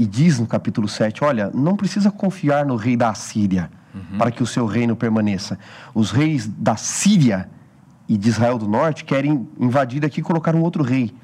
e 0.02 0.06
diz 0.08 0.40
no 0.40 0.48
capítulo 0.48 0.88
7: 0.88 1.24
Olha, 1.24 1.52
não 1.54 1.76
precisa 1.76 2.10
confiar 2.10 2.66
no 2.66 2.76
rei 2.76 2.98
da 2.98 3.14
Síria 3.14 3.70
uhum. 3.94 4.18
para 4.18 4.32
que 4.32 4.42
o 4.42 4.48
seu 4.48 4.66
reino 4.66 4.96
permaneça. 4.96 5.60
Os 5.94 6.10
reis 6.10 6.48
da 6.48 6.76
Síria 6.76 7.48
e 8.10 8.18
de 8.18 8.28
Israel 8.28 8.58
do 8.58 8.68
Norte 8.68 9.06
querem 9.06 9.48
invadir 9.60 10.04
aqui 10.04 10.20
e 10.20 10.24
colocar 10.24 10.56
um 10.56 10.62
outro 10.64 10.82
rei. 10.82 11.16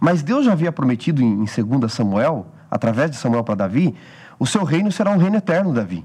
Mas 0.00 0.20
Deus 0.20 0.44
já 0.44 0.50
havia 0.50 0.72
prometido 0.72 1.22
em, 1.22 1.44
em 1.44 1.44
2 1.44 1.92
Samuel, 1.92 2.48
através 2.68 3.08
de 3.08 3.16
Samuel 3.18 3.44
para 3.44 3.54
Davi, 3.54 3.94
o 4.36 4.46
seu 4.48 4.64
reino 4.64 4.90
será 4.90 5.12
um 5.12 5.16
reino 5.16 5.36
eterno, 5.36 5.72
Davi. 5.72 6.04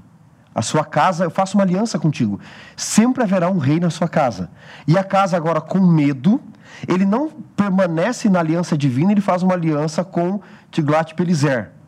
A 0.54 0.62
sua 0.62 0.84
casa, 0.84 1.24
eu 1.24 1.30
faço 1.30 1.56
uma 1.56 1.64
aliança 1.64 1.98
contigo. 1.98 2.38
Sempre 2.76 3.24
haverá 3.24 3.50
um 3.50 3.58
rei 3.58 3.80
na 3.80 3.90
sua 3.90 4.08
casa. 4.08 4.50
E 4.86 4.96
a 4.96 5.02
casa 5.02 5.36
agora 5.36 5.60
com 5.60 5.80
medo, 5.80 6.40
ele 6.86 7.04
não 7.04 7.28
permanece 7.56 8.28
na 8.28 8.38
aliança 8.38 8.78
divina, 8.78 9.10
ele 9.10 9.20
faz 9.20 9.42
uma 9.42 9.54
aliança 9.54 10.04
com 10.04 10.40
Tiglat-Pileser. 10.70 11.79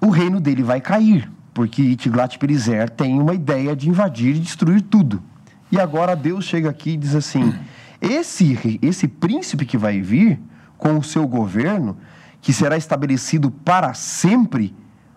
O 0.00 0.10
reino 0.10 0.40
dele 0.40 0.62
vai 0.62 0.80
cair, 0.80 1.30
porque 1.52 1.96
Tiglat-Pileser 1.96 2.90
tem 2.90 3.20
uma 3.20 3.34
ideia 3.34 3.74
de 3.74 3.88
invadir 3.88 4.36
e 4.36 4.40
destruir 4.40 4.82
tudo. 4.82 5.22
E 5.70 5.78
agora 5.78 6.14
Deus 6.14 6.44
chega 6.44 6.70
aqui 6.70 6.90
e 6.90 6.96
diz 6.96 7.14
assim: 7.14 7.54
esse, 8.00 8.78
esse 8.80 9.08
príncipe 9.08 9.66
que 9.66 9.76
vai 9.76 10.00
vir 10.00 10.40
com 10.76 10.96
o 10.96 11.02
seu 11.02 11.26
governo, 11.26 11.96
que 12.40 12.52
será 12.52 12.76
estabelecido 12.76 13.50
para 13.50 13.92
sempre, 13.94 14.74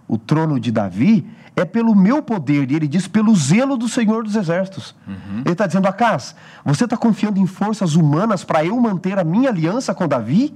o 0.08 0.18
trono 0.18 0.60
de 0.60 0.72
Davi, 0.72 1.26
é 1.56 1.64
pelo 1.64 1.96
meu 1.96 2.22
poder, 2.24 2.72
e 2.72 2.76
ele 2.76 2.88
diz 2.88 3.08
pelo 3.08 3.36
zelo 3.36 3.78
do 3.78 3.88
Senhor 3.88 4.24
dos 4.24 4.36
Exércitos. 4.36 4.96
Uhum. 5.08 5.42
Ele 5.46 5.52
está 5.52 5.68
dizendo, 5.68 5.88
Acas, 5.88 6.36
você 6.66 6.86
está 6.86 6.98
confiando 6.98 7.40
em 7.40 7.46
forças 7.46 7.96
humanas 7.96 8.44
para 8.44 8.66
eu 8.66 8.80
manter 8.80 9.20
a 9.20 9.24
minha 9.24 9.50
aliança 9.50 9.94
com 9.94 10.08
Davi? 10.08 10.54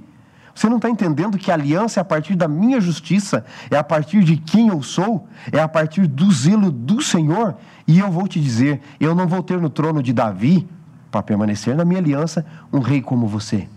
Você 0.56 0.68
não 0.68 0.76
está 0.76 0.88
entendendo 0.88 1.36
que 1.36 1.50
a 1.50 1.54
aliança 1.54 2.00
é 2.00 2.02
a 2.02 2.04
partir 2.04 2.34
da 2.34 2.48
minha 2.48 2.80
justiça, 2.80 3.44
é 3.70 3.76
a 3.76 3.84
partir 3.84 4.24
de 4.24 4.38
quem 4.38 4.68
eu 4.68 4.82
sou, 4.82 5.28
é 5.52 5.60
a 5.60 5.68
partir 5.68 6.06
do 6.06 6.32
zelo 6.32 6.72
do 6.72 7.02
Senhor? 7.02 7.56
E 7.86 7.98
eu 7.98 8.10
vou 8.10 8.26
te 8.26 8.40
dizer: 8.40 8.80
eu 8.98 9.14
não 9.14 9.28
vou 9.28 9.42
ter 9.42 9.60
no 9.60 9.68
trono 9.68 10.02
de 10.02 10.12
Davi, 10.12 10.66
para 11.10 11.22
permanecer 11.22 11.76
na 11.76 11.84
minha 11.84 12.00
aliança, 12.00 12.44
um 12.72 12.80
rei 12.80 13.02
como 13.02 13.28
você. 13.28 13.68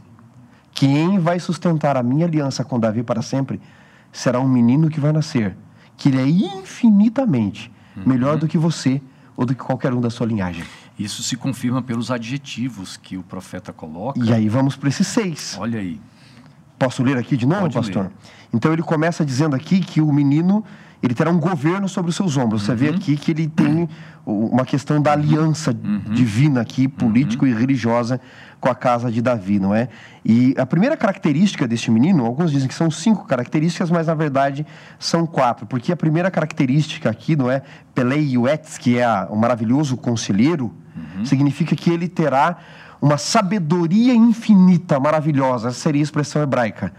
Quem 0.72 1.20
vai 1.20 1.38
sustentar 1.40 1.98
a 1.98 2.02
minha 2.02 2.26
aliança 2.26 2.64
com 2.64 2.80
Davi 2.80 3.04
para 3.04 3.22
sempre 3.22 3.60
será 4.12 4.40
um 4.40 4.48
menino 4.48 4.90
que 4.90 5.02
vai 5.02 5.12
nascer 5.12 5.56
que 6.00 6.08
ele 6.08 6.18
é 6.18 6.28
infinitamente 6.28 7.70
uhum. 7.96 8.04
melhor 8.06 8.38
do 8.38 8.48
que 8.48 8.58
você 8.58 9.02
ou 9.36 9.46
do 9.46 9.54
que 9.54 9.62
qualquer 9.62 9.94
um 9.94 10.00
da 10.00 10.10
sua 10.10 10.26
linhagem. 10.26 10.64
Isso 10.98 11.22
se 11.22 11.36
confirma 11.36 11.82
pelos 11.82 12.10
adjetivos 12.10 12.98
que 12.98 13.18
o 13.18 13.24
profeta 13.24 13.74
coloca. 13.74 14.20
E 14.20 14.34
aí 14.34 14.48
vamos 14.48 14.76
para 14.76 14.90
esses 14.90 15.08
seis. 15.08 15.58
Olha 15.60 15.80
aí. 15.80 16.00
Posso 16.80 17.04
ler 17.04 17.18
aqui 17.18 17.36
de 17.36 17.46
novo, 17.46 17.62
Pode 17.62 17.76
pastor? 17.76 18.04
Ler. 18.04 18.12
Então 18.54 18.74
ele 18.74 18.82
começa 18.82 19.26
dizendo 19.26 19.56
aqui 19.56 19.80
que 19.82 20.02
o 20.02 20.12
menino 20.12 20.64
ele 21.02 21.14
terá 21.14 21.32
um 21.32 21.40
governo 21.40 21.88
sobre 21.88 22.10
os 22.10 22.16
seus 22.16 22.36
ombros. 22.36 22.64
Você 22.64 22.76
vê 22.76 22.90
uhum. 22.90 22.96
aqui 22.96 23.16
que 23.16 23.32
ele 23.32 23.48
tem 23.48 23.88
uma 24.26 24.66
questão 24.66 25.02
da 25.02 25.14
aliança 25.14 25.72
uhum. 25.72 26.14
divina 26.14 26.62
aqui, 26.62 26.88
político 26.88 27.46
uhum. 27.46 27.52
e 27.52 27.54
religiosa 27.54 28.20
com 28.60 28.70
a 28.70 28.76
casa 28.76 29.10
de 29.10 29.22
Davi, 29.22 29.60
não 29.60 29.74
é? 29.74 29.88
E 30.26 30.54
a 30.58 30.66
primeira 30.66 30.98
característica 30.98 31.66
deste 31.66 31.90
menino, 31.90 32.26
alguns 32.26 32.52
dizem 32.52 32.68
que 32.68 32.74
são 32.74 32.92
cinco 32.92 33.26
características, 33.26 33.90
mas 33.90 34.08
na 34.08 34.14
verdade 34.14 34.66
são 35.00 35.26
quatro, 35.26 35.66
porque 35.66 35.92
a 35.94 35.96
primeira 35.96 36.30
característica 36.30 37.10
aqui, 37.10 37.36
não 37.36 37.50
é? 37.50 37.62
Peleiuetz, 37.96 38.78
que 38.78 39.00
é 39.00 39.08
o 39.30 39.38
maravilhoso 39.38 39.96
conselheiro, 39.96 40.74
uhum. 40.96 41.26
significa 41.26 41.76
que 41.78 41.90
ele 41.90 42.10
terá 42.10 42.58
uma 43.02 43.18
sabedoria 43.18 44.14
infinita, 44.14 45.00
maravilhosa, 45.00 45.70
essa 45.70 45.80
seria 45.80 46.02
a 46.02 46.04
expressão 46.04 46.42
hebraica 46.42 46.92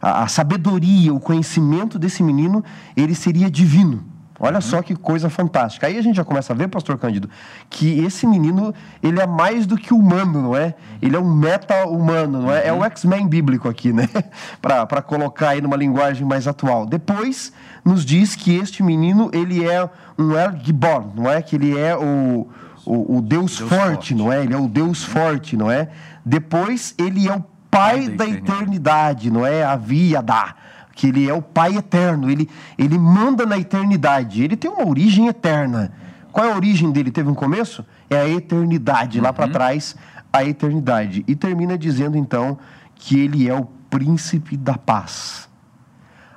a, 0.00 0.22
a 0.22 0.28
sabedoria, 0.28 1.12
o 1.12 1.20
conhecimento 1.20 1.98
desse 1.98 2.22
menino, 2.22 2.64
ele 2.96 3.14
seria 3.14 3.50
divino. 3.50 4.04
Olha 4.42 4.54
uhum. 4.54 4.60
só 4.62 4.80
que 4.80 4.96
coisa 4.96 5.28
fantástica. 5.28 5.86
Aí 5.86 5.98
a 5.98 6.02
gente 6.02 6.16
já 6.16 6.24
começa 6.24 6.54
a 6.54 6.56
ver, 6.56 6.66
pastor 6.68 6.96
Cândido, 6.96 7.28
que 7.68 8.00
esse 8.00 8.26
menino, 8.26 8.74
ele 9.02 9.20
é 9.20 9.26
mais 9.26 9.66
do 9.66 9.76
que 9.76 9.92
humano, 9.92 10.40
não 10.40 10.56
é? 10.56 10.74
Ele 11.02 11.14
é 11.14 11.18
um 11.18 11.30
meta-humano, 11.30 12.40
não 12.40 12.50
é? 12.50 12.62
Uhum. 12.62 12.68
É 12.68 12.72
o 12.72 12.84
X-Men 12.84 13.28
bíblico 13.28 13.68
aqui, 13.68 13.92
né? 13.92 14.08
Para 14.62 15.02
colocar 15.02 15.50
aí 15.50 15.60
numa 15.60 15.76
linguagem 15.76 16.26
mais 16.26 16.48
atual. 16.48 16.86
Depois, 16.86 17.52
nos 17.84 18.02
diz 18.02 18.34
que 18.34 18.56
este 18.56 18.82
menino, 18.82 19.30
ele 19.34 19.62
é 19.62 19.86
um 20.18 20.32
El 20.34 20.58
Gibor, 20.64 21.14
não 21.14 21.30
é? 21.30 21.42
Que 21.42 21.56
ele 21.56 21.78
é 21.78 21.94
o, 21.94 22.48
o, 22.84 23.18
o 23.18 23.22
Deus, 23.22 23.58
Deus 23.58 23.70
forte, 23.70 23.78
forte, 23.78 24.14
não 24.14 24.32
é? 24.32 24.42
Ele 24.42 24.54
é 24.54 24.58
o 24.58 24.68
Deus 24.68 25.02
forte, 25.02 25.56
não 25.56 25.70
é? 25.70 25.88
Depois, 26.24 26.94
ele 26.98 27.28
é 27.28 27.34
o 27.34 27.44
Pai 27.70 28.08
da, 28.08 28.24
da 28.24 28.30
eternidade, 28.30 29.30
não 29.30 29.46
é 29.46 29.62
a 29.62 29.76
via 29.76 30.20
da 30.20 30.56
que 31.00 31.06
ele 31.06 31.26
é 31.26 31.32
o 31.32 31.40
Pai 31.40 31.76
eterno, 31.76 32.30
ele, 32.30 32.46
ele 32.76 32.98
manda 32.98 33.46
na 33.46 33.56
eternidade, 33.56 34.42
ele 34.42 34.54
tem 34.54 34.70
uma 34.70 34.86
origem 34.86 35.28
eterna. 35.28 35.90
Qual 36.30 36.46
é 36.46 36.52
a 36.52 36.54
origem 36.54 36.92
dele? 36.92 37.10
Teve 37.10 37.30
um 37.30 37.34
começo? 37.34 37.84
É 38.10 38.18
a 38.18 38.28
eternidade, 38.28 39.16
uhum. 39.16 39.24
lá 39.24 39.32
para 39.32 39.48
trás, 39.48 39.96
a 40.30 40.44
eternidade. 40.44 41.24
E 41.26 41.34
termina 41.34 41.78
dizendo 41.78 42.18
então 42.18 42.58
que 42.94 43.18
ele 43.18 43.48
é 43.48 43.54
o 43.54 43.64
príncipe 43.88 44.58
da 44.58 44.76
paz. 44.76 45.48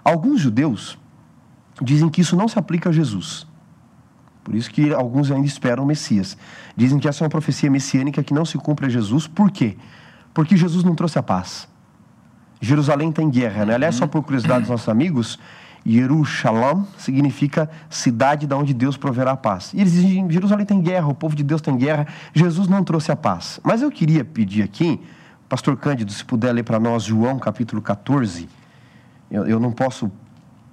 Alguns 0.02 0.40
judeus 0.40 0.98
dizem 1.82 2.08
que 2.08 2.22
isso 2.22 2.38
não 2.38 2.48
se 2.48 2.58
aplica 2.58 2.88
a 2.88 2.94
Jesus. 2.94 3.46
Por 4.44 4.56
isso 4.56 4.70
que 4.70 4.94
alguns 4.94 5.32
ainda 5.32 5.48
esperam 5.48 5.84
o 5.84 5.88
Messias. 5.88 6.38
Dizem 6.76 7.00
que 7.00 7.08
essa 7.08 7.24
é 7.24 7.26
uma 7.26 7.30
profecia 7.30 7.72
messiânica 7.72 8.22
que 8.22 8.34
não 8.34 8.46
se 8.46 8.58
cumpre 8.58 8.86
a 8.86 8.90
Jesus. 8.90 9.28
Por 9.28 9.50
quê? 9.50 9.78
Porque 10.34 10.58
Jesus 10.58 10.84
não 10.84 10.96
trouxe 10.96 11.18
a 11.18 11.24
paz. 11.24 11.68
Jerusalém 12.60 13.10
está 13.10 13.22
em 13.22 13.30
guerra, 13.30 13.66
né? 13.66 13.76
Aliás, 13.76 13.96
só 13.96 14.08
por 14.08 14.24
curiosidade 14.24 14.62
dos 14.62 14.70
nossos 14.70 14.90
amigos, 14.90 15.40
Jerusalém 15.86 16.88
significa 16.98 17.70
cidade 17.90 18.48
da 18.48 18.56
onde 18.56 18.74
Deus 18.74 18.96
proverá 18.96 19.32
a 19.32 19.38
paz. 19.38 19.74
E 19.74 19.82
eles 19.82 19.92
dizem, 19.92 20.30
Jerusalém 20.32 20.66
tem 20.66 20.82
guerra, 20.82 21.08
o 21.08 21.14
povo 21.14 21.36
de 21.36 21.44
Deus 21.44 21.62
tem 21.62 21.76
guerra, 21.78 22.08
Jesus 22.34 22.68
não 22.68 22.84
trouxe 22.84 23.12
a 23.12 23.16
paz. 23.16 23.60
Mas 23.64 23.82
eu 23.82 23.92
queria 23.92 24.24
pedir 24.24 24.64
aqui, 24.64 25.00
pastor 25.50 25.76
Cândido, 25.76 26.12
se 26.12 26.24
puder 26.24 26.54
ler 26.54 26.64
para 26.64 26.80
nós 26.80 27.04
João 27.04 27.38
capítulo 27.38 27.82
14. 27.82 28.48
Eu, 29.30 29.46
eu 29.46 29.60
não 29.60 29.72
posso 29.72 30.10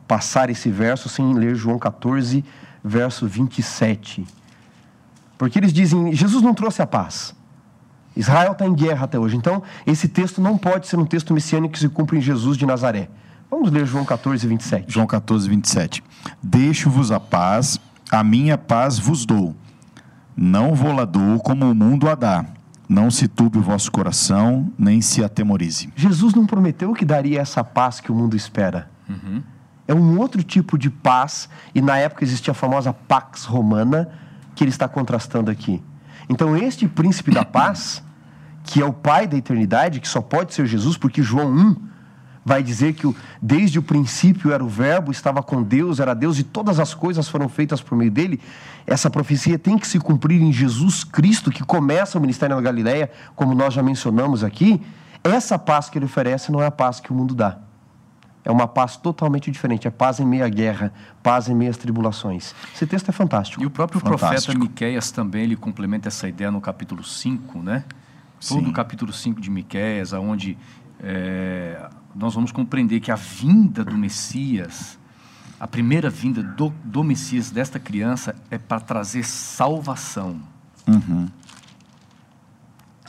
passar 0.07 0.49
esse 0.49 0.71
verso 0.71 1.09
sem 1.09 1.35
ler 1.35 1.55
João 1.57 1.79
14, 1.79 2.45
verso 2.85 3.27
27. 3.27 4.27
Porque 5.39 5.59
eles 5.59 5.73
dizem, 5.73 6.13
Jesus 6.15 6.43
não 6.43 6.55
trouxe 6.55 6.83
a 6.83 6.87
paz. 6.87 7.35
Israel 8.17 8.53
está 8.53 8.67
em 8.67 8.75
guerra 8.75 9.05
até 9.05 9.19
hoje. 9.19 9.37
Então, 9.37 9.63
esse 9.87 10.09
texto 10.09 10.41
não 10.41 10.59
pode 10.59 10.87
ser 10.87 10.99
um 10.99 11.07
texto 11.07 11.33
messiânico 11.33 11.75
que 11.75 11.79
se 11.79 11.89
cumpre 11.89 12.19
em 12.19 12.21
Jesus 12.21 12.57
de 12.57 12.67
Nazaré. 12.67 13.09
Vamos 13.51 13.71
ler 13.71 13.87
João 13.87 14.05
14, 14.05 14.47
27. 14.47 14.93
João 14.93 15.07
14, 15.07 15.49
27. 15.49 16.05
Deixo-vos 16.43 17.11
a 17.11 17.19
paz, 17.19 17.81
a 18.11 18.23
minha 18.23 18.59
paz 18.59 18.99
vos 18.99 19.25
dou. 19.25 19.57
Não 20.37 20.75
vou 20.75 20.93
lá 20.93 21.05
dou 21.05 21.39
como 21.41 21.71
o 21.71 21.75
mundo 21.75 22.09
a 22.09 22.15
dá. 22.15 22.45
Não 22.89 23.11
se 23.11 23.29
turbe 23.29 23.59
o 23.59 23.63
vosso 23.63 23.91
coração, 23.91 24.73
nem 24.79 25.01
se 25.01 25.23
atemorize. 25.23 25.93
Jesus 25.95 26.35
não 26.35 26.45
prometeu 26.45 26.93
que 26.93 27.05
daria 27.05 27.41
essa 27.41 27.63
paz 27.63 28.01
que 28.01 28.11
o 28.11 28.15
mundo 28.15 28.37
espera. 28.37 28.91
Uhum. 29.09 29.43
É 29.91 29.95
um 29.95 30.21
outro 30.21 30.41
tipo 30.45 30.79
de 30.79 30.89
paz, 30.89 31.49
e 31.75 31.81
na 31.83 31.99
época 31.99 32.23
existia 32.23 32.53
a 32.53 32.55
famosa 32.55 32.93
Pax 32.93 33.45
Romana, 33.45 34.09
que 34.55 34.63
ele 34.63 34.71
está 34.71 34.87
contrastando 34.87 35.51
aqui. 35.51 35.83
Então, 36.29 36.57
este 36.57 36.87
príncipe 36.87 37.33
da 37.33 37.45
paz, 37.45 38.01
que 38.63 38.81
é 38.81 38.85
o 38.85 38.93
pai 38.93 39.27
da 39.27 39.37
eternidade, 39.37 39.99
que 39.99 40.07
só 40.07 40.21
pode 40.21 40.55
ser 40.55 40.65
Jesus, 40.65 40.97
porque 40.97 41.25
João 41.25 41.51
1 41.53 41.77
vai 42.45 42.63
dizer 42.63 42.93
que 42.93 43.13
desde 43.43 43.81
o 43.81 43.83
princípio 43.83 44.53
era 44.53 44.63
o 44.63 44.69
Verbo, 44.69 45.11
estava 45.11 45.43
com 45.43 45.61
Deus, 45.61 45.99
era 45.99 46.15
Deus 46.15 46.39
e 46.39 46.45
todas 46.45 46.79
as 46.79 46.95
coisas 46.95 47.29
foram 47.29 47.49
feitas 47.49 47.81
por 47.81 47.99
meio 47.99 48.13
dele. 48.13 48.41
Essa 48.87 49.11
profecia 49.11 49.59
tem 49.59 49.77
que 49.77 49.89
se 49.89 49.99
cumprir 49.99 50.41
em 50.41 50.53
Jesus 50.53 51.03
Cristo, 51.03 51.51
que 51.51 51.65
começa 51.65 52.17
o 52.17 52.21
ministério 52.21 52.55
na 52.55 52.63
Galileia, 52.63 53.11
como 53.35 53.57
nós 53.57 53.75
já 53.75 53.83
mencionamos 53.83 54.45
aqui. 54.45 54.81
Essa 55.25 55.59
paz 55.59 55.91
que 55.91 55.99
ele 55.99 56.05
oferece 56.05 56.53
não 56.53 56.63
é 56.63 56.67
a 56.67 56.71
paz 56.71 57.01
que 57.01 57.11
o 57.11 57.15
mundo 57.17 57.35
dá. 57.35 57.59
É 58.45 58.51
uma 58.51 58.67
paz 58.67 58.97
totalmente 58.97 59.51
diferente. 59.51 59.87
É 59.87 59.91
paz 59.91 60.19
em 60.19 60.25
meio 60.25 60.45
à 60.45 60.49
guerra, 60.49 60.93
paz 61.23 61.49
em 61.49 61.55
meio 61.55 61.71
às 61.71 61.77
tribulações. 61.77 62.55
Esse 62.75 62.87
texto 62.87 63.09
é 63.09 63.13
fantástico. 63.13 63.63
E 63.63 63.67
o 63.67 63.71
próprio 63.71 64.01
fantástico. 64.01 64.53
profeta 64.53 64.59
Miqueias 64.59 65.11
também 65.11 65.43
ele 65.43 65.57
complementa 65.57 66.09
essa 66.09 66.29
ideia 66.29 66.51
no 66.51 66.61
capítulo 66.61 67.05
5, 67.05 67.63
né? 67.63 67.85
Todo 68.49 68.71
o 68.71 68.73
capítulo 68.73 69.13
5 69.13 69.39
de 69.39 69.51
Miqueias, 69.51 70.15
onde 70.15 70.57
é, 71.03 71.89
nós 72.15 72.35
vamos 72.35 72.51
compreender 72.53 73.01
que 73.01 73.11
a 73.11 73.17
vinda 73.17 73.85
do 73.85 73.97
Messias, 73.97 74.99
a 75.59 75.67
primeira 75.67 76.09
vinda 76.09 76.43
do, 76.43 76.73
do 76.83 77.05
Messias, 77.05 77.51
desta 77.51 77.79
criança, 77.79 78.35
é 78.51 78.57
para 78.57 78.81
trazer 78.81 79.25
salvação. 79.25 80.41
Uhum. 80.87 81.29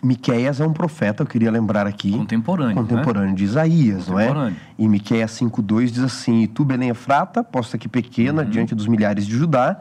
Miqueias 0.04 0.60
é 0.60 0.66
um 0.66 0.74
profeta, 0.74 1.22
eu 1.22 1.28
queria 1.28 1.52
lembrar 1.52 1.86
aqui. 1.86 2.12
Contemporâneo. 2.12 2.76
Contemporâneo 2.76 3.30
né? 3.30 3.36
de 3.36 3.44
Isaías, 3.44 4.08
não 4.08 4.20
é? 4.20 4.54
E 4.78 4.88
Miqueias 4.88 5.32
5,2 5.32 5.92
diz 5.92 6.04
assim: 6.04 6.42
E 6.42 6.48
tu, 6.48 6.66
Belém 6.66 6.90
Efrata, 6.90 7.44
posta 7.44 7.78
aqui 7.78 7.88
pequena, 7.88 8.42
uhum. 8.42 8.50
diante 8.50 8.74
dos 8.74 8.88
milhares 8.88 9.28
de 9.28 9.38
Judá, 9.38 9.80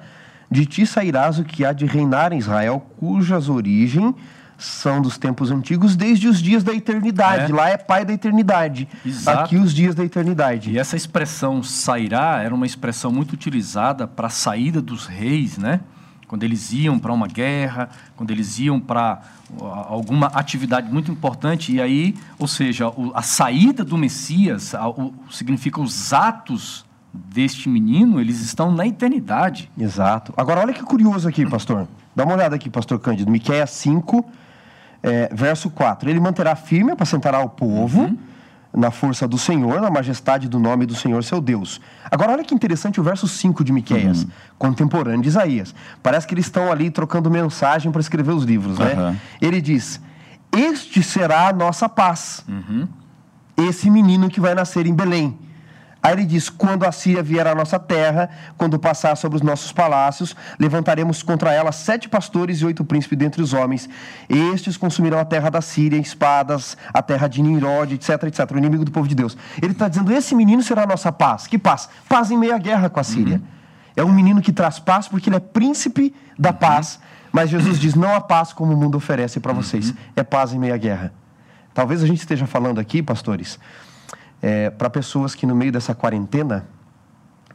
de 0.50 0.66
ti 0.66 0.84
sairás 0.84 1.38
o 1.38 1.44
que 1.44 1.64
há 1.64 1.72
de 1.72 1.86
reinar 1.86 2.32
em 2.32 2.38
Israel, 2.38 2.84
cujas 2.98 3.48
origens 3.48 4.14
são 4.58 5.00
dos 5.00 5.16
tempos 5.16 5.50
antigos, 5.50 5.96
desde 5.96 6.28
os 6.28 6.40
dias 6.40 6.62
da 6.62 6.74
eternidade. 6.74 7.50
É. 7.50 7.54
Lá 7.54 7.70
é 7.70 7.78
pai 7.78 8.04
da 8.04 8.12
eternidade. 8.12 8.86
Exato. 9.04 9.40
Aqui 9.40 9.56
os 9.56 9.72
dias 9.72 9.94
da 9.94 10.04
eternidade. 10.04 10.70
E 10.70 10.78
essa 10.78 10.96
expressão 10.96 11.62
sairá 11.62 12.42
era 12.42 12.54
uma 12.54 12.66
expressão 12.66 13.10
muito 13.10 13.32
utilizada 13.32 14.06
para 14.06 14.26
a 14.26 14.30
saída 14.30 14.82
dos 14.82 15.06
reis, 15.06 15.56
né? 15.56 15.80
Quando 16.28 16.44
eles 16.44 16.72
iam 16.72 16.98
para 16.98 17.12
uma 17.12 17.26
guerra, 17.26 17.88
quando 18.14 18.30
eles 18.30 18.58
iam 18.58 18.78
para 18.78 19.20
alguma 19.58 20.26
atividade 20.28 20.90
muito 20.92 21.10
importante, 21.10 21.72
e 21.72 21.80
aí, 21.80 22.14
ou 22.38 22.46
seja, 22.46 22.86
a 23.14 23.22
saída 23.22 23.84
do 23.84 23.96
Messias 23.98 24.74
o- 24.96 25.12
significa 25.30 25.80
os 25.80 26.12
atos 26.12 26.84
deste 27.12 27.68
menino, 27.68 28.20
eles 28.20 28.40
estão 28.40 28.70
na 28.72 28.86
eternidade. 28.86 29.70
Exato. 29.76 30.32
Agora, 30.36 30.60
olha 30.60 30.72
que 30.72 30.82
curioso 30.82 31.28
aqui, 31.28 31.44
pastor. 31.48 31.88
Dá 32.14 32.24
uma 32.24 32.34
olhada 32.34 32.54
aqui, 32.56 32.70
pastor 32.70 32.98
Cândido. 33.00 33.30
Miqueias 33.30 33.70
5, 33.70 34.24
é, 35.02 35.28
verso 35.34 35.70
4. 35.70 36.08
Ele 36.08 36.20
manterá 36.20 36.54
firme, 36.54 36.92
apacentará 36.92 37.40
o 37.40 37.48
povo 37.48 38.16
na 38.72 38.90
força 38.90 39.26
do 39.26 39.36
Senhor, 39.36 39.80
na 39.80 39.90
majestade 39.90 40.48
do 40.48 40.58
nome 40.58 40.86
do 40.86 40.94
Senhor, 40.94 41.22
seu 41.24 41.40
Deus. 41.40 41.80
Agora, 42.10 42.32
olha 42.32 42.44
que 42.44 42.54
interessante 42.54 43.00
o 43.00 43.02
verso 43.02 43.26
5 43.26 43.64
de 43.64 43.72
Miqueias, 43.72 44.26
contemporâneo 44.58 45.22
de 45.22 45.28
Isaías. 45.28 45.74
Parece 46.02 46.26
que 46.26 46.34
eles 46.34 46.46
estão 46.46 46.70
ali 46.70 46.90
trocando 46.90 47.30
mensagem 47.30 47.90
para 47.90 48.00
escrever 48.00 48.32
os 48.32 48.44
livros, 48.44 48.78
né? 48.78 48.92
Aham. 48.92 49.16
Ele 49.40 49.60
diz, 49.60 50.00
este 50.52 51.02
será 51.02 51.48
a 51.48 51.52
nossa 51.52 51.88
paz. 51.88 52.44
Esse 53.56 53.90
menino 53.90 54.28
que 54.28 54.40
vai 54.40 54.54
nascer 54.54 54.86
em 54.86 54.94
Belém. 54.94 55.36
Aí 56.02 56.12
ele 56.12 56.24
diz: 56.24 56.48
quando 56.48 56.84
a 56.84 56.92
Síria 56.92 57.22
vier 57.22 57.46
à 57.46 57.54
nossa 57.54 57.78
terra, 57.78 58.30
quando 58.56 58.78
passar 58.78 59.16
sobre 59.16 59.36
os 59.36 59.42
nossos 59.42 59.72
palácios, 59.72 60.34
levantaremos 60.58 61.22
contra 61.22 61.52
ela 61.52 61.72
sete 61.72 62.08
pastores 62.08 62.60
e 62.60 62.66
oito 62.66 62.84
príncipes 62.84 63.18
dentre 63.18 63.42
os 63.42 63.52
homens. 63.52 63.88
Estes 64.28 64.76
consumirão 64.76 65.18
a 65.18 65.24
terra 65.24 65.50
da 65.50 65.60
Síria, 65.60 65.98
espadas, 65.98 66.76
a 66.92 67.02
terra 67.02 67.28
de 67.28 67.42
Nimrod, 67.42 67.94
etc, 67.94 68.22
etc, 68.24 68.50
o 68.52 68.58
inimigo 68.58 68.84
do 68.84 68.90
povo 68.90 69.06
de 69.06 69.14
Deus. 69.14 69.36
Ele 69.60 69.72
está 69.72 69.88
dizendo: 69.88 70.12
esse 70.12 70.34
menino 70.34 70.62
será 70.62 70.84
a 70.84 70.86
nossa 70.86 71.12
paz. 71.12 71.46
Que 71.46 71.58
paz? 71.58 71.88
Paz 72.08 72.30
em 72.30 72.38
meio 72.38 72.54
à 72.54 72.58
guerra 72.58 72.88
com 72.88 73.00
a 73.00 73.04
Síria. 73.04 73.40
É 73.94 74.02
um 74.02 74.12
menino 74.12 74.40
que 74.40 74.52
traz 74.52 74.78
paz 74.78 75.08
porque 75.08 75.28
ele 75.28 75.36
é 75.36 75.40
príncipe 75.40 76.14
da 76.38 76.52
paz. 76.52 76.98
Mas 77.30 77.50
Jesus 77.50 77.78
diz: 77.78 77.94
não 77.94 78.14
há 78.14 78.20
paz 78.20 78.52
como 78.52 78.72
o 78.72 78.76
mundo 78.76 78.96
oferece 78.96 79.38
para 79.38 79.52
vocês. 79.52 79.92
É 80.16 80.22
paz 80.22 80.52
em 80.52 80.58
meio 80.58 80.74
à 80.74 80.76
guerra. 80.78 81.12
Talvez 81.74 82.02
a 82.02 82.06
gente 82.06 82.18
esteja 82.18 82.46
falando 82.46 82.80
aqui, 82.80 83.02
pastores, 83.02 83.58
para 84.78 84.88
pessoas 84.90 85.34
que 85.34 85.46
no 85.46 85.54
meio 85.54 85.72
dessa 85.72 85.94
quarentena 85.94 86.66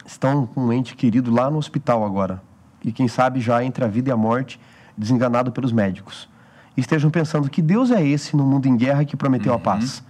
estão 0.04 0.46
com 0.46 0.66
um 0.66 0.72
ente 0.72 0.94
querido 0.94 1.32
lá 1.32 1.50
no 1.50 1.58
hospital 1.58 2.04
agora. 2.04 2.42
E 2.84 2.92
quem 2.92 3.08
sabe 3.08 3.40
já 3.40 3.64
entre 3.64 3.84
a 3.84 3.88
vida 3.88 4.10
e 4.10 4.12
a 4.12 4.16
morte, 4.16 4.60
desenganado 4.96 5.50
pelos 5.50 5.72
médicos. 5.72 6.28
E 6.76 6.80
estejam 6.80 7.10
pensando 7.10 7.50
que 7.50 7.60
Deus 7.60 7.90
é 7.90 8.06
esse 8.06 8.36
no 8.36 8.44
mundo 8.44 8.66
em 8.66 8.76
guerra 8.76 9.04
que 9.04 9.16
prometeu 9.16 9.52
a 9.52 9.58
paz. 9.58 10.04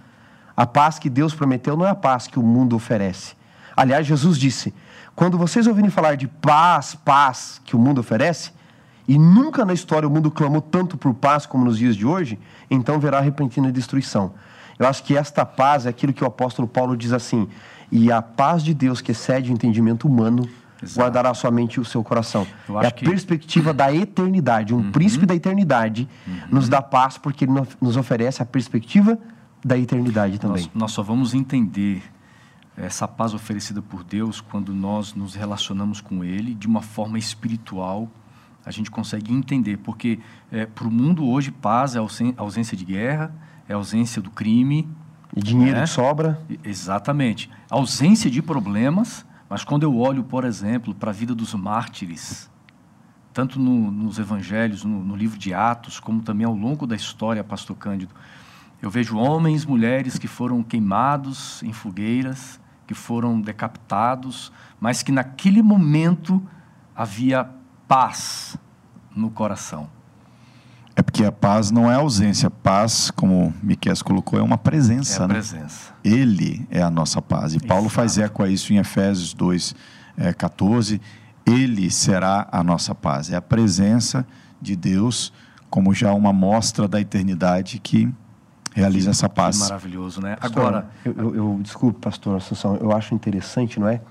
A 0.55 0.65
paz 0.65 0.99
que 0.99 1.09
Deus 1.09 1.33
prometeu 1.33 1.75
não 1.75 1.85
é 1.85 1.89
a 1.89 1.95
paz 1.95 2.27
que 2.27 2.37
o 2.37 2.43
mundo 2.43 2.75
oferece. 2.75 3.35
Aliás, 3.75 4.05
Jesus 4.05 4.37
disse: 4.37 4.73
quando 5.15 5.37
vocês 5.37 5.65
ouvirem 5.65 5.89
falar 5.89 6.15
de 6.15 6.27
paz, 6.27 6.93
paz 6.93 7.61
que 7.63 7.75
o 7.75 7.79
mundo 7.79 7.99
oferece, 7.99 8.51
e 9.07 9.17
nunca 9.17 9.63
na 9.63 9.73
história 9.73 10.07
o 10.07 10.11
mundo 10.11 10.29
clamou 10.29 10.61
tanto 10.61 10.97
por 10.97 11.13
paz 11.13 11.45
como 11.45 11.63
nos 11.63 11.77
dias 11.77 11.95
de 11.95 12.05
hoje, 12.05 12.37
então 12.69 12.99
verá 12.99 13.19
repentina 13.19 13.71
destruição. 13.71 14.33
Eu 14.79 14.87
acho 14.87 15.03
que 15.03 15.17
esta 15.17 15.45
paz 15.45 15.85
é 15.85 15.89
aquilo 15.89 16.13
que 16.13 16.23
o 16.23 16.27
apóstolo 16.27 16.67
Paulo 16.67 16.95
diz 16.95 17.11
assim: 17.11 17.47
e 17.91 18.11
a 18.11 18.21
paz 18.21 18.63
de 18.63 18.73
Deus 18.73 19.01
que 19.01 19.11
excede 19.11 19.51
o 19.51 19.53
entendimento 19.53 20.07
humano 20.07 20.47
Exato. 20.81 20.99
guardará 20.99 21.33
somente 21.33 21.79
o 21.79 21.85
seu 21.85 22.03
coração. 22.03 22.45
É 22.83 22.87
a 22.87 22.91
que- 22.91 23.05
Uhum. 23.05 23.11
perspectiva 23.11 23.73
da 23.73 23.91
eternidade. 23.93 24.73
Um 24.75 24.91
príncipe 24.91 25.25
da 25.25 25.33
eternidade 25.33 26.07
nos 26.51 26.69
dá 26.69 26.81
paz 26.81 27.17
porque 27.17 27.45
ele 27.45 27.53
no- 27.53 27.67
nos 27.81 27.97
oferece 27.97 28.41
a 28.43 28.45
perspectiva 28.45 29.17
da 29.65 29.77
eternidade 29.77 30.37
também. 30.39 30.63
Nós, 30.65 30.71
nós 30.75 30.91
só 30.91 31.01
vamos 31.01 31.33
entender 31.33 32.03
essa 32.77 33.07
paz 33.07 33.33
oferecida 33.33 33.81
por 33.81 34.03
Deus 34.03 34.39
quando 34.39 34.71
nós 34.75 35.15
nos 35.15 35.33
relacionamos 35.33 35.99
com 35.99 36.23
Ele 36.23 36.53
de 36.53 36.67
uma 36.67 36.83
forma 36.83 37.17
espiritual. 37.17 38.07
A 38.63 38.69
gente 38.69 38.91
consegue 38.91 39.33
entender, 39.33 39.77
porque 39.77 40.19
para 40.75 40.87
o 40.87 40.91
mundo 40.91 41.25
hoje, 41.25 41.49
paz 41.49 41.95
é 41.95 41.99
ausência 42.37 42.77
de 42.77 42.85
guerra, 42.85 43.33
é 43.67 43.73
ausência 43.73 44.21
do 44.21 44.29
crime. 44.29 44.87
E 45.35 45.41
dinheiro 45.41 45.77
É. 45.77 45.81
que 45.83 45.87
sobra. 45.89 46.41
Exatamente. 46.63 47.49
Ausência 47.69 48.29
de 48.31 48.41
problemas, 48.41 49.25
mas 49.49 49.63
quando 49.63 49.83
eu 49.83 49.97
olho, 49.97 50.23
por 50.23 50.43
exemplo, 50.45 50.95
para 50.95 51.11
a 51.11 51.13
vida 51.13 51.35
dos 51.35 51.53
mártires, 51.53 52.49
tanto 53.33 53.59
no- 53.59 53.91
nos 53.91 54.17
evangelhos, 54.17 54.83
no, 54.83 55.03
no 55.03 55.15
livro 55.15 55.37
de 55.37 55.53
Atos, 55.53 55.99
como 55.99 56.21
também 56.21 56.45
ao 56.45 56.55
longo 56.55 56.87
da 56.87 56.95
história, 56.95 57.43
Pastor 57.43 57.75
Cândido, 57.77 58.13
eu 58.81 58.89
vejo 58.89 59.17
homens, 59.17 59.65
mulheres 59.65 60.17
que 60.17 60.27
foram 60.27 60.63
queimados 60.63 61.61
em 61.63 61.73
fogueiras, 61.73 62.59
que 62.87 62.93
foram 62.93 63.39
decapitados, 63.41 64.51
mas 64.79 65.03
que 65.03 65.11
naquele 65.11 65.61
momento 65.61 66.41
havia 66.95 67.47
paz 67.87 68.57
no 69.15 69.29
coração. 69.29 69.89
É 70.99 71.03
porque 71.03 71.23
a 71.23 71.31
paz 71.31 71.69
não 71.69 71.91
é 71.91 71.93
ausência. 71.93 72.49
Paz, 72.49 73.11
como 73.11 73.53
Miquel 73.61 73.93
colocou, 74.03 74.39
é 74.39 74.41
uma 74.41 74.55
É 74.55 74.57
presença. 74.57 75.23
a 75.23 75.27
né? 75.27 75.35
presença. 75.35 75.93
Ele 76.03 76.67
é 76.71 76.81
a 76.81 76.89
nossa 76.89 77.21
paz. 77.21 77.53
E 77.53 77.59
Paulo 77.59 77.87
faz 77.87 78.17
eco 78.17 78.41
a 78.41 78.49
isso 78.49 78.73
em 78.73 78.77
Efésios 78.77 79.31
2, 79.35 79.75
eh, 80.17 80.33
14. 80.33 80.99
Ele 81.45 81.91
será 81.91 82.47
a 82.51 82.63
nossa 82.63 82.95
paz. 82.95 83.31
É 83.31 83.35
a 83.35 83.41
presença 83.41 84.25
de 84.59 84.75
Deus 84.75 85.31
como 85.69 85.93
já 85.93 86.11
uma 86.15 86.33
mostra 86.33 86.87
da 86.87 86.99
eternidade 86.99 87.77
que 87.77 88.11
realiza 88.73 89.11
essa 89.11 89.29
Que 89.29 89.35
paz. 89.35 89.59
maravilhoso, 89.59 90.19
né? 90.19 90.35
Pastor, 90.37 90.61
Agora, 90.65 90.89
eu, 91.05 91.13
eu, 91.13 91.35
eu- 91.35 91.59
desculpe, 91.61 91.99
pastor 91.99 92.37
Assunção, 92.37 92.75
eu 92.77 92.91
acho 92.91 93.13
interessante, 93.13 93.79
não 93.79 93.87
é? 93.87 94.01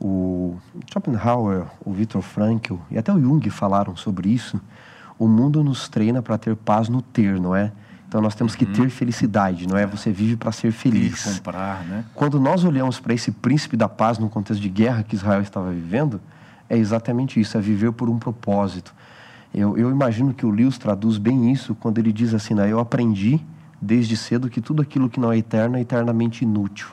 O 0.00 0.56
Schopenhauer, 0.92 1.66
o 1.84 1.92
Viktor 1.92 2.22
Frankl 2.22 2.76
e 2.90 2.98
até 2.98 3.12
o 3.12 3.20
Jung 3.20 3.48
falaram 3.50 3.96
sobre 3.96 4.28
isso. 4.28 4.60
O 5.18 5.28
mundo 5.28 5.62
nos 5.62 5.88
treina 5.88 6.20
para 6.20 6.36
ter 6.36 6.56
paz 6.56 6.88
no 6.88 7.00
ter, 7.00 7.40
não 7.40 7.54
é? 7.54 7.72
Então 8.08 8.20
nós 8.20 8.34
temos 8.34 8.54
que 8.54 8.64
ter 8.64 8.88
felicidade, 8.90 9.66
não 9.66 9.76
é? 9.76 9.86
Você 9.86 10.12
vive 10.12 10.36
para 10.36 10.52
ser 10.52 10.70
feliz. 10.70 11.24
comprar, 11.24 11.84
né? 11.84 12.04
Quando 12.14 12.38
nós 12.38 12.62
olhamos 12.64 13.00
para 13.00 13.12
esse 13.12 13.32
príncipe 13.32 13.76
da 13.76 13.88
paz 13.88 14.18
no 14.18 14.28
contexto 14.28 14.60
de 14.60 14.68
guerra 14.68 15.02
que 15.02 15.16
Israel 15.16 15.40
estava 15.40 15.72
vivendo, 15.72 16.20
é 16.68 16.76
exatamente 16.78 17.40
isso, 17.40 17.58
é 17.58 17.60
viver 17.60 17.92
por 17.92 18.08
um 18.08 18.18
propósito. 18.18 18.94
Eu, 19.52 19.76
eu 19.76 19.90
imagino 19.90 20.34
que 20.34 20.44
o 20.46 20.50
Lewis 20.50 20.78
traduz 20.78 21.18
bem 21.18 21.52
isso 21.52 21.74
quando 21.74 21.98
ele 21.98 22.12
diz 22.12 22.34
assim, 22.34 22.54
né, 22.54 22.70
eu 22.70 22.78
aprendi 22.78 23.40
desde 23.80 24.16
cedo 24.16 24.48
que 24.48 24.60
tudo 24.60 24.82
aquilo 24.82 25.08
que 25.08 25.20
não 25.20 25.32
é 25.32 25.38
eterno 25.38 25.76
é 25.76 25.80
eternamente 25.80 26.44
inútil. 26.44 26.88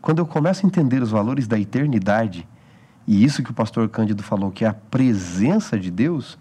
Quando 0.00 0.18
eu 0.18 0.26
começo 0.26 0.64
a 0.64 0.68
entender 0.68 1.02
os 1.02 1.10
valores 1.10 1.46
da 1.46 1.58
eternidade, 1.58 2.46
e 3.06 3.24
isso 3.24 3.42
que 3.42 3.50
o 3.50 3.54
pastor 3.54 3.88
Cândido 3.88 4.22
falou, 4.22 4.50
que 4.50 4.64
é 4.64 4.68
a 4.68 4.74
presença 4.74 5.78
de 5.78 5.90
Deus, 5.90 6.38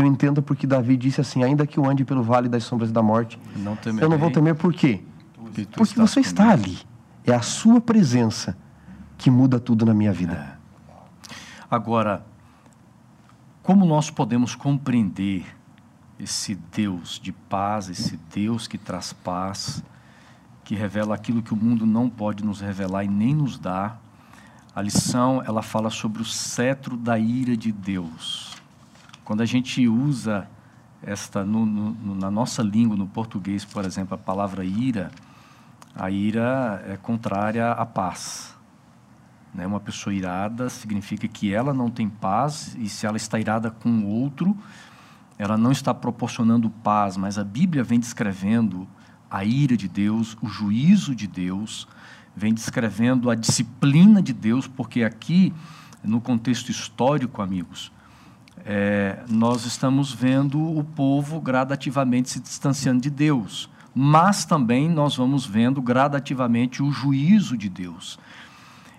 eu 0.00 0.06
entendo 0.06 0.42
porque 0.42 0.66
Davi 0.66 0.96
disse 0.96 1.20
assim, 1.20 1.42
ainda 1.44 1.66
que 1.66 1.78
eu 1.78 1.84
ande 1.88 2.04
pelo 2.04 2.22
vale 2.22 2.48
das 2.48 2.64
sombras 2.64 2.90
da 2.90 3.02
morte, 3.02 3.38
Não 3.56 3.76
eu 4.00 4.08
não 4.08 4.18
vou 4.18 4.30
temer 4.30 4.54
por 4.54 4.72
quê? 4.72 5.02
porque 5.36 5.66
Porque 5.66 5.94
você 5.94 6.20
está 6.20 6.50
comigo. 6.52 6.68
ali. 6.68 6.78
É 7.26 7.34
a 7.34 7.42
sua 7.42 7.80
presença 7.80 8.56
que 9.18 9.30
muda 9.30 9.60
tudo 9.60 9.84
na 9.84 9.92
minha 9.92 10.12
vida. 10.12 10.58
Agora, 11.70 12.24
como 13.62 13.84
nós 13.84 14.10
podemos 14.10 14.54
compreender 14.54 15.44
esse 16.18 16.54
Deus 16.74 17.20
de 17.22 17.32
paz, 17.32 17.88
esse 17.88 18.18
Deus 18.34 18.66
que 18.66 18.76
traz 18.78 19.12
paz, 19.12 19.82
que 20.64 20.74
revela 20.74 21.14
aquilo 21.14 21.42
que 21.42 21.52
o 21.52 21.56
mundo 21.56 21.86
não 21.86 22.08
pode 22.08 22.44
nos 22.44 22.60
revelar 22.60 23.04
e 23.04 23.08
nem 23.08 23.34
nos 23.34 23.58
dá? 23.58 23.96
A 24.74 24.82
lição, 24.82 25.42
ela 25.44 25.62
fala 25.62 25.90
sobre 25.90 26.22
o 26.22 26.24
cetro 26.24 26.96
da 26.96 27.18
ira 27.18 27.56
de 27.56 27.72
Deus. 27.72 28.59
Quando 29.30 29.42
a 29.42 29.46
gente 29.46 29.86
usa 29.86 30.50
esta 31.00 31.44
no- 31.44 31.64
no- 31.64 32.16
na 32.16 32.32
nossa 32.32 32.64
língua, 32.64 32.96
no 32.96 33.06
português, 33.06 33.64
por 33.64 33.84
exemplo, 33.84 34.16
a 34.16 34.18
palavra 34.18 34.64
ira, 34.64 35.12
a 35.94 36.10
ira 36.10 36.82
é 36.84 36.96
contrária 36.96 37.70
à 37.70 37.86
paz. 37.86 38.56
Né? 39.54 39.64
Uma 39.64 39.78
pessoa 39.78 40.12
irada 40.12 40.68
significa 40.68 41.28
que 41.28 41.54
ela 41.54 41.72
não 41.72 41.88
tem 41.88 42.08
paz 42.08 42.76
e 42.76 42.88
se 42.88 43.06
ela 43.06 43.16
está 43.16 43.38
irada 43.38 43.70
com 43.70 44.00
o 44.00 44.08
outro, 44.08 44.56
ela 45.38 45.56
não 45.56 45.70
está 45.70 45.94
proporcionando 45.94 46.68
paz, 46.68 47.16
mas 47.16 47.38
a 47.38 47.44
Bíblia 47.44 47.84
vem 47.84 48.00
descrevendo 48.00 48.84
a 49.30 49.44
ira 49.44 49.76
de 49.76 49.86
Deus, 49.86 50.36
o 50.42 50.48
juízo 50.48 51.14
de 51.14 51.28
Deus, 51.28 51.86
vem 52.34 52.52
descrevendo 52.52 53.30
a 53.30 53.36
disciplina 53.36 54.20
de 54.20 54.32
Deus, 54.32 54.66
porque 54.66 55.04
aqui, 55.04 55.54
no 56.02 56.20
contexto 56.20 56.68
histórico, 56.72 57.40
amigos, 57.40 57.92
é, 58.64 59.22
nós 59.28 59.64
estamos 59.64 60.12
vendo 60.12 60.60
o 60.60 60.84
povo 60.84 61.40
gradativamente 61.40 62.30
se 62.30 62.40
distanciando 62.40 63.00
de 63.00 63.10
Deus, 63.10 63.70
mas 63.94 64.44
também 64.44 64.88
nós 64.88 65.16
vamos 65.16 65.46
vendo 65.46 65.82
gradativamente 65.82 66.82
o 66.82 66.90
juízo 66.90 67.56
de 67.56 67.68
Deus. 67.68 68.18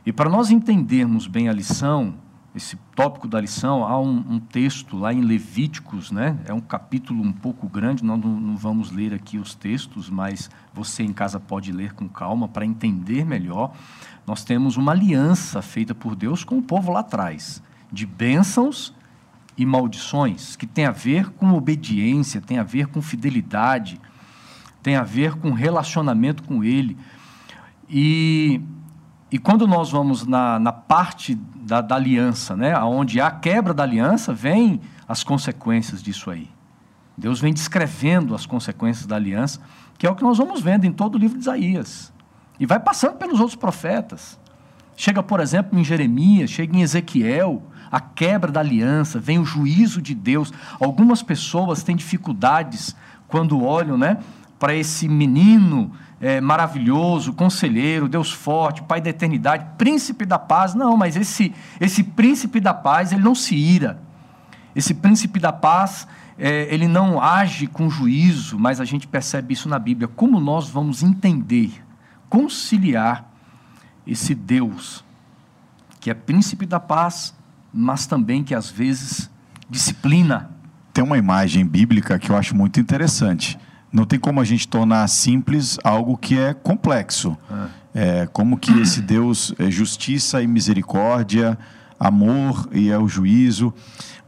E 0.05 0.11
para 0.11 0.29
nós 0.29 0.49
entendermos 0.49 1.27
bem 1.27 1.47
a 1.47 1.53
lição, 1.53 2.15
esse 2.53 2.75
tópico 2.95 3.27
da 3.27 3.39
lição, 3.39 3.85
há 3.85 3.97
um, 3.99 4.25
um, 4.29 4.39
texto 4.39 4.97
lá 4.97 5.13
em 5.13 5.21
Levíticos, 5.21 6.11
né? 6.11 6.37
É 6.45 6.53
um 6.53 6.59
capítulo 6.59 7.23
um 7.23 7.31
pouco 7.31 7.67
grande, 7.69 8.03
nós 8.03 8.19
não, 8.19 8.29
não, 8.29 8.57
vamos 8.57 8.91
ler 8.91 9.13
aqui 9.13 9.37
os 9.37 9.55
textos, 9.55 10.09
mas 10.09 10.49
você 10.73 11.03
em 11.03 11.13
casa 11.13 11.39
pode 11.39 11.71
ler 11.71 11.93
com 11.93 12.09
calma 12.09 12.49
para 12.49 12.65
entender 12.65 13.25
melhor. 13.25 13.73
Nós 14.27 14.43
temos 14.43 14.75
uma 14.75 14.91
aliança 14.91 15.61
feita 15.61 15.95
por 15.95 16.13
Deus 16.13 16.43
com 16.43 16.57
o 16.57 16.61
povo 16.61 16.91
lá 16.91 16.99
atrás, 16.99 17.63
de 17.91 18.05
bênçãos 18.05 18.93
e 19.61 19.65
maldições, 19.65 20.55
que 20.55 20.65
tem 20.65 20.85
a 20.85 20.91
ver 20.91 21.29
com 21.33 21.53
obediência, 21.53 22.41
tem 22.41 22.57
a 22.57 22.63
ver 22.63 22.87
com 22.87 22.99
fidelidade, 22.99 24.01
tem 24.81 24.95
a 24.95 25.03
ver 25.03 25.35
com 25.35 25.51
relacionamento 25.51 26.41
com 26.41 26.63
Ele. 26.63 26.97
E 27.87 28.59
e 29.31 29.37
quando 29.37 29.65
nós 29.65 29.89
vamos 29.89 30.27
na, 30.27 30.59
na 30.59 30.73
parte 30.73 31.35
da, 31.35 31.79
da, 31.79 31.95
aliança, 31.95 32.53
né, 32.53 32.77
onde 32.79 33.21
há 33.21 33.31
quebra 33.31 33.73
da 33.73 33.81
aliança, 33.81 34.33
vem 34.33 34.81
as 35.07 35.23
consequências 35.23 36.03
disso 36.03 36.29
aí. 36.29 36.49
Deus 37.17 37.39
vem 37.39 37.53
descrevendo 37.53 38.35
as 38.35 38.45
consequências 38.45 39.05
da 39.05 39.15
aliança, 39.15 39.61
que 39.97 40.05
é 40.05 40.09
o 40.11 40.15
que 40.15 40.23
nós 40.23 40.37
vamos 40.37 40.59
vendo 40.59 40.83
em 40.83 40.91
todo 40.91 41.15
o 41.15 41.17
livro 41.17 41.37
de 41.37 41.43
Isaías. 41.43 42.11
E 42.59 42.65
vai 42.65 42.77
passando 42.77 43.15
pelos 43.15 43.39
outros 43.39 43.55
profetas. 43.55 44.37
Chega, 45.01 45.23
por 45.23 45.39
exemplo, 45.39 45.79
em 45.79 45.83
Jeremias, 45.83 46.51
chega 46.51 46.77
em 46.77 46.83
Ezequiel, 46.83 47.63
a 47.91 47.99
quebra 47.99 48.51
da 48.51 48.59
aliança, 48.59 49.19
vem 49.19 49.39
o 49.39 49.43
juízo 49.43 49.99
de 49.99 50.13
Deus. 50.13 50.53
Algumas 50.79 51.23
pessoas 51.23 51.81
têm 51.81 51.95
dificuldades 51.95 52.95
quando 53.27 53.63
olham 53.63 53.97
né, 53.97 54.19
para 54.59 54.75
esse 54.75 55.07
menino 55.07 55.91
é, 56.21 56.39
maravilhoso, 56.39 57.33
conselheiro, 57.33 58.07
Deus 58.07 58.31
forte, 58.31 58.83
Pai 58.83 59.01
da 59.01 59.09
eternidade, 59.09 59.65
príncipe 59.75 60.23
da 60.23 60.37
paz. 60.37 60.75
Não, 60.75 60.95
mas 60.95 61.17
esse, 61.17 61.51
esse 61.79 62.03
príncipe 62.03 62.59
da 62.59 62.71
paz, 62.75 63.11
ele 63.11 63.23
não 63.23 63.33
se 63.33 63.55
ira. 63.55 63.99
Esse 64.75 64.93
príncipe 64.93 65.39
da 65.39 65.51
paz, 65.51 66.07
é, 66.37 66.71
ele 66.71 66.87
não 66.87 67.19
age 67.19 67.65
com 67.65 67.89
juízo, 67.89 68.59
mas 68.59 68.79
a 68.79 68.85
gente 68.85 69.07
percebe 69.07 69.55
isso 69.55 69.67
na 69.67 69.79
Bíblia. 69.79 70.07
Como 70.07 70.39
nós 70.39 70.69
vamos 70.69 71.01
entender, 71.01 71.83
conciliar 72.29 73.30
esse 74.11 74.35
Deus, 74.35 75.03
que 75.99 76.09
é 76.09 76.13
príncipe 76.13 76.65
da 76.65 76.79
paz, 76.79 77.33
mas 77.73 78.05
também 78.05 78.43
que 78.43 78.53
às 78.53 78.69
vezes 78.69 79.29
disciplina. 79.69 80.49
Tem 80.93 81.03
uma 81.03 81.17
imagem 81.17 81.65
bíblica 81.65 82.19
que 82.19 82.29
eu 82.29 82.35
acho 82.35 82.55
muito 82.55 82.79
interessante 82.79 83.57
não 83.91 84.05
tem 84.05 84.17
como 84.17 84.39
a 84.39 84.43
gente 84.43 84.67
tornar 84.67 85.07
simples 85.07 85.77
algo 85.83 86.15
que 86.15 86.37
é 86.37 86.53
complexo. 86.53 87.37
É, 87.93 88.25
como 88.31 88.57
que 88.57 88.71
esse 88.79 89.01
Deus 89.03 89.53
é 89.59 89.69
justiça 89.69 90.41
e 90.41 90.47
misericórdia, 90.47 91.57
amor 91.99 92.69
e 92.71 92.89
é 92.89 92.97
o 92.97 93.07
juízo. 93.07 93.73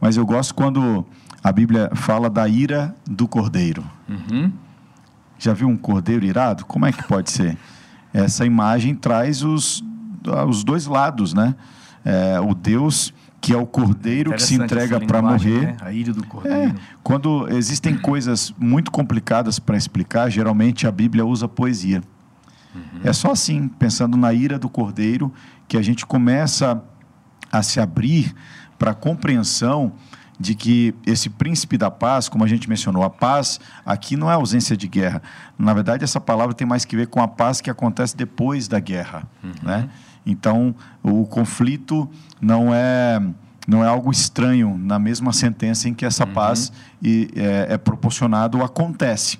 Mas 0.00 0.16
eu 0.16 0.26
gosto 0.26 0.54
quando 0.54 1.06
a 1.42 1.50
Bíblia 1.50 1.90
fala 1.94 2.28
da 2.28 2.46
ira 2.46 2.94
do 3.06 3.26
cordeiro. 3.26 3.84
Uhum. 4.08 4.52
Já 5.38 5.54
viu 5.54 5.68
um 5.68 5.76
cordeiro 5.76 6.24
irado? 6.26 6.64
Como 6.66 6.84
é 6.84 6.92
que 6.92 7.02
pode 7.04 7.30
ser? 7.30 7.56
Essa 8.14 8.46
imagem 8.46 8.94
traz 8.94 9.42
os, 9.42 9.84
os 10.48 10.64
dois 10.64 10.86
lados, 10.86 11.34
né? 11.34 11.54
É, 12.04 12.40
o 12.40 12.54
Deus 12.54 13.12
que 13.44 13.52
é 13.52 13.58
o 13.58 13.66
cordeiro 13.66 14.32
que 14.32 14.42
se 14.42 14.54
entrega 14.54 14.98
para 14.98 15.20
morrer. 15.20 15.66
Né? 15.66 15.76
A 15.82 15.92
ira 15.92 16.14
do 16.14 16.26
cordeiro. 16.26 16.70
É, 16.70 16.74
quando 17.02 17.46
existem 17.50 17.94
coisas 17.94 18.54
muito 18.58 18.90
complicadas 18.90 19.58
para 19.58 19.76
explicar, 19.76 20.30
geralmente 20.30 20.86
a 20.86 20.90
Bíblia 20.90 21.26
usa 21.26 21.46
poesia. 21.46 22.02
Uhum. 22.74 23.00
É 23.04 23.12
só 23.12 23.32
assim, 23.32 23.68
pensando 23.68 24.16
na 24.16 24.32
ira 24.32 24.58
do 24.58 24.70
cordeiro, 24.70 25.30
que 25.68 25.76
a 25.76 25.82
gente 25.82 26.06
começa 26.06 26.82
a 27.52 27.62
se 27.62 27.78
abrir 27.78 28.34
para 28.78 28.92
a 28.92 28.94
compreensão 28.94 29.92
de 30.38 30.54
que 30.54 30.94
esse 31.06 31.30
príncipe 31.30 31.78
da 31.78 31.90
paz, 31.90 32.28
como 32.28 32.44
a 32.44 32.48
gente 32.48 32.68
mencionou, 32.68 33.02
a 33.02 33.10
paz 33.10 33.60
aqui 33.86 34.16
não 34.16 34.30
é 34.30 34.34
ausência 34.34 34.76
de 34.76 34.88
guerra. 34.88 35.22
Na 35.58 35.72
verdade, 35.72 36.02
essa 36.02 36.20
palavra 36.20 36.54
tem 36.54 36.66
mais 36.66 36.84
que 36.84 36.96
ver 36.96 37.06
com 37.06 37.22
a 37.22 37.28
paz 37.28 37.60
que 37.60 37.70
acontece 37.70 38.16
depois 38.16 38.66
da 38.66 38.80
guerra, 38.80 39.24
uhum. 39.42 39.52
né? 39.62 39.88
Então, 40.26 40.74
o 41.02 41.26
conflito 41.26 42.08
não 42.40 42.74
é 42.74 43.20
não 43.66 43.82
é 43.82 43.88
algo 43.88 44.10
estranho 44.10 44.76
na 44.76 44.98
mesma 44.98 45.32
sentença 45.32 45.88
em 45.88 45.94
que 45.94 46.04
essa 46.04 46.26
uhum. 46.26 46.34
paz 46.34 46.70
é, 47.02 47.66
é 47.70 47.78
proporcionado 47.78 48.62
acontece. 48.62 49.38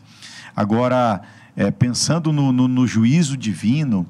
Agora, 0.57 1.21
é, 1.55 1.71
pensando 1.71 2.33
no, 2.33 2.51
no, 2.51 2.67
no, 2.67 2.87
juízo 2.87 3.37
divino, 3.37 4.07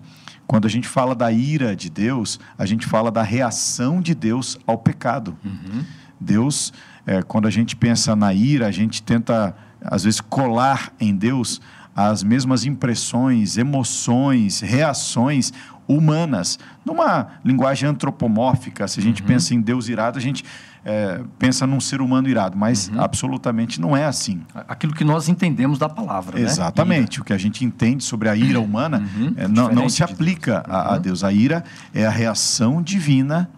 quando 0.47 0.67
a 0.67 0.71
gente 0.71 0.87
fala 0.87 1.17
da 1.17 1.33
ira 1.33 1.75
de 1.75 1.91
Deus, 1.91 2.39
a 2.57 2.65
gente 2.65 2.87
fala 2.87 3.11
da 3.11 3.23
reação 3.23 4.01
de 4.01 4.15
Deus 4.15 4.57
ao 4.67 4.79
pecado. 4.79 5.37
Uhum. 5.45 5.85
Deus, 6.25 6.73
é, 7.07 7.23
quando 7.23 7.47
a 7.47 7.51
gente 7.51 7.77
pensa 7.77 8.17
na 8.17 8.33
ira, 8.33 8.67
a 8.67 8.73
gente 8.73 9.03
tenta, 9.03 9.55
às 9.81 10.05
vezes, 10.05 10.21
colar 10.21 10.93
em 10.99 11.15
Deus 11.15 11.61
as 11.95 12.25
mesmas 12.25 12.65
impressões, 12.65 13.57
emoções, 13.57 14.61
reações 14.61 15.53
humanas, 15.87 16.59
numa 16.85 17.29
linguagem 17.45 17.89
antropomórfica. 17.89 18.89
Se 18.89 18.99
a 18.99 19.03
gente 19.03 19.23
uhum. 19.23 19.29
pensa 19.29 19.55
em 19.55 19.61
Deus 19.61 19.89
irado, 19.89 20.19
a 20.19 20.21
gente 20.21 20.45
é, 20.85 21.21
pensa 21.39 21.67
num 21.67 21.81
ser 21.81 22.01
humano 22.01 22.29
irado, 22.29 22.57
mas 22.57 22.89
uhum. 22.89 23.01
absolutamente 23.01 23.81
não 23.81 23.97
é 23.97 24.05
assim. 24.05 24.43
Aquilo 24.69 24.95
que 24.95 25.05
nós 25.05 25.29
entendemos 25.29 25.79
da 25.79 25.89
palavra. 25.89 26.39
Né? 26.39 26.45
Exatamente. 26.45 27.19
Né? 27.19 27.23
O 27.23 27.25
que 27.25 27.33
a 27.33 27.39
gente 27.39 27.65
entende 27.65 28.03
sobre 28.03 28.29
a 28.29 28.37
ira 28.37 28.59
humana 28.61 29.03
uhum. 29.17 29.35
é, 29.37 29.47
não, 29.47 29.69
não, 29.71 29.89
se 29.89 30.03
aplica 30.03 30.65
de 30.67 30.71
a, 30.73 30.77
a, 30.77 30.95
uhum. 30.95 31.01
Deus. 31.01 31.23
A 31.23 31.33
ira 31.33 31.65
é 31.93 32.07
a 32.07 32.11
reação 32.11 32.83
divina 32.83 33.49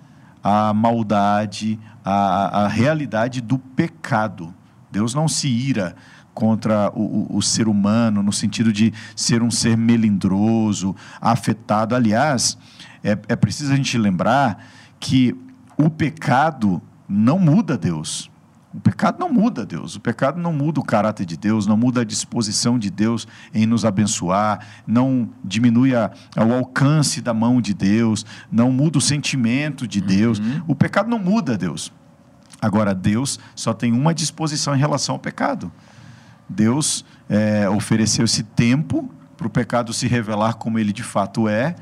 à 0.47 0.73
maldade, 0.73 1.77
à, 2.05 2.63
à 2.63 2.69
realidade 2.69 3.41
do 3.41 3.59
pecado. 3.59 4.55
Deus 4.93 5.13
não 5.13 5.27
se 5.27 5.49
ira 5.49 5.97
contra 6.33 6.89
o, 6.95 7.33
o, 7.33 7.39
o, 7.39 7.43
ser 7.43 7.67
humano, 7.67 8.23
no 8.23 8.33
sentido 8.33 8.73
de 8.73 8.95
ser 9.17 9.43
um 9.43 9.51
ser 9.51 9.77
melindroso, 9.77 10.95
afetado. 11.21 11.97
Aliás, 11.97 12.57
é, 13.03 13.19
é 13.27 13.35
preciso 13.35 13.73
a 13.73 13.77
gente 13.77 13.99
lembrar 13.99 14.65
que 15.01 15.37
o 15.77 15.91
pecado 15.91 16.81
não 17.09 17.41
muda 17.41 17.77
Deus. 17.77 18.31
O 18.77 18.81
pecado 18.81 19.19
não 19.19 19.33
muda 19.33 19.65
Deus, 19.65 19.97
o 19.97 20.01
pecado 20.01 20.39
não 20.39 20.53
muda 20.53 20.79
o 20.79 20.85
caráter 20.85 21.25
de 21.25 21.35
Deus, 21.35 21.67
não 21.67 21.79
muda 21.79 22.03
a 22.03 22.05
disposição 22.05 22.79
de 22.79 22.91
Deus 22.91 23.27
em 23.55 23.65
nos 23.65 23.87
abençoar, 23.87 24.61
não 24.87 25.31
diminui 25.43 25.95
a, 25.95 26.11
o 26.37 26.53
alcance 26.53 27.23
da 27.23 27.33
mão 27.33 27.59
de 27.59 27.73
Deus, 27.73 28.27
não 28.53 28.71
muda 28.71 28.99
o 28.99 29.01
sentimento 29.01 29.89
de 29.89 29.99
Deus. 29.99 30.39
Uhum. 30.39 30.63
O 30.69 30.75
pecado 30.75 31.09
não 31.09 31.19
muda 31.19 31.57
Deus. 31.57 31.91
Agora, 32.61 32.95
Deus 32.95 33.41
só 33.55 33.73
tem 33.73 33.95
uma 33.95 34.13
disposição 34.13 34.77
em 34.77 34.79
relação 34.79 35.15
ao 35.15 35.19
pecado. 35.19 35.73
Deus 36.47 37.03
é, 37.31 37.67
ofereceu 37.71 38.27
esse 38.27 38.43
tempo 38.43 39.11
para 39.39 39.47
o 39.47 39.51
pecado 39.51 39.91
se 39.95 40.07
revelar 40.07 40.57
como 40.57 40.79
ele 40.79 40.93
de 40.93 41.03
fato 41.03 41.49
é, 41.49 41.77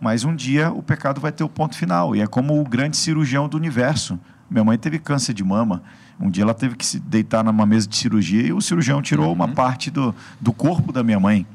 mas 0.00 0.24
um 0.24 0.34
dia 0.34 0.72
o 0.72 0.82
pecado 0.82 1.20
vai 1.20 1.32
ter 1.32 1.44
o 1.44 1.50
ponto 1.50 1.76
final. 1.76 2.16
E 2.16 2.22
é 2.22 2.26
como 2.26 2.58
o 2.58 2.64
grande 2.64 2.96
cirurgião 2.96 3.46
do 3.46 3.58
universo. 3.58 4.18
Minha 4.50 4.64
mãe 4.64 4.78
teve 4.78 4.98
câncer 4.98 5.34
de 5.34 5.44
mama. 5.44 5.82
Um 6.20 6.30
dia 6.30 6.44
ela 6.44 6.54
teve 6.54 6.76
que 6.76 6.86
se 6.86 7.00
deitar 7.00 7.42
numa 7.44 7.66
mesa 7.66 7.88
de 7.88 7.96
cirurgia 7.96 8.46
e 8.46 8.52
o 8.52 8.60
cirurgião 8.60 9.02
tirou 9.02 9.26
uhum. 9.26 9.32
uma 9.32 9.48
parte 9.48 9.90
do, 9.90 10.14
do 10.40 10.52
corpo 10.52 10.92
da 10.92 11.02
minha 11.02 11.18
mãe 11.18 11.46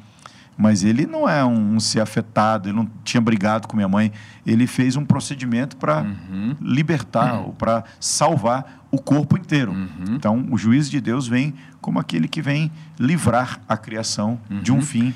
mas 0.59 0.83
ele 0.83 1.07
não 1.07 1.27
é 1.27 1.43
um, 1.45 1.75
um 1.75 1.79
ser 1.79 2.01
afetado, 2.01 2.67
ele 2.67 2.75
não 2.75 2.85
tinha 3.05 3.21
brigado 3.21 3.65
com 3.65 3.77
minha 3.77 3.87
mãe. 3.87 4.11
Ele 4.45 4.67
fez 4.67 4.97
um 4.97 5.05
procedimento 5.05 5.77
para 5.77 6.01
uhum. 6.01 6.53
libertar, 6.59 7.35
uhum. 7.35 7.45
ou 7.45 7.53
para 7.53 7.85
salvar 7.97 8.85
o 8.91 9.01
corpo 9.01 9.37
inteiro. 9.37 9.71
Uhum. 9.71 10.15
Então, 10.15 10.45
o 10.51 10.57
juízo 10.57 10.91
de 10.91 10.99
Deus 10.99 11.29
vem 11.29 11.53
como 11.79 11.97
aquele 11.97 12.27
que 12.27 12.41
vem 12.41 12.69
livrar 12.99 13.61
a 13.69 13.77
criação 13.77 14.37
de 14.61 14.69
um 14.73 14.75
uhum. 14.75 14.81
fim 14.81 15.15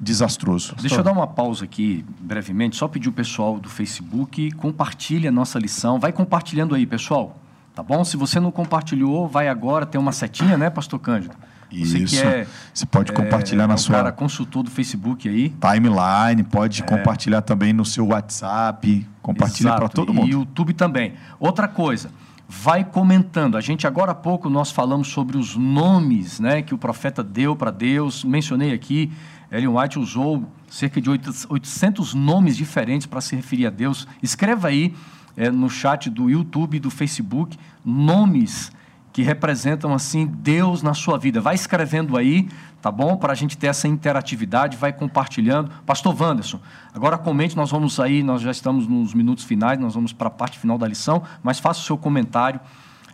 desastroso. 0.00 0.74
Deixa 0.80 0.96
eu 0.96 1.04
dar 1.04 1.12
uma 1.12 1.28
pausa 1.28 1.64
aqui, 1.64 2.04
brevemente, 2.20 2.74
só 2.74 2.88
pedir 2.88 3.08
o 3.08 3.12
pessoal 3.12 3.60
do 3.60 3.68
Facebook, 3.68 4.50
compartilhe 4.52 5.28
a 5.28 5.30
nossa 5.30 5.56
lição. 5.56 6.00
Vai 6.00 6.10
compartilhando 6.10 6.74
aí, 6.74 6.84
pessoal. 6.84 7.40
Tá 7.80 7.84
bom? 7.84 8.04
Se 8.04 8.14
você 8.14 8.38
não 8.38 8.50
compartilhou, 8.50 9.26
vai 9.26 9.48
agora, 9.48 9.86
tem 9.86 9.98
uma 9.98 10.12
setinha, 10.12 10.58
né, 10.58 10.68
Pastor 10.68 10.98
Cândido? 10.98 11.34
Você 11.72 11.98
Isso. 11.98 12.22
é, 12.22 12.46
você 12.74 12.84
pode 12.84 13.10
é, 13.10 13.14
compartilhar 13.14 13.66
na 13.66 13.72
é 13.72 13.76
sua 13.78 13.94
cara 13.96 14.12
consultor 14.12 14.62
do 14.62 14.70
Facebook 14.70 15.26
aí. 15.26 15.48
Timeline, 15.48 16.42
pode 16.42 16.82
é. 16.82 16.84
compartilhar 16.84 17.40
também 17.40 17.72
no 17.72 17.86
seu 17.86 18.08
WhatsApp, 18.08 19.08
compartilha 19.22 19.72
para 19.76 19.88
todo 19.88 20.12
mundo. 20.12 20.28
E 20.28 20.32
YouTube 20.32 20.74
também. 20.74 21.14
Outra 21.38 21.66
coisa, 21.66 22.10
vai 22.46 22.84
comentando. 22.84 23.56
A 23.56 23.62
gente 23.62 23.86
agora 23.86 24.12
há 24.12 24.14
pouco 24.14 24.50
nós 24.50 24.70
falamos 24.70 25.08
sobre 25.08 25.38
os 25.38 25.56
nomes, 25.56 26.38
né, 26.38 26.60
que 26.60 26.74
o 26.74 26.78
profeta 26.78 27.24
deu 27.24 27.56
para 27.56 27.70
Deus. 27.70 28.24
Mencionei 28.24 28.74
aqui, 28.74 29.10
Ellen 29.50 29.68
White 29.68 29.98
usou 29.98 30.44
cerca 30.68 31.00
de 31.00 31.08
800 31.08 32.12
nomes 32.12 32.58
diferentes 32.58 33.06
para 33.06 33.22
se 33.22 33.34
referir 33.34 33.66
a 33.66 33.70
Deus. 33.70 34.06
Escreva 34.22 34.68
aí 34.68 34.94
é, 35.36 35.50
no 35.50 35.68
chat 35.68 36.08
do 36.10 36.28
YouTube 36.28 36.76
e 36.76 36.80
do 36.80 36.90
Facebook 36.90 37.58
nomes 37.84 38.70
que 39.12 39.22
representam 39.22 39.92
assim 39.92 40.26
Deus 40.26 40.82
na 40.82 40.94
sua 40.94 41.18
vida. 41.18 41.40
Vai 41.40 41.54
escrevendo 41.54 42.16
aí, 42.16 42.48
tá 42.80 42.90
bom? 42.90 43.16
Para 43.16 43.32
a 43.32 43.36
gente 43.36 43.58
ter 43.58 43.66
essa 43.66 43.88
interatividade, 43.88 44.76
vai 44.76 44.92
compartilhando. 44.92 45.70
Pastor 45.84 46.14
Wanderson, 46.20 46.60
agora 46.94 47.18
comente, 47.18 47.56
nós 47.56 47.70
vamos 47.70 47.98
aí, 47.98 48.22
nós 48.22 48.40
já 48.40 48.50
estamos 48.50 48.86
nos 48.86 49.12
minutos 49.12 49.44
finais, 49.44 49.78
nós 49.78 49.94
vamos 49.94 50.12
para 50.12 50.28
a 50.28 50.30
parte 50.30 50.58
final 50.58 50.78
da 50.78 50.86
lição, 50.86 51.22
mas 51.42 51.58
faça 51.58 51.80
o 51.80 51.84
seu 51.84 51.98
comentário 51.98 52.60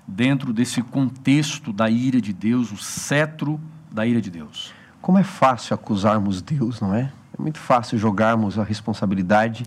dentro 0.07 0.53
desse 0.53 0.83
contexto 0.83 1.73
da 1.73 1.89
ira 1.89 2.21
de 2.21 2.33
Deus, 2.33 2.71
o 2.71 2.77
cetro 2.77 3.61
da 3.91 4.07
ira 4.07 4.21
de 4.21 4.31
Deus. 4.31 4.73
Como 5.01 5.19
é 5.19 5.25
fácil 5.25 5.75
acusarmos 5.75 6.43
Deus, 6.43 6.81
não 6.81 6.95
é? 6.95 7.11
É 7.39 7.43
muito 7.43 7.59
fácil 7.59 7.99
jogarmos 7.99 8.59
a 8.59 8.65
responsabilidade 8.65 9.65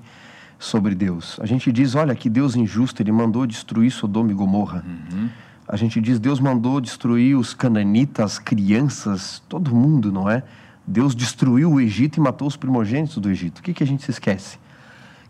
sobre 0.60 0.94
Deus. 0.94 1.40
A 1.42 1.46
gente 1.46 1.72
diz, 1.72 1.96
olha, 1.96 2.14
que 2.14 2.30
Deus 2.30 2.56
injusto, 2.56 3.02
ele 3.02 3.14
mandou 3.14 3.48
destruir 3.48 3.90
Sodoma 3.90 4.30
e 4.32 4.36
Gomorra. 4.36 4.84
Uhum. 4.86 5.30
A 5.66 5.78
gente 5.78 6.02
diz, 6.02 6.20
Deus 6.20 6.40
mandou 6.40 6.82
destruir 6.82 7.38
os 7.38 7.54
cananitas, 7.54 8.38
crianças, 8.38 9.42
todo 9.48 9.74
mundo, 9.74 10.12
não 10.12 10.30
é? 10.30 10.44
Deus 10.86 11.16
destruiu 11.16 11.72
o 11.72 11.80
Egito 11.80 12.18
e 12.18 12.20
matou 12.20 12.48
os 12.48 12.58
primogênitos 12.58 13.18
do 13.18 13.30
Egito. 13.30 13.60
O 13.60 13.62
que, 13.62 13.74
que 13.74 13.84
a 13.84 13.88
gente 13.88 14.04
se 14.04 14.12
esquece? 14.12 14.58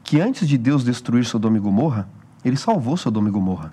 Que 0.03 0.19
antes 0.19 0.47
de 0.47 0.57
Deus 0.57 0.83
destruir 0.83 1.25
Sodoma 1.25 1.57
e 1.57 1.59
Gomorra, 1.59 2.09
ele 2.43 2.55
salvou 2.55 2.97
Sodoma 2.97 3.29
e 3.29 3.31
Gomorra. 3.31 3.71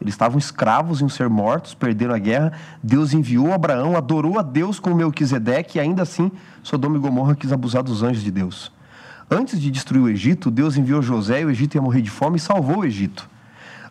Eles 0.00 0.14
estavam 0.14 0.38
escravos, 0.38 1.00
iam 1.00 1.08
ser 1.08 1.28
mortos, 1.28 1.74
perderam 1.74 2.14
a 2.14 2.18
guerra. 2.18 2.52
Deus 2.82 3.14
enviou 3.14 3.52
Abraão, 3.52 3.96
adorou 3.96 4.38
a 4.38 4.42
Deus 4.42 4.78
com 4.78 4.92
Melquisedeque 4.94 5.78
e 5.78 5.80
ainda 5.80 6.02
assim 6.02 6.30
Sodoma 6.62 6.96
e 6.96 7.00
Gomorra 7.00 7.34
quis 7.34 7.52
abusar 7.52 7.82
dos 7.82 8.02
anjos 8.02 8.22
de 8.22 8.30
Deus. 8.30 8.70
Antes 9.32 9.58
de 9.58 9.70
destruir 9.70 10.02
o 10.02 10.10
Egito, 10.10 10.50
Deus 10.50 10.76
enviou 10.76 11.00
José 11.00 11.40
e 11.40 11.46
o 11.46 11.50
Egito 11.50 11.74
ia 11.74 11.80
morrer 11.80 12.02
de 12.02 12.10
fome 12.10 12.36
e 12.36 12.38
salvou 12.38 12.80
o 12.80 12.84
Egito. 12.84 13.30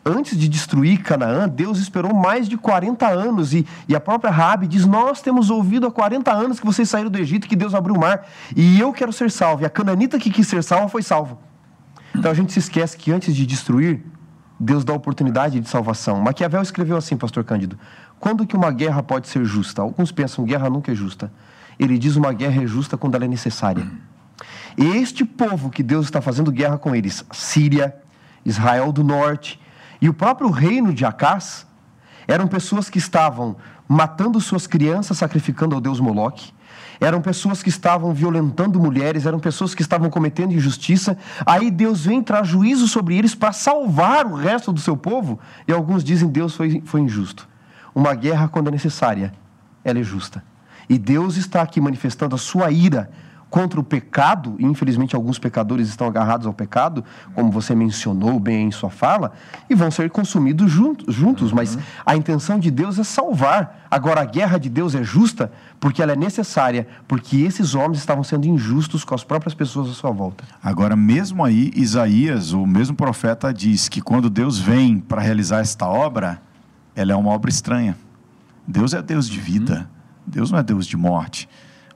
Antes 0.05 0.37
de 0.37 0.47
destruir 0.47 1.01
Canaã, 1.01 1.49
Deus 1.49 1.79
esperou 1.79 2.13
mais 2.13 2.47
de 2.47 2.57
40 2.57 3.07
anos 3.07 3.51
e, 3.51 3.65
e 3.87 3.95
a 3.95 3.99
própria 3.99 4.29
Rabi 4.29 4.67
diz: 4.67 4.85
Nós 4.85 5.19
temos 5.19 5.49
ouvido 5.49 5.87
há 5.87 5.91
40 5.91 6.31
anos 6.31 6.59
que 6.59 6.65
vocês 6.65 6.87
saíram 6.87 7.09
do 7.09 7.17
Egito, 7.17 7.47
que 7.47 7.55
Deus 7.55 7.73
abriu 7.73 7.95
o 7.95 7.99
mar 7.99 8.27
e 8.55 8.79
eu 8.79 8.93
quero 8.93 9.11
ser 9.11 9.31
salvo. 9.31 9.63
E 9.63 9.65
a 9.65 9.69
cananita 9.69 10.19
que 10.19 10.29
quis 10.29 10.47
ser 10.47 10.63
salva 10.63 10.87
foi 10.87 11.01
salva. 11.01 11.39
Então 12.15 12.29
a 12.29 12.35
gente 12.35 12.53
se 12.53 12.59
esquece 12.59 12.95
que 12.95 13.11
antes 13.11 13.35
de 13.35 13.43
destruir, 13.43 14.05
Deus 14.59 14.83
dá 14.83 14.93
oportunidade 14.93 15.59
de 15.59 15.67
salvação. 15.67 16.21
Maquiavel 16.21 16.61
escreveu 16.61 16.97
assim, 16.97 17.17
pastor 17.17 17.43
Cândido: 17.43 17.79
Quando 18.19 18.45
que 18.45 18.55
uma 18.55 18.69
guerra 18.69 19.01
pode 19.01 19.27
ser 19.27 19.43
justa? 19.43 19.81
Alguns 19.81 20.11
pensam 20.11 20.45
guerra 20.45 20.69
nunca 20.69 20.91
é 20.91 20.95
justa. 20.95 21.33
Ele 21.79 21.97
diz 21.97 22.15
uma 22.15 22.31
guerra 22.31 22.61
é 22.61 22.67
justa 22.67 22.95
quando 22.95 23.15
ela 23.15 23.25
é 23.25 23.27
necessária. 23.27 23.87
E 24.77 24.85
este 24.97 25.23
povo 25.25 25.69
que 25.69 25.83
Deus 25.83 26.05
está 26.05 26.21
fazendo 26.21 26.51
guerra 26.51 26.77
com 26.77 26.95
eles, 26.95 27.25
Síria, 27.31 27.95
Israel 28.45 28.91
do 28.91 29.03
Norte 29.03 29.59
e 30.01 30.09
o 30.09 30.13
próprio 30.13 30.49
reino 30.49 30.93
de 30.93 31.05
Acás, 31.05 31.65
eram 32.27 32.47
pessoas 32.47 32.89
que 32.89 32.97
estavam 32.97 33.55
matando 33.87 34.39
suas 34.39 34.65
crianças, 34.65 35.17
sacrificando 35.17 35.75
ao 35.75 35.81
deus 35.81 35.99
Moloque, 35.99 36.53
eram 36.99 37.19
pessoas 37.19 37.63
que 37.63 37.69
estavam 37.69 38.13
violentando 38.13 38.79
mulheres, 38.79 39.25
eram 39.25 39.39
pessoas 39.39 39.73
que 39.73 39.81
estavam 39.81 40.09
cometendo 40.09 40.53
injustiça. 40.53 41.17
Aí 41.45 41.71
Deus 41.71 42.05
vem 42.05 42.21
traz 42.21 42.47
juízo 42.47 42.87
sobre 42.87 43.17
eles 43.17 43.33
para 43.33 43.51
salvar 43.51 44.27
o 44.27 44.35
resto 44.35 44.71
do 44.71 44.79
seu 44.79 44.95
povo. 44.95 45.39
E 45.67 45.73
alguns 45.73 46.03
dizem 46.03 46.29
Deus 46.29 46.55
foi, 46.55 46.81
foi 46.85 47.01
injusto. 47.01 47.49
Uma 47.93 48.13
guerra, 48.13 48.47
quando 48.47 48.67
é 48.67 48.71
necessária, 48.71 49.33
ela 49.83 49.97
é 49.97 50.03
justa. 50.03 50.43
E 50.87 50.97
Deus 50.99 51.37
está 51.37 51.63
aqui 51.63 51.81
manifestando 51.81 52.35
a 52.35 52.37
sua 52.37 52.69
ira 52.69 53.09
contra 53.51 53.77
o 53.77 53.83
pecado, 53.83 54.55
e 54.57 54.65
infelizmente 54.65 55.13
alguns 55.13 55.37
pecadores 55.37 55.89
estão 55.89 56.07
agarrados 56.07 56.47
ao 56.47 56.53
pecado, 56.53 57.03
como 57.35 57.51
você 57.51 57.75
mencionou 57.75 58.39
bem 58.39 58.67
em 58.67 58.71
sua 58.71 58.89
fala, 58.89 59.33
e 59.69 59.75
vão 59.75 59.91
ser 59.91 60.09
consumidos 60.09 60.71
juntos, 60.71 61.13
juntos. 61.13 61.51
Uhum. 61.51 61.57
Mas 61.57 61.77
a 62.05 62.15
intenção 62.15 62.57
de 62.57 62.71
Deus 62.71 62.97
é 62.97 63.03
salvar. 63.03 63.87
Agora, 63.91 64.21
a 64.21 64.25
guerra 64.25 64.57
de 64.57 64.69
Deus 64.69 64.95
é 64.95 65.03
justa 65.03 65.51
porque 65.81 66.01
ela 66.01 66.13
é 66.13 66.15
necessária, 66.15 66.87
porque 67.09 67.41
esses 67.41 67.75
homens 67.75 67.97
estavam 67.97 68.23
sendo 68.23 68.47
injustos 68.47 69.03
com 69.03 69.13
as 69.13 69.23
próprias 69.23 69.53
pessoas 69.53 69.89
à 69.89 69.93
sua 69.93 70.11
volta. 70.11 70.45
Agora, 70.63 70.95
mesmo 70.95 71.43
aí, 71.43 71.71
Isaías, 71.75 72.53
o 72.53 72.65
mesmo 72.65 72.95
profeta, 72.95 73.53
diz 73.53 73.89
que 73.89 73.99
quando 73.99 74.29
Deus 74.29 74.59
vem 74.59 74.97
para 74.97 75.21
realizar 75.21 75.59
esta 75.59 75.85
obra, 75.85 76.41
ela 76.95 77.11
é 77.11 77.15
uma 77.17 77.31
obra 77.31 77.49
estranha. 77.49 77.97
Deus 78.65 78.93
é 78.93 79.01
Deus 79.01 79.27
de 79.27 79.41
vida, 79.41 79.79
uhum. 79.79 79.85
Deus 80.25 80.51
não 80.51 80.59
é 80.59 80.63
Deus 80.63 80.87
de 80.87 80.95
morte. 80.95 81.49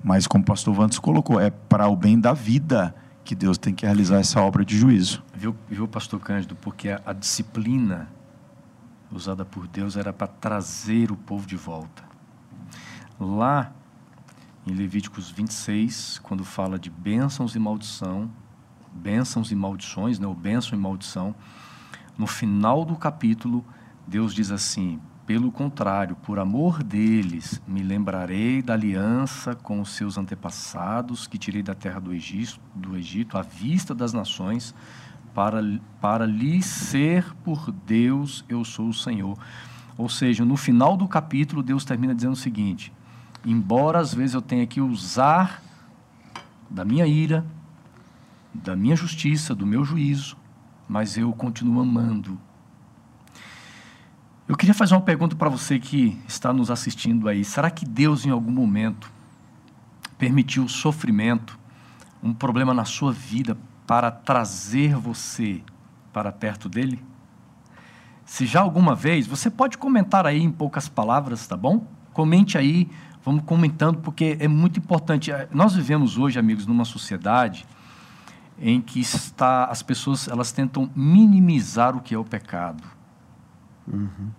Mas, 0.06 0.28
como 0.28 0.44
o 0.44 0.46
pastor 0.46 0.72
Vantos 0.72 1.00
colocou, 1.00 1.40
é 1.40 1.50
para 1.50 1.88
o 1.88 1.96
bem 1.96 2.20
da 2.20 2.32
vida 2.32 2.96
que 3.24 3.34
Deus 3.34 3.58
tem 3.58 3.74
que 3.74 3.88
realizar 3.88 4.18
essa 4.18 4.40
obra 4.40 4.64
de 4.64 4.78
juízo. 4.78 5.24
Viu, 5.34 5.56
viu 5.68 5.88
pastor 5.88 6.20
Cândido? 6.20 6.56
Porque 6.56 6.90
a, 6.90 7.02
a 7.04 7.12
disciplina 7.12 8.08
usada 9.12 9.44
por 9.44 9.68
Deus 9.68 9.98
era 9.98 10.14
para 10.14 10.28
trazer 10.28 11.12
o 11.12 11.16
povo 11.16 11.48
de 11.48 11.56
volta. 11.56 12.04
Lá 13.20 13.72
em 14.68 14.74
Levíticos 14.74 15.32
26, 15.32 16.20
quando 16.22 16.46
fala 16.46 16.78
de 16.78 16.92
bênçãos 16.92 17.56
e 17.56 17.60
maldição, 17.60 18.30
bênçãos 18.94 19.52
e 19.52 19.56
maldições, 19.56 20.20
né, 20.20 20.28
ou 20.28 20.36
bênção 20.36 20.78
e 20.78 20.80
maldição, 20.80 21.34
no 22.16 22.28
final 22.28 22.86
do 22.86 22.96
capítulo, 22.96 23.66
Deus 24.06 24.36
diz 24.36 24.52
assim: 24.52 25.02
pelo 25.26 25.52
contrário, 25.52 26.16
por 26.18 26.38
amor 26.38 26.84
deles, 26.84 27.60
me 27.68 27.82
lembrarei 27.82 28.62
da 28.62 28.74
aliança 28.74 29.56
com 29.56 29.82
os 29.82 29.90
seus 29.90 30.20
antepassados 30.20 31.26
que 31.26 31.38
tirei 31.38 31.64
da 31.64 31.74
terra 31.74 32.00
do 32.00 32.14
Egito, 32.14 32.60
do 32.76 32.96
Egito 32.96 33.36
à 33.36 33.42
vista 33.42 33.96
das 33.96 34.14
nações, 34.14 34.76
para, 35.34 35.62
para 36.00 36.28
lhe 36.28 36.62
ser 36.62 37.26
por 37.44 37.72
Deus, 37.72 38.46
eu 38.48 38.64
sou 38.64 38.90
o 38.90 38.94
Senhor. 38.94 39.36
Ou 39.98 40.08
seja, 40.08 40.46
no 40.46 40.56
final 40.56 40.96
do 40.96 41.08
capítulo, 41.08 41.64
Deus 41.64 41.84
termina 41.84 42.14
dizendo 42.14 42.34
o 42.34 42.38
seguinte: 42.38 42.94
embora 43.44 44.00
às 44.00 44.14
vezes 44.14 44.36
eu 44.36 44.42
tenha 44.42 44.68
que 44.68 44.80
usar 44.80 45.62
da 46.70 46.86
minha 46.86 47.08
ira, 47.08 47.44
da 48.54 48.76
minha 48.76 48.96
justiça, 48.96 49.56
do 49.56 49.66
meu 49.66 49.84
juízo, 49.84 50.38
mas 50.88 51.18
eu 51.18 51.34
continuo 51.34 51.82
amando 51.82 52.40
eu 54.48 54.56
queria 54.56 54.76
fazer 54.76 54.94
uma 54.94 55.02
pergunta 55.02 55.36
para 55.36 55.50
você 55.50 55.80
que 55.80 56.22
está 56.28 56.54
nos 56.54 56.70
assistindo 56.70 57.28
aí. 57.28 57.44
Será 57.44 57.72
que 57.72 57.84
Deus, 57.84 58.26
em 58.26 58.30
algum 58.30 58.52
momento, 58.52 59.12
permitiu 60.20 60.68
sofrimento, 60.68 61.58
um 62.22 62.32
problema 62.32 62.72
na 62.72 62.86
sua 62.86 63.12
vida, 63.12 63.58
para 63.88 64.12
trazer 64.12 64.96
você 64.96 65.62
para 66.14 66.32
perto 66.32 66.70
dele? 66.70 67.04
Se 68.24 68.46
já 68.46 68.62
alguma 68.62 68.94
vez, 68.94 69.26
você 69.26 69.50
pode 69.50 69.80
comentar 69.80 70.28
aí 70.28 70.42
em 70.42 70.52
poucas 70.52 70.88
palavras, 70.88 71.48
tá 71.48 71.58
bom? 71.58 71.88
Comente 72.14 72.56
aí, 72.56 72.88
vamos 73.24 73.44
comentando, 73.46 73.98
porque 73.98 74.38
é 74.40 74.48
muito 74.48 74.80
importante. 74.80 75.32
Nós 75.52 75.74
vivemos 75.74 76.20
hoje, 76.20 76.38
amigos, 76.38 76.68
numa 76.68 76.86
sociedade 76.86 77.66
em 78.60 78.80
que 78.80 79.00
está, 79.00 79.66
as 79.66 79.82
pessoas 79.82 80.28
elas 80.28 80.52
tentam 80.52 80.90
minimizar 80.96 81.96
o 81.96 82.00
que 82.00 82.14
é 82.14 82.18
o 82.18 82.24
pecado 82.24 82.95
Uhum. 83.88 84.30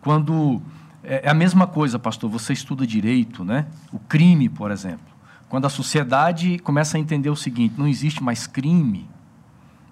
Quando 0.00 0.62
é, 1.02 1.26
é 1.26 1.30
a 1.30 1.34
mesma 1.34 1.66
coisa, 1.66 1.98
pastor, 1.98 2.30
você 2.30 2.52
estuda 2.52 2.86
direito, 2.86 3.44
né? 3.44 3.66
O 3.92 3.98
crime, 3.98 4.48
por 4.48 4.70
exemplo. 4.70 5.06
Quando 5.48 5.66
a 5.66 5.70
sociedade 5.70 6.58
começa 6.58 6.96
a 6.96 7.00
entender 7.00 7.30
o 7.30 7.36
seguinte: 7.36 7.74
não 7.78 7.86
existe 7.86 8.22
mais 8.22 8.46
crime, 8.46 9.08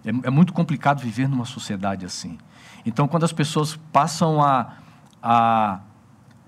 é, 0.05 0.11
é 0.27 0.31
muito 0.31 0.53
complicado 0.53 1.01
viver 1.01 1.29
numa 1.29 1.45
sociedade 1.45 2.05
assim. 2.05 2.39
Então, 2.85 3.09
quando 3.09 3.25
as 3.25 3.33
pessoas 3.33 3.77
passam 3.93 4.43
a, 4.43 4.75
a 5.23 5.81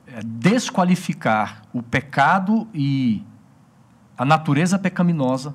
é, 0.07 0.21
desqualificar 0.25 1.63
o 1.73 1.83
pecado 1.83 2.69
e 2.75 3.23
a 4.19 4.25
natureza 4.25 4.79
pecaminosa, 4.79 5.55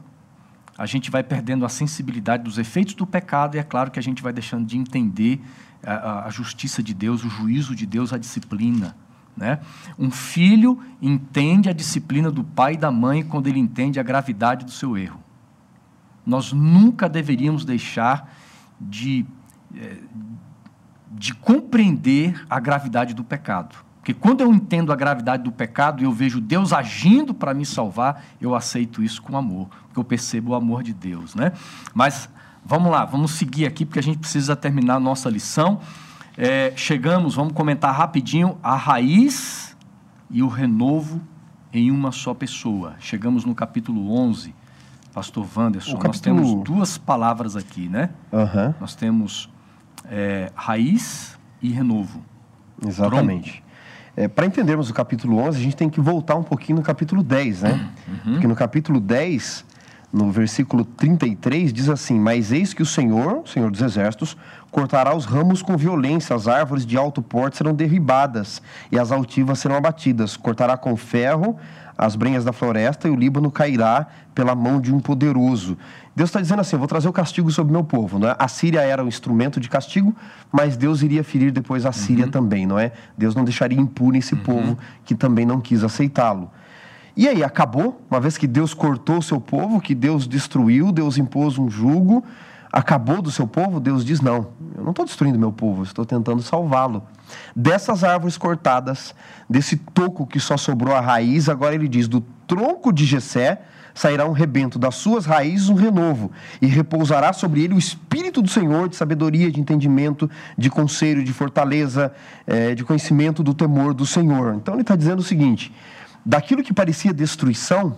a 0.77 0.85
gente 0.85 1.11
vai 1.11 1.21
perdendo 1.21 1.65
a 1.65 1.69
sensibilidade 1.69 2.43
dos 2.43 2.57
efeitos 2.57 2.93
do 2.95 3.05
pecado 3.05 3.55
e 3.55 3.59
é 3.59 3.63
claro 3.63 3.91
que 3.91 3.99
a 3.99 4.01
gente 4.01 4.23
vai 4.23 4.33
deixando 4.33 4.65
de 4.65 4.77
entender 4.77 5.41
a, 5.83 6.25
a 6.25 6.29
justiça 6.29 6.81
de 6.81 6.93
Deus, 6.93 7.23
o 7.23 7.29
juízo 7.29 7.75
de 7.75 7.85
Deus, 7.85 8.13
a 8.13 8.17
disciplina. 8.17 8.95
Né? 9.35 9.59
Um 9.97 10.11
filho 10.11 10.79
entende 11.01 11.69
a 11.69 11.73
disciplina 11.73 12.29
do 12.29 12.43
pai 12.43 12.73
e 12.73 12.77
da 12.77 12.91
mãe 12.91 13.23
quando 13.23 13.47
ele 13.47 13.59
entende 13.59 13.99
a 13.99 14.03
gravidade 14.03 14.65
do 14.65 14.71
seu 14.71 14.97
erro. 14.97 15.23
Nós 16.25 16.53
nunca 16.53 17.09
deveríamos 17.09 17.65
deixar 17.65 18.31
de, 18.79 19.25
eh, 19.75 19.97
de 21.11 21.33
compreender 21.33 22.45
a 22.49 22.59
gravidade 22.59 23.13
do 23.13 23.23
pecado. 23.23 23.75
Porque 24.01 24.13
quando 24.13 24.41
eu 24.41 24.51
entendo 24.51 24.91
a 24.91 24.95
gravidade 24.95 25.43
do 25.43 25.51
pecado 25.51 26.01
e 26.01 26.05
eu 26.05 26.11
vejo 26.11 26.41
Deus 26.41 26.73
agindo 26.73 27.33
para 27.33 27.53
me 27.53 27.65
salvar, 27.65 28.23
eu 28.41 28.55
aceito 28.55 29.03
isso 29.03 29.21
com 29.21 29.37
amor, 29.37 29.69
porque 29.85 29.99
eu 29.99 30.03
percebo 30.03 30.51
o 30.51 30.55
amor 30.55 30.81
de 30.81 30.93
Deus. 30.93 31.35
Né? 31.35 31.51
Mas 31.93 32.27
Vamos 32.65 32.91
lá, 32.91 33.05
vamos 33.05 33.31
seguir 33.31 33.65
aqui 33.65 33.85
porque 33.85 33.99
a 33.99 34.03
gente 34.03 34.19
precisa 34.19 34.55
terminar 34.55 34.95
a 34.95 34.99
nossa 34.99 35.29
lição. 35.29 35.79
É, 36.37 36.73
chegamos, 36.75 37.35
vamos 37.35 37.53
comentar 37.53 37.93
rapidinho 37.93 38.57
a 38.63 38.75
raiz 38.75 39.75
e 40.29 40.41
o 40.41 40.47
renovo 40.47 41.21
em 41.73 41.91
uma 41.91 42.11
só 42.11 42.33
pessoa. 42.33 42.95
Chegamos 42.99 43.45
no 43.45 43.53
capítulo 43.55 44.13
11, 44.13 44.53
Pastor 45.13 45.47
Wanderson. 45.55 45.97
Capítulo... 45.97 46.07
Nós 46.07 46.19
temos 46.19 46.63
duas 46.63 46.97
palavras 46.97 47.55
aqui, 47.55 47.89
né? 47.89 48.09
Uhum. 48.31 48.73
Nós 48.79 48.95
temos 48.95 49.49
é, 50.05 50.51
raiz 50.55 51.37
e 51.61 51.69
renovo. 51.69 52.23
Exatamente. 52.85 53.63
É, 54.15 54.27
Para 54.27 54.45
entendermos 54.45 54.89
o 54.89 54.93
capítulo 54.93 55.37
11, 55.37 55.59
a 55.59 55.63
gente 55.63 55.75
tem 55.75 55.89
que 55.89 56.01
voltar 56.01 56.35
um 56.35 56.43
pouquinho 56.43 56.77
no 56.77 56.83
capítulo 56.83 57.23
10, 57.23 57.61
né? 57.61 57.89
Uhum. 58.07 58.33
Porque 58.33 58.47
no 58.47 58.55
capítulo 58.55 58.99
10, 58.99 59.65
no 60.11 60.31
versículo 60.31 60.83
33, 60.83 61.71
diz 61.71 61.89
assim: 61.89 62.19
Mas 62.19 62.51
eis 62.51 62.73
que 62.73 62.81
o 62.81 62.85
Senhor, 62.85 63.41
o 63.43 63.47
Senhor 63.47 63.71
dos 63.71 63.81
Exércitos, 63.81 64.35
cortará 64.69 65.15
os 65.15 65.25
ramos 65.25 65.61
com 65.61 65.77
violência, 65.77 66.35
as 66.35 66.47
árvores 66.47 66.85
de 66.85 66.97
alto 66.97 67.21
porte 67.21 67.57
serão 67.57 67.73
derribadas 67.73 68.61
e 68.91 68.99
as 68.99 69.11
altivas 69.11 69.59
serão 69.59 69.75
abatidas. 69.75 70.35
Cortará 70.35 70.75
com 70.77 70.95
ferro 70.97 71.57
as 71.97 72.15
brenhas 72.15 72.43
da 72.43 72.51
floresta 72.51 73.07
e 73.07 73.11
o 73.11 73.15
Líbano 73.15 73.51
cairá 73.51 74.07
pela 74.33 74.55
mão 74.55 74.81
de 74.81 74.93
um 74.93 74.99
poderoso. 74.99 75.77
Deus 76.15 76.29
está 76.29 76.41
dizendo 76.41 76.59
assim: 76.59 76.75
eu 76.75 76.79
vou 76.79 76.87
trazer 76.87 77.07
o 77.07 77.13
castigo 77.13 77.51
sobre 77.51 77.71
meu 77.71 77.83
povo. 77.83 78.19
Não 78.19 78.29
é? 78.29 78.35
A 78.37 78.47
Síria 78.47 78.81
era 78.81 79.03
um 79.03 79.07
instrumento 79.07 79.59
de 79.59 79.69
castigo, 79.69 80.15
mas 80.51 80.75
Deus 80.75 81.01
iria 81.03 81.23
ferir 81.23 81.51
depois 81.51 81.85
a 81.85 81.91
Síria 81.91 82.27
também, 82.27 82.65
não 82.65 82.77
é? 82.77 82.91
Deus 83.17 83.35
não 83.35 83.43
deixaria 83.43 83.79
impune 83.79 84.19
esse 84.19 84.35
povo 84.35 84.77
que 85.05 85.15
também 85.15 85.45
não 85.45 85.61
quis 85.61 85.83
aceitá-lo. 85.83 86.51
E 87.15 87.27
aí, 87.27 87.43
acabou, 87.43 88.01
uma 88.09 88.19
vez 88.19 88.37
que 88.37 88.47
Deus 88.47 88.73
cortou 88.73 89.17
o 89.17 89.21
seu 89.21 89.39
povo, 89.39 89.81
que 89.81 89.93
Deus 89.93 90.27
destruiu, 90.27 90.91
Deus 90.91 91.17
impôs 91.17 91.57
um 91.57 91.69
jugo, 91.69 92.23
acabou 92.71 93.21
do 93.21 93.29
seu 93.29 93.45
povo, 93.45 93.79
Deus 93.79 94.05
diz: 94.05 94.21
não, 94.21 94.47
eu 94.75 94.83
não 94.83 94.91
estou 94.91 95.05
destruindo 95.05 95.37
meu 95.37 95.51
povo, 95.51 95.83
estou 95.83 96.05
tentando 96.05 96.41
salvá-lo. 96.41 97.03
Dessas 97.55 98.03
árvores 98.03 98.37
cortadas, 98.37 99.13
desse 99.49 99.75
toco 99.75 100.25
que 100.25 100.39
só 100.39 100.55
sobrou 100.55 100.95
a 100.95 101.01
raiz, 101.01 101.49
agora 101.49 101.75
ele 101.75 101.87
diz: 101.87 102.07
do 102.07 102.21
tronco 102.47 102.93
de 102.93 103.05
Jessé 103.05 103.61
sairá 103.93 104.25
um 104.25 104.31
rebento, 104.31 104.79
das 104.79 104.95
suas 104.95 105.25
raízes 105.25 105.67
um 105.67 105.75
renovo, 105.75 106.31
e 106.61 106.67
repousará 106.67 107.33
sobre 107.33 107.61
ele 107.61 107.73
o 107.73 107.77
Espírito 107.77 108.41
do 108.41 108.49
Senhor, 108.49 108.87
de 108.87 108.95
sabedoria, 108.95 109.51
de 109.51 109.59
entendimento, 109.59 110.29
de 110.57 110.69
conselho, 110.69 111.23
de 111.23 111.33
fortaleza, 111.33 112.13
eh, 112.47 112.73
de 112.73 112.85
conhecimento 112.85 113.43
do 113.43 113.53
temor 113.53 113.93
do 113.93 114.05
Senhor. 114.05 114.55
Então 114.55 114.75
ele 114.75 114.81
está 114.81 114.95
dizendo 114.95 115.19
o 115.19 115.23
seguinte: 115.23 115.73
daquilo 116.25 116.63
que 116.63 116.73
parecia 116.73 117.13
destruição, 117.13 117.97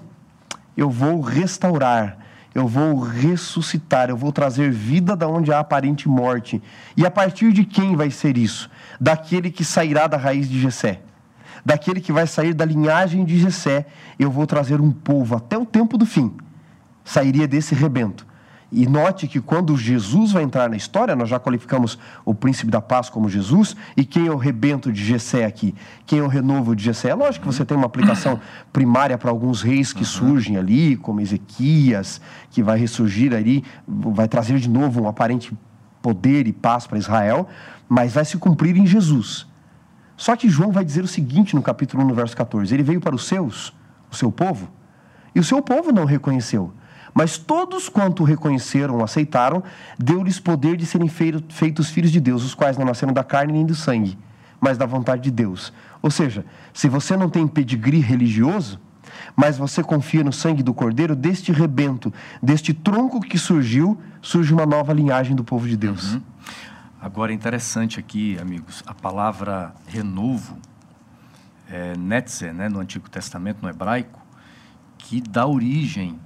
eu 0.75 0.89
vou 0.89 1.21
restaurar, 1.21 2.17
eu 2.53 2.67
vou 2.67 2.99
ressuscitar, 2.99 4.09
eu 4.09 4.17
vou 4.17 4.31
trazer 4.31 4.71
vida 4.71 5.15
da 5.15 5.27
onde 5.27 5.51
há 5.51 5.59
aparente 5.59 6.07
morte. 6.07 6.61
E 6.95 7.05
a 7.05 7.11
partir 7.11 7.51
de 7.51 7.65
quem 7.65 7.95
vai 7.95 8.11
ser 8.11 8.37
isso? 8.37 8.69
Daquele 8.99 9.49
que 9.49 9.65
sairá 9.65 10.07
da 10.07 10.17
raiz 10.17 10.49
de 10.49 10.59
Jessé. 10.59 11.01
Daquele 11.65 12.01
que 12.01 12.11
vai 12.11 12.27
sair 12.27 12.53
da 12.53 12.65
linhagem 12.65 13.23
de 13.23 13.39
Jessé, 13.39 13.85
eu 14.19 14.29
vou 14.29 14.45
trazer 14.45 14.81
um 14.81 14.91
povo 14.91 15.35
até 15.35 15.57
o 15.57 15.65
tempo 15.65 15.97
do 15.97 16.05
fim. 16.05 16.35
Sairia 17.03 17.47
desse 17.47 17.73
rebento. 17.73 18.25
E 18.75 18.87
note 18.87 19.27
que 19.27 19.39
quando 19.39 19.77
Jesus 19.77 20.31
vai 20.31 20.41
entrar 20.41 20.67
na 20.67 20.75
história, 20.75 21.15
nós 21.15 21.29
já 21.29 21.39
qualificamos 21.39 21.99
o 22.25 22.33
príncipe 22.33 22.71
da 22.71 22.81
paz 22.81 23.07
como 23.07 23.29
Jesus, 23.29 23.75
e 23.95 24.03
quem 24.03 24.25
é 24.25 24.31
o 24.31 24.35
rebento 24.35 24.91
de 24.91 25.05
Jessé 25.05 25.45
aqui? 25.45 25.75
Quem 26.07 26.17
é 26.17 26.23
o 26.23 26.27
renovo 26.27 26.75
de 26.75 26.83
Jessé? 26.83 27.09
É 27.09 27.13
lógico 27.13 27.47
que 27.47 27.53
você 27.53 27.63
tem 27.63 27.77
uma 27.77 27.85
aplicação 27.85 28.41
primária 28.73 29.15
para 29.15 29.29
alguns 29.29 29.61
reis 29.61 29.93
que 29.93 30.03
surgem 30.03 30.57
ali, 30.57 30.97
como 30.97 31.21
Ezequias, 31.21 32.19
que 32.49 32.63
vai 32.63 32.79
ressurgir 32.79 33.31
ali, 33.31 33.63
vai 33.87 34.27
trazer 34.27 34.57
de 34.57 34.67
novo 34.67 35.03
um 35.03 35.07
aparente 35.07 35.55
poder 36.01 36.47
e 36.47 36.51
paz 36.51 36.87
para 36.87 36.97
Israel, 36.97 37.47
mas 37.87 38.13
vai 38.13 38.25
se 38.25 38.37
cumprir 38.37 38.75
em 38.75 38.87
Jesus. 38.87 39.45
Só 40.17 40.35
que 40.35 40.49
João 40.49 40.71
vai 40.71 40.83
dizer 40.83 41.03
o 41.03 41.07
seguinte 41.07 41.55
no 41.55 41.61
capítulo 41.61 42.03
1, 42.03 42.07
no 42.07 42.15
verso 42.15 42.35
14: 42.35 42.73
Ele 42.73 42.81
veio 42.81 42.99
para 42.99 43.13
os 43.13 43.27
seus, 43.27 43.71
o 44.11 44.15
seu 44.15 44.31
povo, 44.31 44.67
e 45.35 45.39
o 45.39 45.43
seu 45.43 45.61
povo 45.61 45.91
não 45.91 46.03
o 46.03 46.07
reconheceu. 46.07 46.73
Mas 47.13 47.37
todos 47.37 47.87
quanto 47.89 48.23
reconheceram, 48.23 49.03
aceitaram, 49.03 49.63
deu-lhes 49.99 50.39
poder 50.39 50.75
de 50.75 50.85
serem 50.85 51.07
feito- 51.07 51.53
feitos 51.53 51.89
filhos 51.89 52.11
de 52.11 52.19
Deus, 52.19 52.43
os 52.43 52.55
quais 52.55 52.77
não 52.77 52.85
nasceram 52.85 53.13
da 53.13 53.23
carne 53.23 53.53
nem 53.53 53.65
do 53.65 53.75
sangue, 53.75 54.17
mas 54.59 54.77
da 54.77 54.85
vontade 54.85 55.21
de 55.21 55.31
Deus. 55.31 55.71
Ou 56.01 56.09
seja, 56.09 56.45
se 56.73 56.89
você 56.89 57.15
não 57.15 57.29
tem 57.29 57.47
pedigree 57.47 57.99
religioso, 57.99 58.79
mas 59.35 59.57
você 59.57 59.83
confia 59.83 60.23
no 60.23 60.33
sangue 60.33 60.63
do 60.63 60.73
Cordeiro, 60.73 61.15
deste 61.15 61.51
rebento, 61.51 62.11
deste 62.41 62.73
tronco 62.73 63.21
que 63.21 63.37
surgiu, 63.37 63.99
surge 64.21 64.53
uma 64.53 64.65
nova 64.65 64.91
linhagem 64.91 65.35
do 65.35 65.43
povo 65.43 65.67
de 65.67 65.77
Deus. 65.77 66.17
Agora 66.99 67.31
é 67.31 67.35
interessante 67.35 67.99
aqui, 67.99 68.37
amigos, 68.39 68.81
a 68.87 68.93
palavra 68.93 69.73
renovo, 69.85 70.57
é, 71.69 71.95
netzer, 71.97 72.53
né, 72.53 72.69
no 72.69 72.79
Antigo 72.79 73.09
Testamento, 73.09 73.59
no 73.61 73.69
hebraico, 73.69 74.19
que 74.97 75.21
dá 75.21 75.45
origem 75.45 76.17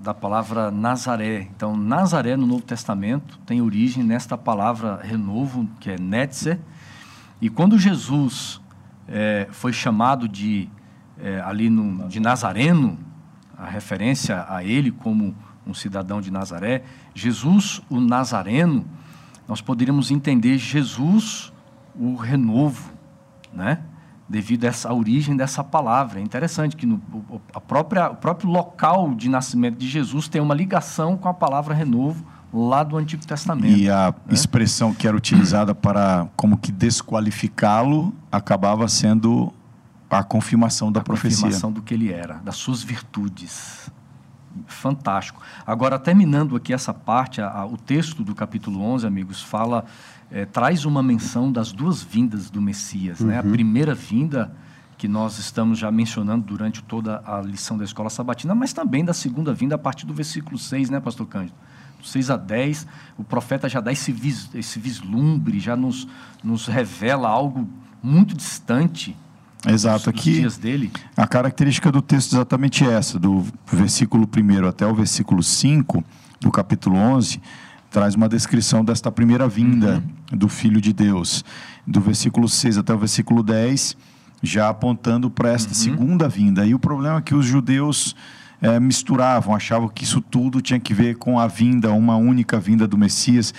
da 0.00 0.14
palavra 0.14 0.70
Nazaré. 0.70 1.48
Então, 1.54 1.76
Nazaré 1.76 2.36
no 2.36 2.46
Novo 2.46 2.62
Testamento 2.62 3.38
tem 3.46 3.60
origem 3.60 4.02
nesta 4.02 4.36
palavra 4.36 5.00
renovo, 5.02 5.68
que 5.78 5.90
é 5.90 5.98
netzer. 5.98 6.58
E 7.40 7.50
quando 7.50 7.78
Jesus 7.78 8.60
eh, 9.06 9.46
foi 9.50 9.72
chamado 9.72 10.26
de 10.26 10.68
eh, 11.18 11.42
ali 11.44 11.68
no, 11.68 12.08
de 12.08 12.18
Nazareno, 12.20 12.98
a 13.56 13.66
referência 13.66 14.46
a 14.48 14.64
ele 14.64 14.90
como 14.90 15.34
um 15.66 15.74
cidadão 15.74 16.20
de 16.20 16.30
Nazaré, 16.30 16.84
Jesus, 17.14 17.82
o 17.90 18.00
Nazareno, 18.00 18.86
nós 19.46 19.60
poderíamos 19.60 20.10
entender 20.10 20.58
Jesus, 20.58 21.52
o 21.94 22.14
renovo, 22.14 22.92
né? 23.52 23.80
Devido 24.28 24.64
a 24.64 24.68
essa 24.68 24.88
a 24.88 24.94
origem 24.94 25.36
dessa 25.36 25.62
palavra. 25.62 26.18
É 26.18 26.22
interessante 26.22 26.76
que 26.76 26.84
no, 26.86 26.96
o- 27.30 27.40
a 27.54 27.60
própria, 27.60 28.10
o 28.10 28.16
próprio 28.16 28.50
local 28.50 29.14
de 29.14 29.28
nascimento 29.28 29.76
de 29.78 29.88
Jesus 29.88 30.26
tem 30.28 30.40
uma 30.40 30.54
ligação 30.54 31.16
com 31.16 31.28
a 31.28 31.34
palavra 31.34 31.72
renovo 31.74 32.24
lá 32.52 32.82
do 32.82 32.96
Antigo 32.96 33.24
Testamento. 33.26 33.76
E 33.76 33.88
a 33.90 34.14
expressão 34.30 34.92
que 34.94 35.06
era 35.06 35.16
utilizada 35.16 35.74
para 35.74 36.28
como 36.36 36.56
que 36.56 36.72
desqualificá-lo 36.72 38.14
acabava 38.32 38.88
sendo 38.88 39.52
a 40.08 40.22
confirmação 40.22 40.90
da 40.90 41.00
a 41.00 41.04
profecia. 41.04 41.42
confirmação 41.42 41.70
do 41.72 41.82
que 41.82 41.92
ele 41.94 42.12
era, 42.12 42.34
das 42.44 42.56
suas 42.56 42.82
virtudes. 42.82 43.90
Fantástico. 44.66 45.40
Agora, 45.66 45.98
terminando 45.98 46.56
aqui 46.56 46.72
essa 46.72 46.94
parte, 46.94 47.40
a- 47.42 47.50
a- 47.50 47.66
o 47.66 47.76
texto 47.76 48.24
do 48.24 48.34
capítulo 48.34 48.80
11, 48.80 49.06
amigos, 49.06 49.42
fala, 49.42 49.84
eh, 50.30 50.44
traz 50.44 50.84
uma 50.84 51.02
menção 51.02 51.50
das 51.50 51.72
duas 51.72 52.02
vindas 52.02 52.50
do 52.50 52.60
Messias. 52.60 53.20
Né? 53.20 53.38
A 53.38 53.42
primeira 53.42 53.94
vinda, 53.94 54.54
que 54.98 55.06
nós 55.06 55.38
estamos 55.38 55.78
já 55.78 55.90
mencionando 55.90 56.44
durante 56.44 56.82
toda 56.82 57.22
a 57.24 57.40
lição 57.40 57.76
da 57.76 57.84
escola 57.84 58.10
sabatina, 58.10 58.54
mas 58.54 58.72
também 58.72 59.04
da 59.04 59.12
segunda 59.12 59.52
vinda 59.52 59.74
a 59.74 59.78
partir 59.78 60.06
do 60.06 60.14
versículo 60.14 60.58
6, 60.58 60.90
né, 60.90 61.00
pastor 61.00 61.26
Cândido? 61.26 61.54
Do 62.00 62.06
6 62.06 62.30
a 62.30 62.36
10, 62.36 62.86
o 63.18 63.24
profeta 63.24 63.68
já 63.68 63.80
dá 63.80 63.92
esse, 63.92 64.12
vis, 64.12 64.50
esse 64.54 64.78
vislumbre, 64.78 65.60
já 65.60 65.76
nos, 65.76 66.08
nos 66.42 66.66
revela 66.66 67.28
algo 67.28 67.68
muito 68.02 68.34
distante 68.34 69.16
Exato, 69.66 70.12
dos, 70.12 70.24
dos 70.24 70.58
aqui 70.58 70.90
a 71.16 71.26
característica 71.26 71.90
do 71.90 72.00
texto 72.00 72.34
é 72.34 72.36
exatamente 72.36 72.84
essa, 72.84 73.18
do 73.18 73.44
versículo 73.66 74.28
1 74.28 74.66
até 74.66 74.86
o 74.86 74.94
versículo 74.94 75.42
5 75.42 76.04
do 76.40 76.50
capítulo 76.50 76.96
11, 76.96 77.40
traz 77.90 78.14
uma 78.14 78.28
descrição 78.28 78.84
desta 78.84 79.10
primeira 79.10 79.48
vinda 79.48 80.02
do 80.32 80.48
Filho 80.48 80.80
de 80.80 80.92
Deus. 80.92 81.44
Do 81.86 82.00
versículo 82.00 82.48
6 82.48 82.78
até 82.78 82.92
o 82.92 82.98
versículo 82.98 83.42
10, 83.42 83.96
já 84.42 84.68
apontando 84.68 85.30
para 85.30 85.50
esta 85.50 85.74
segunda 85.74 86.28
vinda. 86.28 86.66
E 86.66 86.74
o 86.74 86.78
problema 86.78 87.18
é 87.18 87.22
que 87.22 87.34
os 87.34 87.46
judeus 87.46 88.14
eh, 88.60 88.80
misturavam, 88.80 89.54
achavam 89.54 89.88
que 89.88 90.04
isso 90.04 90.20
tudo 90.20 90.60
tinha 90.60 90.80
que 90.80 90.94
ver 90.94 91.16
com 91.16 91.38
a 91.38 91.46
vinda, 91.46 91.92
uma 91.92 92.16
única 92.16 92.58
vinda 92.58 92.86
do 92.86 92.96
Messias. 92.96 93.52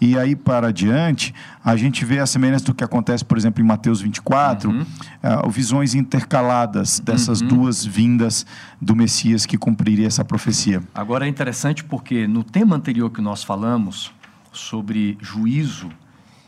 E 0.00 0.18
aí 0.18 0.34
para 0.34 0.68
adiante, 0.68 1.34
a 1.64 1.76
gente 1.76 2.04
vê 2.04 2.18
a 2.18 2.26
semelhança 2.26 2.64
do 2.64 2.74
que 2.74 2.84
acontece, 2.84 3.24
por 3.24 3.38
exemplo, 3.38 3.62
em 3.62 3.66
Mateus 3.66 4.00
24, 4.00 4.86
ah, 5.22 5.48
visões 5.48 5.94
intercaladas 5.94 7.00
dessas 7.00 7.40
duas 7.40 7.84
vindas 7.84 8.44
do 8.80 8.94
Messias 8.94 9.46
que 9.46 9.56
cumpriria 9.56 10.06
essa 10.06 10.24
profecia. 10.24 10.82
Agora 10.94 11.26
é 11.26 11.28
interessante 11.28 11.84
porque 11.84 12.26
no 12.26 12.42
tema 12.42 12.76
anterior 12.76 13.10
que 13.10 13.20
nós 13.20 13.42
falamos 13.42 14.12
sobre 14.52 15.18
juízo 15.20 15.90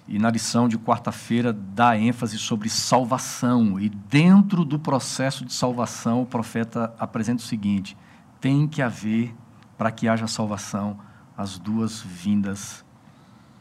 e 0.08 0.18
na 0.18 0.30
lição 0.30 0.68
de 0.68 0.78
quarta-feira 0.78 1.52
dá 1.52 1.98
ênfase 1.98 2.38
sobre 2.38 2.68
salvação 2.68 3.78
e 3.80 3.88
dentro 3.88 4.64
do 4.64 4.78
processo 4.78 5.44
de 5.44 5.52
salvação 5.52 6.22
o 6.22 6.26
profeta 6.26 6.94
apresenta 6.98 7.42
o 7.42 7.46
seguinte: 7.46 7.96
tem 8.40 8.68
que 8.68 8.80
haver 8.80 9.34
para 9.76 9.90
que 9.90 10.06
haja 10.06 10.26
salvação 10.26 10.98
as 11.36 11.58
duas 11.58 12.00
vindas 12.00 12.85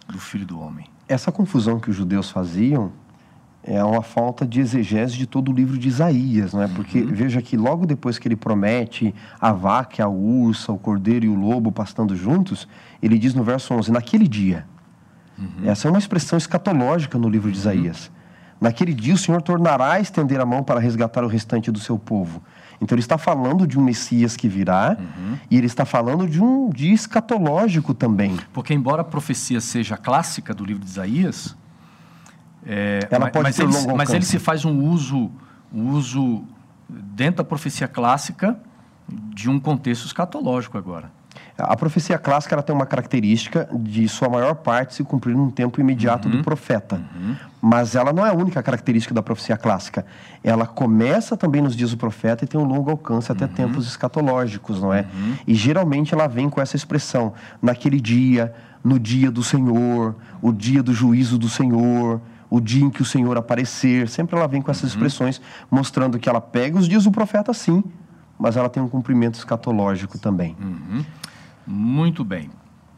do 0.07 0.19
Filho 0.19 0.45
do 0.45 0.59
Homem. 0.59 0.85
Essa 1.07 1.31
confusão 1.31 1.79
que 1.79 1.89
os 1.89 1.95
judeus 1.95 2.29
faziam 2.29 2.91
é 3.63 3.83
uma 3.83 4.03
falta 4.03 4.45
de 4.45 4.59
exegese 4.59 5.17
de 5.17 5.25
todo 5.25 5.51
o 5.51 5.53
livro 5.53 5.77
de 5.77 5.87
Isaías, 5.87 6.53
não 6.53 6.61
é? 6.61 6.67
Porque 6.67 7.01
veja 7.01 7.41
que 7.41 7.57
logo 7.57 7.85
depois 7.87 8.19
que 8.19 8.27
ele 8.27 8.35
promete 8.35 9.13
a 9.41 9.51
vaca, 9.51 10.03
a 10.03 10.07
ursa, 10.07 10.71
o 10.71 10.77
cordeiro 10.77 11.25
e 11.25 11.29
o 11.29 11.35
lobo 11.35 11.71
pastando 11.71 12.15
juntos, 12.15 12.67
ele 13.01 13.17
diz 13.17 13.33
no 13.33 13.43
verso 13.43 13.73
11: 13.73 13.91
naquele 13.91 14.27
dia. 14.27 14.65
Essa 15.65 15.87
é 15.87 15.91
uma 15.91 15.99
expressão 15.99 16.37
escatológica 16.37 17.17
no 17.17 17.27
livro 17.27 17.51
de 17.51 17.57
Isaías. 17.57 18.11
Naquele 18.61 18.93
dia 18.93 19.13
o 19.13 19.17
Senhor 19.17 19.41
tornará 19.41 19.93
a 19.93 19.99
estender 19.99 20.39
a 20.39 20.45
mão 20.45 20.63
para 20.63 20.79
resgatar 20.79 21.23
o 21.23 21.27
restante 21.27 21.71
do 21.71 21.79
seu 21.79 21.99
povo. 21.99 22.41
Então 22.81 22.95
ele 22.95 23.01
está 23.01 23.17
falando 23.17 23.65
de 23.65 23.79
um 23.79 23.83
Messias 23.83 24.35
que 24.35 24.47
virá 24.47 24.97
e 25.49 25.57
ele 25.57 25.67
está 25.67 25.85
falando 25.85 26.27
de 26.27 26.41
um 26.41 26.69
dia 26.69 26.93
escatológico 26.93 27.93
também. 27.93 28.37
Porque, 28.53 28.73
embora 28.73 29.01
a 29.01 29.05
profecia 29.05 29.61
seja 29.61 29.97
clássica 29.97 30.53
do 30.53 30.63
livro 30.65 30.83
de 30.83 30.89
Isaías, 30.89 31.55
É, 32.67 33.07
Ela 33.11 33.29
pode 33.29 33.43
mas, 33.43 33.55
ter 33.55 33.63
ele, 33.63 33.71
longo 33.71 33.95
mas 33.95 34.09
ele 34.09 34.25
se 34.25 34.39
faz 34.39 34.65
um 34.65 34.81
uso, 34.81 35.29
um 35.71 35.91
uso 35.91 36.43
dentro 36.89 37.37
da 37.37 37.43
profecia 37.43 37.87
clássica 37.87 38.57
de 39.07 39.49
um 39.49 39.59
contexto 39.59 40.05
escatológico 40.05 40.75
agora. 40.75 41.11
A 41.57 41.75
profecia 41.77 42.17
clássica 42.17 42.53
ela 42.53 42.61
tem 42.61 42.75
uma 42.75 42.85
característica 42.85 43.69
de 43.73 44.09
sua 44.09 44.27
maior 44.27 44.55
parte 44.55 44.93
se 44.93 45.03
cumprir 45.05 45.35
num 45.35 45.49
tempo 45.49 45.79
imediato 45.79 46.27
uhum. 46.27 46.37
do 46.37 46.43
profeta. 46.43 47.01
Uhum. 47.15 47.35
Mas 47.61 47.95
ela 47.95 48.11
não 48.11 48.25
é 48.25 48.29
a 48.29 48.33
única 48.33 48.61
característica 48.61 49.13
da 49.13 49.23
profecia 49.23 49.55
clássica. 49.55 50.05
Ela 50.43 50.67
começa 50.67 51.37
também 51.37 51.61
nos 51.61 51.73
dias 51.73 51.91
do 51.91 51.97
profeta 51.97 52.43
e 52.43 52.47
tem 52.47 52.59
um 52.59 52.65
longo 52.65 52.91
alcance 52.91 53.31
até 53.31 53.45
uhum. 53.45 53.51
tempos 53.51 53.87
escatológicos, 53.87 54.81
não 54.81 54.93
é? 54.93 55.01
Uhum. 55.01 55.35
E 55.47 55.55
geralmente 55.55 56.13
ela 56.13 56.27
vem 56.27 56.49
com 56.49 56.59
essa 56.59 56.75
expressão: 56.75 57.33
naquele 57.61 58.01
dia, 58.01 58.53
no 58.83 58.99
dia 58.99 59.31
do 59.31 59.41
Senhor, 59.41 60.13
o 60.41 60.51
dia 60.51 60.83
do 60.83 60.93
juízo 60.93 61.37
do 61.37 61.47
Senhor, 61.47 62.19
o 62.49 62.59
dia 62.59 62.83
em 62.83 62.89
que 62.89 63.01
o 63.01 63.05
Senhor 63.05 63.37
aparecer. 63.37 64.09
Sempre 64.09 64.35
ela 64.35 64.47
vem 64.47 64.61
com 64.61 64.69
essas 64.69 64.83
uhum. 64.83 64.89
expressões 64.89 65.41
mostrando 65.71 66.19
que 66.19 66.27
ela 66.27 66.41
pega 66.41 66.77
os 66.77 66.87
dias 66.87 67.05
do 67.05 67.11
profeta 67.11 67.53
sim, 67.53 67.81
mas 68.37 68.57
ela 68.57 68.67
tem 68.67 68.83
um 68.83 68.89
cumprimento 68.89 69.35
escatológico 69.35 70.19
também. 70.19 70.55
Uhum. 70.59 71.05
Muito 71.67 72.23
bem. 72.23 72.51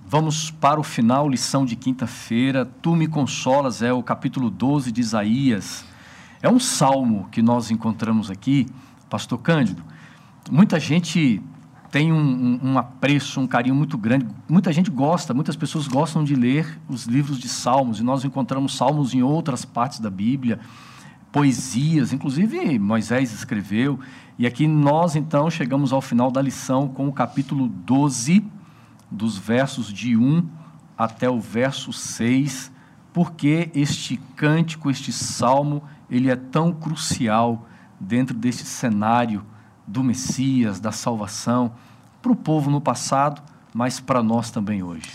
Vamos 0.05 0.51
para 0.51 0.77
o 0.77 0.83
final, 0.83 1.29
lição 1.29 1.65
de 1.65 1.77
quinta-feira. 1.77 2.65
Tu 2.65 2.93
me 2.97 3.07
consolas, 3.07 3.81
é 3.81 3.93
o 3.93 4.03
capítulo 4.03 4.49
12 4.49 4.91
de 4.91 4.99
Isaías. 4.99 5.85
É 6.41 6.49
um 6.49 6.59
salmo 6.59 7.29
que 7.31 7.41
nós 7.41 7.71
encontramos 7.71 8.29
aqui, 8.29 8.67
Pastor 9.09 9.37
Cândido. 9.39 9.81
Muita 10.51 10.81
gente 10.81 11.41
tem 11.89 12.11
um, 12.11 12.17
um, 12.17 12.71
um, 12.71 12.77
apreço, 12.77 13.39
um 13.39 13.47
carinho 13.47 13.73
muito 13.73 13.97
grande. 13.97 14.27
Muita 14.49 14.73
gente 14.73 14.91
gosta, 14.91 15.33
muitas 15.33 15.55
pessoas 15.55 15.87
gostam 15.87 16.21
de 16.21 16.35
ler 16.35 16.77
os 16.89 17.05
livros 17.05 17.39
de 17.39 17.47
salmos, 17.47 18.01
e 18.01 18.03
nós 18.03 18.25
encontramos 18.25 18.75
salmos 18.75 19.13
em 19.13 19.23
outras 19.23 19.63
partes 19.63 19.99
da 19.99 20.09
Bíblia, 20.09 20.59
poesias, 21.31 22.11
inclusive 22.11 22.77
Moisés 22.77 23.31
escreveu. 23.31 23.97
E 24.37 24.45
aqui 24.45 24.67
nós 24.67 25.15
então 25.15 25.49
chegamos 25.49 25.93
ao 25.93 26.01
final 26.01 26.29
da 26.29 26.41
lição 26.41 26.89
com 26.89 27.07
o 27.07 27.13
capítulo 27.13 27.69
12 27.69 28.56
dos 29.09 29.37
versos 29.37 29.91
de 29.91 30.15
1 30.15 30.47
até 30.97 31.29
o 31.29 31.39
verso 31.39 31.93
6, 31.93 32.71
porque 33.13 33.69
este 33.73 34.17
cântico, 34.35 34.89
este 34.89 35.11
salmo, 35.11 35.83
ele 36.09 36.29
é 36.29 36.35
tão 36.35 36.71
crucial 36.71 37.67
dentro 37.99 38.35
deste 38.35 38.65
cenário 38.65 39.43
do 39.85 40.03
Messias, 40.03 40.79
da 40.79 40.91
salvação, 40.91 41.71
para 42.21 42.31
o 42.31 42.35
povo 42.35 42.69
no 42.69 42.81
passado, 42.81 43.41
mas 43.73 43.99
para 43.99 44.21
nós 44.21 44.51
também 44.51 44.83
hoje. 44.83 45.09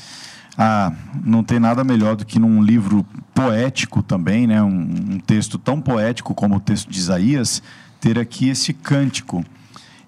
Ah, 0.56 0.92
não 1.24 1.42
tem 1.42 1.58
nada 1.58 1.82
melhor 1.82 2.14
do 2.16 2.24
que 2.24 2.38
num 2.38 2.62
livro 2.62 3.06
poético 3.34 4.02
também, 4.02 4.46
né? 4.46 4.62
um, 4.62 4.68
um 4.68 5.18
texto 5.18 5.58
tão 5.58 5.80
poético 5.80 6.34
como 6.34 6.56
o 6.56 6.60
texto 6.60 6.90
de 6.90 6.98
Isaías, 6.98 7.62
ter 8.00 8.18
aqui 8.18 8.48
esse 8.48 8.72
cântico 8.72 9.44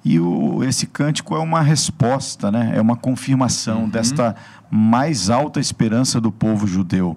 e 0.05 0.21
o, 0.21 0.63
esse 0.63 0.87
cântico 0.87 1.35
é 1.35 1.39
uma 1.39 1.63
resposta, 1.63 2.51
né? 2.51 2.73
é 2.75 2.81
uma 2.81 2.95
confirmação 2.95 3.85
uhum. 3.85 3.89
desta 3.89 4.37
mais 4.71 5.31
alta 5.31 5.59
esperança 5.59 6.21
do 6.21 6.31
povo 6.31 6.67
judeu, 6.67 7.17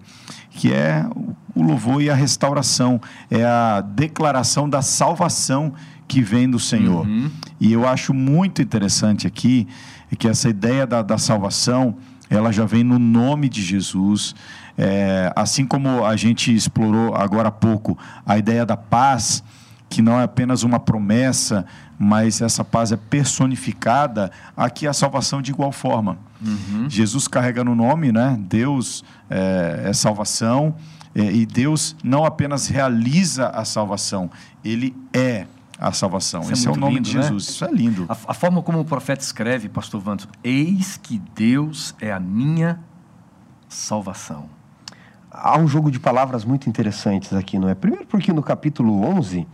que 0.51 0.71
é 0.71 1.05
o 1.53 1.61
louvor 1.61 2.01
e 2.01 2.09
a 2.09 2.15
restauração, 2.15 3.01
é 3.29 3.43
a 3.43 3.81
declaração 3.81 4.69
da 4.69 4.81
salvação 4.81 5.73
que 6.07 6.21
vem 6.21 6.49
do 6.49 6.59
Senhor. 6.59 7.05
Uhum. 7.05 7.29
E 7.59 7.73
eu 7.73 7.85
acho 7.85 8.13
muito 8.13 8.61
interessante 8.61 9.27
aqui 9.27 9.67
que 10.17 10.27
essa 10.27 10.47
ideia 10.47 10.87
da, 10.87 11.01
da 11.01 11.17
salvação 11.17 11.95
ela 12.29 12.51
já 12.51 12.65
vem 12.65 12.83
no 12.83 12.99
nome 12.99 13.49
de 13.49 13.61
Jesus. 13.61 14.35
É, 14.77 15.31
assim 15.35 15.65
como 15.65 16.05
a 16.05 16.15
gente 16.15 16.53
explorou 16.53 17.15
agora 17.15 17.49
há 17.49 17.51
pouco 17.51 17.97
a 18.25 18.37
ideia 18.37 18.65
da 18.65 18.77
paz, 18.77 19.43
que 19.89 20.01
não 20.01 20.19
é 20.19 20.23
apenas 20.23 20.63
uma 20.63 20.79
promessa, 20.79 21.65
mas 21.97 22.41
essa 22.41 22.63
paz 22.63 22.91
é 22.91 22.97
personificada, 22.97 24.31
aqui 24.55 24.87
a 24.87 24.93
salvação 24.93 25.41
de 25.41 25.51
igual 25.51 25.71
forma. 25.71 26.17
Uhum. 26.45 26.89
Jesus 26.89 27.27
carrega 27.27 27.63
no 27.63 27.73
nome, 27.73 28.11
né? 28.11 28.37
Deus 28.39 29.03
é, 29.29 29.85
é 29.85 29.93
salvação, 29.93 30.75
é, 31.15 31.31
e 31.31 31.45
Deus 31.45 31.95
não 32.03 32.25
apenas 32.25 32.67
realiza 32.67 33.47
a 33.47 33.65
salvação, 33.65 34.29
ele 34.63 34.95
é 35.13 35.47
a 35.79 35.91
salvação. 35.91 36.41
Isso 36.41 36.51
é 36.51 36.53
Esse 36.53 36.67
é, 36.67 36.69
é 36.69 36.73
o 36.73 36.75
nome 36.75 36.95
lindo, 36.95 37.09
de 37.09 37.17
né? 37.17 37.23
Jesus. 37.23 37.45
Né? 37.45 37.51
Isso 37.51 37.65
é 37.65 37.71
lindo. 37.71 38.05
A, 38.09 38.13
a, 38.13 38.33
forma 38.33 38.61
como 38.61 38.79
o 38.79 38.85
profeta 38.85 39.23
escreve, 39.23 39.69
pastor 39.69 40.01
Vantos, 40.01 40.27
eis 40.43 40.97
que 40.97 41.21
Deus 41.35 41.95
é 41.99 42.11
a 42.11 42.19
minha 42.19 42.79
salvação. 43.67 44.49
Há 45.31 45.57
um 45.57 45.67
jogo 45.67 45.91
de 45.91 45.99
palavras 45.99 46.43
muito 46.43 46.69
interessantes 46.69 47.33
aqui, 47.33 47.59
não 47.59 47.69
é? 47.69 47.75
Primeiro 47.75 48.05
porque 48.07 48.33
no 48.33 48.41
capítulo 48.41 49.03
11 49.03 49.47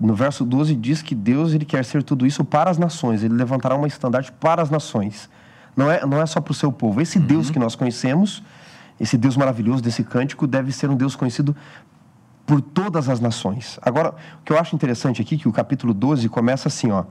no 0.00 0.14
verso 0.14 0.44
12 0.44 0.74
diz 0.74 1.02
que 1.02 1.14
Deus 1.14 1.52
ele 1.52 1.66
quer 1.66 1.84
ser 1.84 2.02
tudo 2.02 2.26
isso 2.26 2.42
para 2.42 2.70
as 2.70 2.78
nações, 2.78 3.22
ele 3.22 3.34
levantará 3.34 3.76
uma 3.76 3.86
estandarte 3.86 4.32
para 4.32 4.62
as 4.62 4.70
nações. 4.70 5.28
Não 5.76 5.90
é, 5.90 6.04
não 6.06 6.20
é 6.20 6.26
só 6.26 6.40
para 6.40 6.52
o 6.52 6.54
seu 6.54 6.72
povo. 6.72 7.00
Esse 7.00 7.18
uhum. 7.18 7.26
Deus 7.26 7.50
que 7.50 7.58
nós 7.58 7.74
conhecemos, 7.76 8.42
esse 8.98 9.18
Deus 9.18 9.36
maravilhoso 9.36 9.82
desse 9.82 10.02
cântico, 10.02 10.46
deve 10.46 10.72
ser 10.72 10.88
um 10.88 10.96
Deus 10.96 11.14
conhecido 11.14 11.54
por 12.46 12.60
todas 12.60 13.08
as 13.08 13.20
nações. 13.20 13.78
Agora, 13.82 14.14
o 14.40 14.44
que 14.44 14.52
eu 14.52 14.58
acho 14.58 14.74
interessante 14.74 15.20
aqui, 15.20 15.36
que 15.36 15.46
o 15.46 15.52
capítulo 15.52 15.92
12 15.92 16.28
começa 16.28 16.68
assim, 16.68 16.90
ó. 16.90 17.04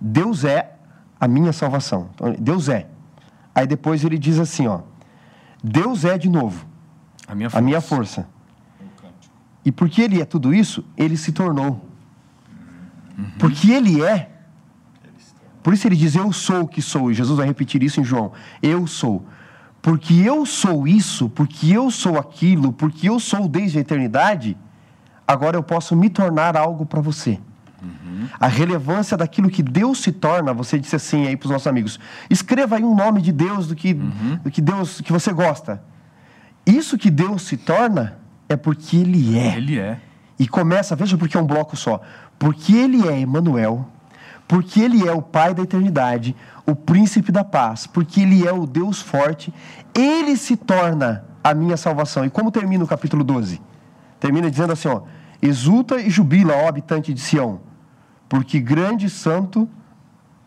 Deus 0.00 0.44
é 0.44 0.72
a 1.20 1.28
minha 1.28 1.52
salvação. 1.52 2.08
Então, 2.14 2.34
Deus 2.38 2.68
é. 2.68 2.86
Aí 3.54 3.66
depois 3.66 4.04
ele 4.04 4.18
diz 4.18 4.38
assim, 4.38 4.68
ó. 4.68 4.80
Deus 5.62 6.04
é 6.04 6.16
de 6.16 6.28
novo. 6.28 6.64
A 7.26 7.34
minha 7.34 7.50
força. 7.50 7.58
A 7.58 7.62
minha 7.62 7.80
força. 7.80 8.26
E 9.64 9.70
porque 9.70 10.00
ele 10.00 10.20
é 10.20 10.24
tudo 10.24 10.54
isso, 10.54 10.84
ele 10.96 11.16
se 11.16 11.32
tornou. 11.32 11.89
Uhum. 13.20 13.30
Porque 13.38 13.70
Ele 13.70 14.02
é. 14.02 14.30
Por 15.62 15.74
isso 15.74 15.86
ele 15.86 15.96
diz: 15.96 16.14
Eu 16.14 16.32
sou 16.32 16.62
o 16.62 16.68
que 16.68 16.80
sou. 16.80 17.10
E 17.10 17.14
Jesus 17.14 17.36
vai 17.36 17.46
repetir 17.46 17.82
isso 17.82 18.00
em 18.00 18.04
João: 18.04 18.32
Eu 18.62 18.86
sou. 18.86 19.26
Porque 19.82 20.14
eu 20.14 20.44
sou 20.44 20.86
isso, 20.86 21.28
porque 21.28 21.70
eu 21.70 21.90
sou 21.90 22.18
aquilo, 22.18 22.72
porque 22.72 23.08
eu 23.08 23.18
sou 23.18 23.48
desde 23.48 23.78
a 23.78 23.80
eternidade, 23.80 24.56
agora 25.26 25.56
eu 25.56 25.62
posso 25.62 25.96
me 25.96 26.10
tornar 26.10 26.54
algo 26.54 26.84
para 26.84 27.00
você. 27.00 27.40
Uhum. 27.82 28.28
A 28.38 28.46
relevância 28.46 29.16
daquilo 29.16 29.48
que 29.48 29.62
Deus 29.62 30.02
se 30.02 30.12
torna, 30.12 30.52
você 30.52 30.78
disse 30.78 30.96
assim 30.96 31.26
aí 31.26 31.36
para 31.36 31.46
os 31.46 31.52
nossos 31.52 31.66
amigos: 31.66 31.98
escreva 32.28 32.76
aí 32.76 32.84
um 32.84 32.94
nome 32.94 33.22
de 33.22 33.32
Deus 33.32 33.66
do 33.66 33.74
que, 33.74 33.92
uhum. 33.92 34.38
do 34.42 34.50
que 34.50 34.60
Deus 34.60 35.00
que 35.00 35.12
você 35.12 35.32
gosta. 35.32 35.82
Isso 36.66 36.98
que 36.98 37.10
Deus 37.10 37.42
se 37.42 37.56
torna 37.56 38.18
é 38.48 38.56
porque 38.56 38.96
Ele 38.98 39.38
é. 39.38 39.56
Ele 39.56 39.78
é. 39.78 39.98
E 40.38 40.46
começa, 40.48 40.94
veja 40.96 41.16
porque 41.16 41.36
é 41.36 41.40
um 41.40 41.46
bloco 41.46 41.76
só. 41.76 42.00
Porque 42.40 42.74
ele 42.74 43.06
é 43.06 43.20
Emmanuel, 43.20 43.86
porque 44.48 44.80
ele 44.80 45.06
é 45.06 45.12
o 45.12 45.20
Pai 45.20 45.52
da 45.52 45.62
eternidade, 45.62 46.34
o 46.66 46.74
príncipe 46.74 47.30
da 47.30 47.44
paz, 47.44 47.86
porque 47.86 48.22
ele 48.22 48.48
é 48.48 48.52
o 48.52 48.66
Deus 48.66 49.02
forte, 49.02 49.52
ele 49.94 50.36
se 50.38 50.56
torna 50.56 51.22
a 51.44 51.52
minha 51.52 51.76
salvação. 51.76 52.24
E 52.24 52.30
como 52.30 52.50
termina 52.50 52.82
o 52.82 52.86
capítulo 52.86 53.22
12? 53.22 53.60
Termina 54.18 54.50
dizendo 54.50 54.72
assim, 54.72 54.88
ó: 54.88 55.02
Exulta 55.42 56.00
e 56.00 56.08
jubila, 56.08 56.54
ó 56.56 56.68
habitante 56.68 57.12
de 57.12 57.20
Sião, 57.20 57.60
porque 58.26 58.58
grande 58.58 59.10
santo, 59.10 59.68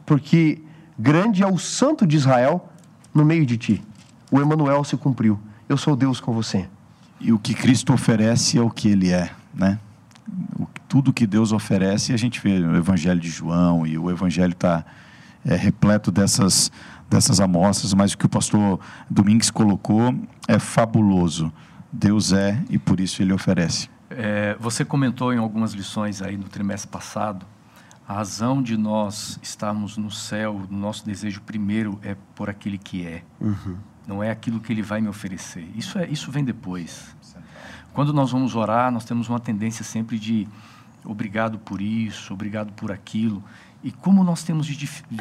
porque 0.04 0.64
grande 0.98 1.44
é 1.44 1.48
o 1.48 1.60
santo 1.60 2.08
de 2.08 2.18
Israel 2.18 2.70
no 3.14 3.24
meio 3.24 3.46
de 3.46 3.56
ti. 3.56 3.84
O 4.32 4.42
Emmanuel 4.42 4.84
se 4.84 4.98
cumpriu. 4.98 5.40
Eu 5.70 5.78
sou 5.78 5.96
Deus 5.96 6.20
com 6.20 6.34
você. 6.34 6.68
E 7.20 7.32
o 7.32 7.38
que 7.38 7.54
Cristo 7.54 7.94
oferece 7.94 8.58
é 8.58 8.62
o 8.62 8.70
que 8.70 8.90
ele 8.90 9.12
é 9.12 9.30
né? 9.54 9.80
O, 10.60 10.68
tudo 10.94 11.12
que 11.12 11.26
Deus 11.26 11.52
oferece, 11.52 12.14
a 12.14 12.18
gente 12.18 12.40
vê 12.40 12.60
o 12.60 12.76
Evangelho 12.76 13.20
de 13.20 13.28
João 13.28 13.88
e 13.88 13.98
o 13.98 14.12
Evangelho 14.12 14.52
está 14.52 14.86
é, 15.44 15.56
repleto 15.56 16.12
dessas, 16.12 16.72
dessas 17.10 17.40
amostras, 17.40 17.96
mas 17.96 18.14
o 18.14 18.18
que 18.20 18.28
o 18.28 18.30
pastor 18.30 18.80
Domingues 19.10 19.50
colocou 19.50 20.14
é 20.48 20.60
fabuloso. 20.60 21.52
Deus 21.92 22.32
é 22.32 22.64
e 22.70 22.78
por 22.78 23.00
isso 23.00 23.24
ele 23.24 23.34
oferece. 23.34 23.90
É, 24.08 24.56
você 24.60 24.86
comentou 24.86 25.34
em 25.34 25.40
algumas 25.40 25.74
lições 25.74 26.22
aí 26.22 26.38
no 26.38 26.44
trimestre 26.44 26.92
passado, 26.92 27.44
a 28.08 28.14
razão 28.14 28.62
de 28.62 28.78
nós 28.78 29.40
estarmos 29.42 29.98
no 29.98 30.12
céu, 30.12 30.62
o 30.70 30.72
nosso 30.72 31.04
desejo 31.04 31.42
primeiro 31.42 32.00
é 32.04 32.16
por 32.36 32.52
aquele 32.52 32.78
que 32.78 33.04
é. 33.04 33.24
Uhum. 33.42 33.78
Não 34.06 34.22
é 34.22 34.30
aquilo 34.30 34.60
que 34.60 34.72
ele 34.72 34.84
vai 34.84 35.02
me 35.02 35.08
oferecer. 35.08 35.68
Isso, 35.74 35.98
é, 35.98 36.08
isso 36.08 36.32
vem 36.32 36.44
depois. 36.44 37.16
Quando 37.94 38.14
nós 38.14 38.32
vamos 38.32 38.54
orar, 38.54 38.92
nós 38.92 39.06
temos 39.06 39.28
uma 39.28 39.40
tendência 39.40 39.84
sempre 39.84 40.20
de 40.20 40.48
obrigado 41.06 41.60
por 41.60 41.82
isso, 41.82 42.34
obrigado 42.34 42.74
por 42.74 42.92
aquilo. 42.92 43.44
E 43.84 43.92
como 43.92 44.24
nós 44.24 44.44
temos, 44.44 44.70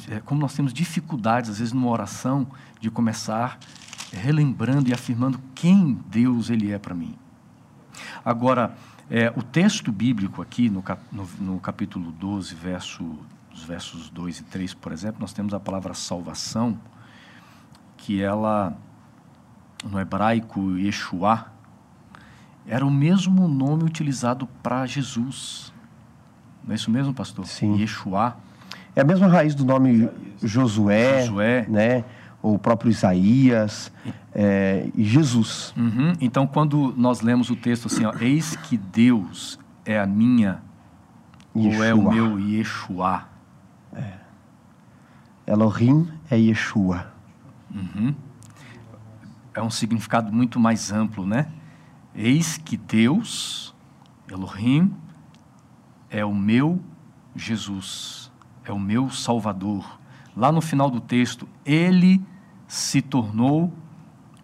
é, 0.09 0.21
como 0.21 0.41
nós 0.41 0.55
temos 0.55 0.73
dificuldades, 0.73 1.51
às 1.51 1.59
vezes, 1.59 1.73
numa 1.73 1.91
oração, 1.91 2.47
de 2.81 2.91
começar 2.91 3.59
relembrando 4.13 4.91
e 4.91 4.93
afirmando 4.93 5.41
quem 5.55 5.95
Deus 6.09 6.51
ele 6.51 6.71
é 6.71 6.79
para 6.79 6.95
mim. 6.95 7.17
Agora, 8.25 8.77
é, 9.11 9.33
o 9.37 9.43
texto 9.43 9.91
bíblico 9.91 10.41
aqui, 10.41 10.69
no, 10.71 10.85
no, 11.11 11.29
no 11.41 11.61
capítulo 11.61 12.13
12, 12.13 12.55
verso, 12.55 13.19
os 13.53 13.65
versos 13.65 14.11
2 14.11 14.41
e 14.41 14.45
3, 14.45 14.75
por 14.75 14.93
exemplo, 14.93 15.21
nós 15.21 15.33
temos 15.33 15.53
a 15.55 15.61
palavra 15.61 15.95
salvação, 15.95 16.79
que 17.97 18.23
ela, 18.23 18.77
no 19.85 19.99
hebraico, 19.99 20.77
Yeshua, 20.77 21.47
era 22.67 22.87
o 22.87 22.91
mesmo 22.91 23.49
nome 23.49 23.85
utilizado 23.85 24.47
para 24.63 24.87
Jesus. 24.87 25.72
Não 26.65 26.73
é 26.73 26.75
isso 26.75 26.91
mesmo, 26.91 27.13
pastor? 27.13 27.47
Sim. 27.47 27.77
Yeshua. 27.77 28.37
É 28.95 29.01
a 29.01 29.05
mesma 29.05 29.27
raiz 29.27 29.55
do 29.55 29.65
nome 29.65 30.09
Josué, 30.43 31.23
Josué. 31.27 31.67
né? 31.69 32.05
Ou 32.43 32.55
o 32.55 32.59
próprio 32.59 32.91
Isaías 32.91 33.93
é, 34.35 34.89
e 34.95 35.05
Jesus. 35.05 35.73
Uhum. 35.77 36.13
Então, 36.21 36.47
quando 36.47 36.93
nós 36.97 37.21
lemos 37.21 37.51
o 37.51 37.57
texto 37.57 37.87
assim, 37.87 38.05
ó, 38.05 38.13
eis 38.21 38.57
que 38.57 38.77
Deus 38.77 39.59
é 39.85 39.99
a 39.99 40.07
minha, 40.07 40.61
ou 41.55 41.85
é 41.85 41.95
o 41.95 41.99
Yeshua. 41.99 42.13
meu 42.13 42.41
Yeshua. 42.41 43.25
Elohim 45.47 46.09
é 46.31 46.39
Yeshua. 46.39 47.07
É 49.55 49.63
um 49.63 49.71
significado 49.71 50.33
muito 50.33 50.59
mais 50.59 50.93
amplo, 50.93 51.27
né? 51.27 51.49
Eis 52.15 52.57
que 52.57 52.77
Deus, 52.77 53.75
Elohim, 54.29 54.95
é 56.13 56.23
o 56.25 56.35
meu 56.35 56.79
Jesus, 57.35 58.31
é 58.65 58.71
o 58.71 58.79
meu 58.79 59.09
Salvador. 59.09 59.99
Lá 60.37 60.53
no 60.53 60.61
final 60.61 60.91
do 60.91 61.01
texto, 61.01 61.49
ele 61.65 62.23
se 62.69 63.01
tornou 63.01 63.73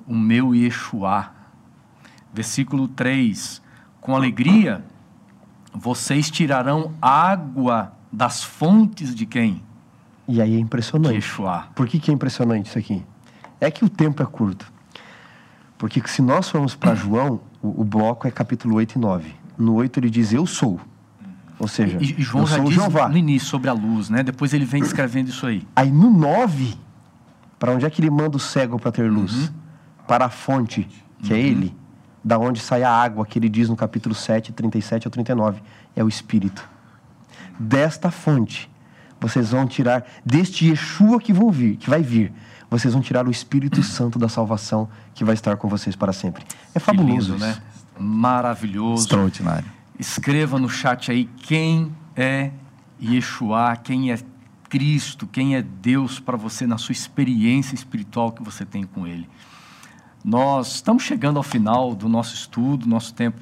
o 0.07 0.15
meu 0.15 0.55
Yeshua. 0.55 1.31
Versículo 2.33 2.89
3: 2.89 3.61
Com 4.01 4.17
alegria 4.17 4.83
vocês 5.75 6.31
tirarão 6.31 6.95
água 7.01 7.93
das 8.11 8.43
fontes 8.43 9.15
de 9.15 9.27
quem? 9.27 9.63
E 10.27 10.41
aí 10.41 10.57
é 10.57 10.59
impressionante. 10.59 11.15
Yeshua. 11.15 11.69
Por 11.75 11.87
que, 11.87 12.01
que 12.01 12.11
é 12.11 12.15
impressionante 12.15 12.67
isso 12.69 12.79
aqui? 12.79 13.05
É 13.61 13.71
que 13.71 13.85
o 13.85 13.89
tempo 13.89 14.23
é 14.23 14.27
curto. 14.27 14.73
Porque 15.77 16.03
se 16.07 16.23
nós 16.23 16.49
formos 16.49 16.75
para 16.75 16.95
João, 16.97 17.41
o, 17.63 17.83
o 17.83 17.85
bloco 17.85 18.27
é 18.27 18.31
capítulo 18.31 18.77
8 18.77 18.95
e 18.95 18.99
9. 18.99 19.35
No 19.59 19.75
8 19.75 20.01
ele 20.01 20.11
diz, 20.11 20.33
eu 20.33 20.47
sou. 20.47 20.81
Ou 21.59 21.67
seja, 21.67 21.99
E, 22.01 22.15
e 22.19 22.23
João 22.23 22.47
já 22.47 22.59
diz 22.59 22.75
Jeová. 22.75 23.09
no 23.09 23.17
início 23.17 23.49
sobre 23.49 23.69
a 23.69 23.73
luz, 23.73 24.09
né? 24.09 24.23
Depois 24.23 24.53
ele 24.55 24.65
vem 24.65 24.83
descrevendo 24.83 25.29
isso 25.29 25.47
aí. 25.47 25.67
Aí 25.75 25.91
no 25.91 26.11
9, 26.11 26.75
para 27.59 27.73
onde 27.73 27.85
é 27.85 27.91
que 27.91 28.01
ele 28.01 28.11
manda 28.11 28.37
o 28.37 28.41
cego 28.41 28.79
para 28.79 28.93
ter 28.93 29.11
luz? 29.11 29.33
Uhum. 29.35 29.49
Para 30.07 30.27
a 30.27 30.31
fonte, 30.31 30.89
que 31.23 31.35
é 31.35 31.39
ele, 31.39 31.75
da 32.25 32.39
onde 32.39 32.61
sai 32.61 32.83
a 32.83 32.91
água, 32.91 33.27
que 33.27 33.39
ele 33.39 33.49
diz 33.49 33.69
no 33.69 33.77
capítulo 33.77 34.15
7, 34.15 34.53
37 34.53 35.07
ao 35.07 35.11
39. 35.11 35.61
É 35.97 36.05
o 36.05 36.09
Espírito. 36.09 36.69
Desta 37.59 38.11
fonte, 38.11 38.71
vocês 39.21 39.51
vão 39.51 39.67
tirar, 39.67 40.05
deste 40.25 40.69
Yeshua 40.69 41.21
que 41.21 41.33
vão 41.33 41.51
vir, 41.51 41.77
que 41.77 41.91
vai 41.91 42.03
vir, 42.03 42.33
vocês 42.71 42.95
vão 42.95 43.03
tirar 43.03 43.27
o 43.27 43.31
Espírito 43.31 43.83
Santo 43.85 44.19
da 44.19 44.29
salvação 44.29 44.89
que 45.13 45.25
vai 45.25 45.35
estar 45.35 45.57
com 45.57 45.69
vocês 45.69 45.97
para 45.97 46.13
sempre. 46.13 46.45
É 46.73 46.79
fabuloso, 46.79 47.37
né? 47.37 47.57
Maravilhoso. 47.99 49.03
Extraordinário. 49.03 49.78
Escreva 49.99 50.59
no 50.59 50.69
chat 50.69 51.11
aí 51.11 51.25
quem 51.25 51.93
é 52.17 52.51
Yeshua, 53.03 53.77
quem 53.77 54.13
é 54.13 54.19
Cristo, 54.69 55.27
quem 55.27 55.57
é 55.57 55.63
Deus 55.63 56.21
para 56.21 56.37
você 56.37 56.67
na 56.67 56.79
sua 56.79 56.93
experiência 56.93 57.75
espiritual 57.75 58.33
que 58.33 58.43
você 58.43 58.65
tem 58.65 58.85
com 58.85 59.07
Ele. 59.07 59.29
Nós 60.25 60.75
estamos 60.77 61.03
chegando 61.03 61.37
ao 61.39 61.43
final 61.43 61.95
do 61.95 62.09
nosso 62.09 62.35
estudo, 62.35 62.87
nosso 62.89 63.15
tempo 63.15 63.41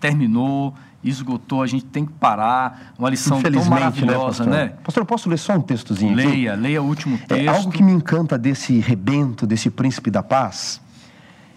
terminou, 0.00 0.74
esgotou, 1.02 1.62
a 1.62 1.66
gente 1.66 1.84
tem 1.84 2.06
que 2.06 2.12
parar. 2.14 2.94
Uma 2.98 3.10
lição 3.10 3.40
tão 3.40 3.50
Infelizmente, 3.50 3.70
maravilhosa, 3.70 4.44
né, 4.44 4.50
né? 4.50 4.66
pastor? 4.68 4.82
Pastor, 4.84 5.02
eu 5.02 5.06
posso 5.06 5.28
ler 5.28 5.38
só 5.38 5.54
um 5.54 5.60
textozinho 5.60 6.12
aqui? 6.18 6.26
Leia, 6.26 6.54
leia 6.54 6.82
o 6.82 6.86
último 6.86 7.16
É, 7.16 7.34
texto. 7.36 7.48
algo 7.48 7.70
que 7.70 7.82
me 7.82 7.92
encanta 7.92 8.38
desse 8.38 8.78
rebento, 8.78 9.46
desse 9.46 9.70
príncipe 9.70 10.10
da 10.10 10.22
paz, 10.22 10.80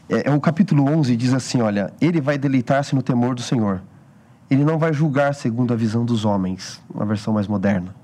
é, 0.09 0.29
é 0.29 0.33
o 0.33 0.39
capítulo 0.41 0.85
11 0.85 1.15
diz 1.15 1.33
assim, 1.33 1.61
olha, 1.61 1.93
ele 2.01 2.19
vai 2.19 2.37
deleitar-se 2.37 2.93
no 2.93 3.01
temor 3.01 3.35
do 3.35 3.41
Senhor. 3.41 3.81
Ele 4.51 4.65
não 4.65 4.77
vai 4.77 4.91
julgar 4.91 5.33
segundo 5.33 5.73
a 5.73 5.77
visão 5.77 6.03
dos 6.03 6.25
homens, 6.25 6.81
uma 6.93 7.05
versão 7.05 7.33
mais 7.33 7.47
moderna. 7.47 7.95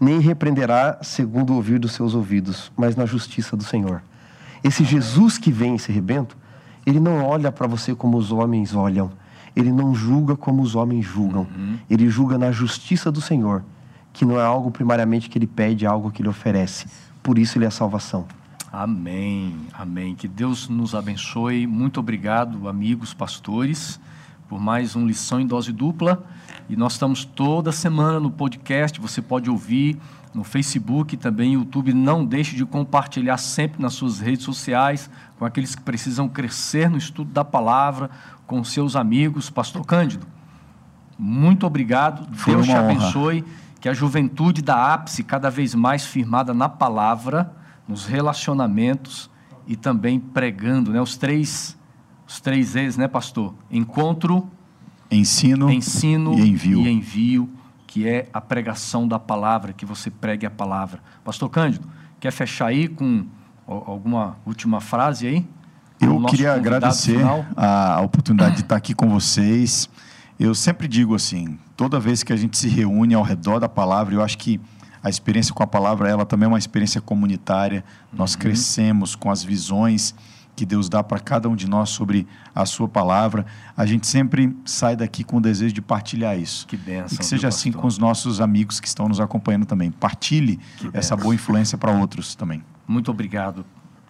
Nem 0.00 0.18
repreenderá 0.18 0.98
segundo 1.02 1.52
o 1.52 1.56
ouvir 1.56 1.78
dos 1.78 1.92
seus 1.92 2.14
ouvidos, 2.14 2.72
mas 2.74 2.96
na 2.96 3.04
justiça 3.04 3.54
do 3.54 3.62
Senhor. 3.62 4.02
Esse 4.64 4.82
Jesus 4.82 5.36
que 5.36 5.52
vem, 5.52 5.74
esse 5.74 5.92
rebento, 5.92 6.38
ele 6.86 6.98
não 6.98 7.22
olha 7.22 7.52
para 7.52 7.66
você 7.66 7.94
como 7.94 8.16
os 8.16 8.32
homens 8.32 8.74
olham. 8.74 9.12
Ele 9.54 9.70
não 9.70 9.94
julga 9.94 10.34
como 10.34 10.62
os 10.62 10.74
homens 10.74 11.04
julgam. 11.04 11.46
Ele 11.90 12.08
julga 12.08 12.38
na 12.38 12.50
justiça 12.50 13.12
do 13.12 13.20
Senhor, 13.20 13.62
que 14.10 14.24
não 14.24 14.40
é 14.40 14.42
algo 14.42 14.70
primariamente 14.70 15.28
que 15.28 15.36
ele 15.36 15.46
pede, 15.46 15.84
é 15.84 15.88
algo 15.88 16.10
que 16.10 16.22
ele 16.22 16.30
oferece. 16.30 16.86
Por 17.22 17.38
isso 17.38 17.58
ele 17.58 17.66
é 17.66 17.68
a 17.68 17.70
salvação. 17.70 18.24
Amém, 18.72 19.54
amém. 19.74 20.14
Que 20.14 20.26
Deus 20.26 20.66
nos 20.66 20.94
abençoe. 20.94 21.66
Muito 21.66 22.00
obrigado, 22.00 22.66
amigos 22.66 23.12
pastores, 23.12 24.00
por 24.52 24.60
mais 24.60 24.94
um 24.94 25.06
lição 25.06 25.40
em 25.40 25.46
dose 25.46 25.72
dupla. 25.72 26.22
E 26.68 26.76
nós 26.76 26.92
estamos 26.92 27.24
toda 27.24 27.72
semana 27.72 28.20
no 28.20 28.30
podcast. 28.30 29.00
Você 29.00 29.22
pode 29.22 29.48
ouvir 29.48 29.98
no 30.34 30.44
Facebook, 30.44 31.16
também 31.16 31.54
YouTube. 31.54 31.94
Não 31.94 32.22
deixe 32.22 32.54
de 32.54 32.66
compartilhar 32.66 33.38
sempre 33.38 33.80
nas 33.80 33.94
suas 33.94 34.20
redes 34.20 34.44
sociais 34.44 35.08
com 35.38 35.46
aqueles 35.46 35.74
que 35.74 35.80
precisam 35.80 36.28
crescer 36.28 36.90
no 36.90 36.98
estudo 36.98 37.32
da 37.32 37.42
palavra, 37.42 38.10
com 38.46 38.62
seus 38.62 38.94
amigos. 38.94 39.48
Pastor 39.48 39.86
Cândido, 39.86 40.26
muito 41.18 41.66
obrigado. 41.66 42.28
Foi 42.36 42.52
Deus 42.52 42.66
te 42.66 42.72
uma 42.72 42.82
honra. 42.82 42.92
abençoe. 42.92 43.44
Que 43.80 43.88
a 43.88 43.94
juventude 43.94 44.60
da 44.60 44.92
ápice 44.92 45.24
cada 45.24 45.48
vez 45.48 45.74
mais 45.74 46.04
firmada 46.04 46.52
na 46.52 46.68
palavra, 46.68 47.50
nos 47.88 48.04
relacionamentos 48.04 49.30
e 49.66 49.76
também 49.76 50.20
pregando, 50.20 50.92
né? 50.92 51.00
Os 51.00 51.16
três, 51.16 51.74
os 52.32 52.40
três 52.40 52.74
E's, 52.74 52.96
né, 52.96 53.06
pastor? 53.08 53.54
Encontro, 53.70 54.48
Ensino, 55.10 55.70
ensino 55.70 56.38
e 56.38 56.48
envio. 56.48 56.80
e 56.80 56.88
envio, 56.90 57.50
que 57.86 58.08
é 58.08 58.28
a 58.32 58.40
pregação 58.40 59.06
da 59.06 59.18
palavra, 59.18 59.72
que 59.74 59.84
você 59.84 60.10
pregue 60.10 60.46
a 60.46 60.50
palavra. 60.50 61.00
Pastor 61.22 61.50
Cândido, 61.50 61.86
quer 62.18 62.30
fechar 62.30 62.66
aí 62.68 62.88
com 62.88 63.26
al- 63.68 63.84
alguma 63.86 64.38
última 64.46 64.80
frase 64.80 65.26
aí? 65.26 65.46
Eu 66.00 66.20
queria 66.24 66.54
agradecer 66.54 67.18
final. 67.18 67.44
a, 67.54 67.96
a 67.96 68.00
oportunidade 68.00 68.56
de 68.56 68.62
estar 68.62 68.76
aqui 68.76 68.94
com 68.94 69.08
vocês. 69.10 69.88
Eu 70.40 70.54
sempre 70.54 70.88
digo 70.88 71.14
assim, 71.14 71.58
toda 71.76 72.00
vez 72.00 72.22
que 72.22 72.32
a 72.32 72.36
gente 72.36 72.56
se 72.56 72.68
reúne 72.68 73.14
ao 73.14 73.22
redor 73.22 73.60
da 73.60 73.68
palavra, 73.68 74.14
eu 74.14 74.22
acho 74.22 74.38
que 74.38 74.58
a 75.02 75.10
experiência 75.10 75.52
com 75.54 75.62
a 75.62 75.66
palavra, 75.66 76.08
ela 76.08 76.24
também 76.24 76.46
é 76.46 76.48
uma 76.48 76.58
experiência 76.58 77.00
comunitária. 77.00 77.84
Nós 78.12 78.34
crescemos 78.34 79.14
com 79.14 79.30
as 79.30 79.44
visões 79.44 80.14
que 80.54 80.66
Deus 80.66 80.88
dá 80.88 81.02
para 81.02 81.18
cada 81.18 81.48
um 81.48 81.56
de 81.56 81.68
nós 81.68 81.90
sobre 81.90 82.26
a 82.54 82.66
sua 82.66 82.86
palavra. 82.88 83.46
A 83.76 83.86
gente 83.86 84.06
sempre 84.06 84.54
sai 84.64 84.94
daqui 84.94 85.24
com 85.24 85.38
o 85.38 85.40
desejo 85.40 85.74
de 85.74 85.80
partilhar 85.80 86.38
isso. 86.38 86.66
Que 86.66 86.76
bênção, 86.76 87.14
E 87.14 87.18
que 87.18 87.24
seja 87.24 87.48
assim 87.48 87.72
com 87.72 87.86
os 87.86 87.98
nossos 87.98 88.40
amigos 88.40 88.78
que 88.78 88.86
estão 88.86 89.08
nos 89.08 89.20
acompanhando 89.20 89.64
também. 89.66 89.90
Partilhe 89.90 90.58
Que 90.76 90.88
essa 90.88 91.14
bênção. 91.14 91.18
boa 91.18 91.34
influência 91.34 91.78
para 91.78 91.90
outros 91.92 92.34
também. 92.34 92.62
Muito 92.86 93.10
obrigado. 93.10 93.64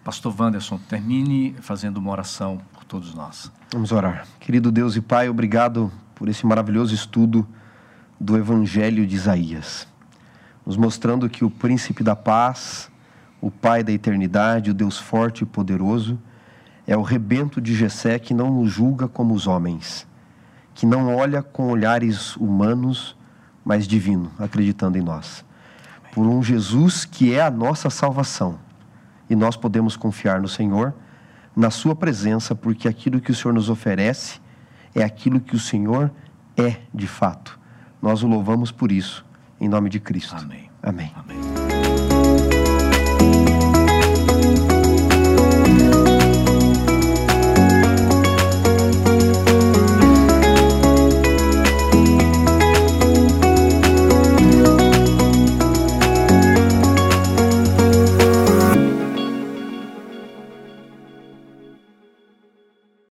Pastor 0.04 0.34
Wanderson, 0.36 0.78
termine 0.88 1.54
fazendo 1.60 1.98
uma 1.98 2.10
oração 2.10 2.60
por 2.72 2.82
todos 2.84 3.14
nós. 3.14 3.52
Vamos 3.72 3.92
orar. 3.92 4.26
Querido 4.40 4.72
Deus 4.72 4.96
e 4.96 5.00
Pai, 5.00 5.28
obrigado 5.28 5.92
por 6.16 6.28
esse 6.28 6.44
maravilhoso 6.44 6.92
estudo 6.92 7.46
do 8.20 8.36
Evangelho 8.36 9.06
de 9.06 9.14
Isaías, 9.14 9.86
nos 10.66 10.76
mostrando 10.76 11.28
que 11.28 11.44
o 11.44 11.50
príncipe 11.50 12.02
da 12.02 12.14
paz, 12.16 12.90
o 13.40 13.50
Pai 13.50 13.82
da 13.84 13.92
eternidade, 13.92 14.70
o 14.70 14.74
Deus 14.74 14.98
forte 14.98 15.42
e 15.42 15.46
poderoso, 15.46 16.18
é 16.86 16.96
o 16.96 17.02
rebento 17.02 17.60
de 17.60 17.74
Jessé 17.74 18.18
que 18.18 18.34
não 18.34 18.50
nos 18.50 18.70
julga 18.70 19.06
como 19.06 19.34
os 19.34 19.46
homens, 19.46 20.06
que 20.74 20.86
não 20.86 21.14
olha 21.14 21.42
com 21.42 21.68
olhares 21.68 22.36
humanos, 22.36 23.16
mas 23.64 23.86
divino, 23.86 24.30
acreditando 24.38 24.98
em 24.98 25.02
nós. 25.02 25.44
Por 26.12 26.26
um 26.26 26.42
Jesus 26.42 27.04
que 27.04 27.34
é 27.34 27.40
a 27.40 27.50
nossa 27.50 27.88
salvação. 27.88 28.58
E 29.30 29.36
nós 29.36 29.56
podemos 29.56 29.96
confiar 29.96 30.40
no 30.40 30.48
Senhor, 30.48 30.92
na 31.56 31.70
Sua 31.70 31.94
presença, 31.94 32.54
porque 32.54 32.88
aquilo 32.88 33.20
que 33.20 33.30
o 33.30 33.34
Senhor 33.34 33.54
nos 33.54 33.70
oferece 33.70 34.40
é 34.94 35.02
aquilo 35.02 35.40
que 35.40 35.56
o 35.56 35.60
Senhor 35.60 36.10
é 36.56 36.76
de 36.92 37.06
fato. 37.06 37.58
Nós 38.00 38.22
o 38.22 38.26
louvamos 38.26 38.70
por 38.70 38.90
isso, 38.90 39.24
em 39.60 39.68
nome 39.68 39.88
de 39.88 40.00
Cristo. 40.00 40.36
Amém. 40.36 40.70
Amém. 40.82 41.12
Amém. 41.14 41.51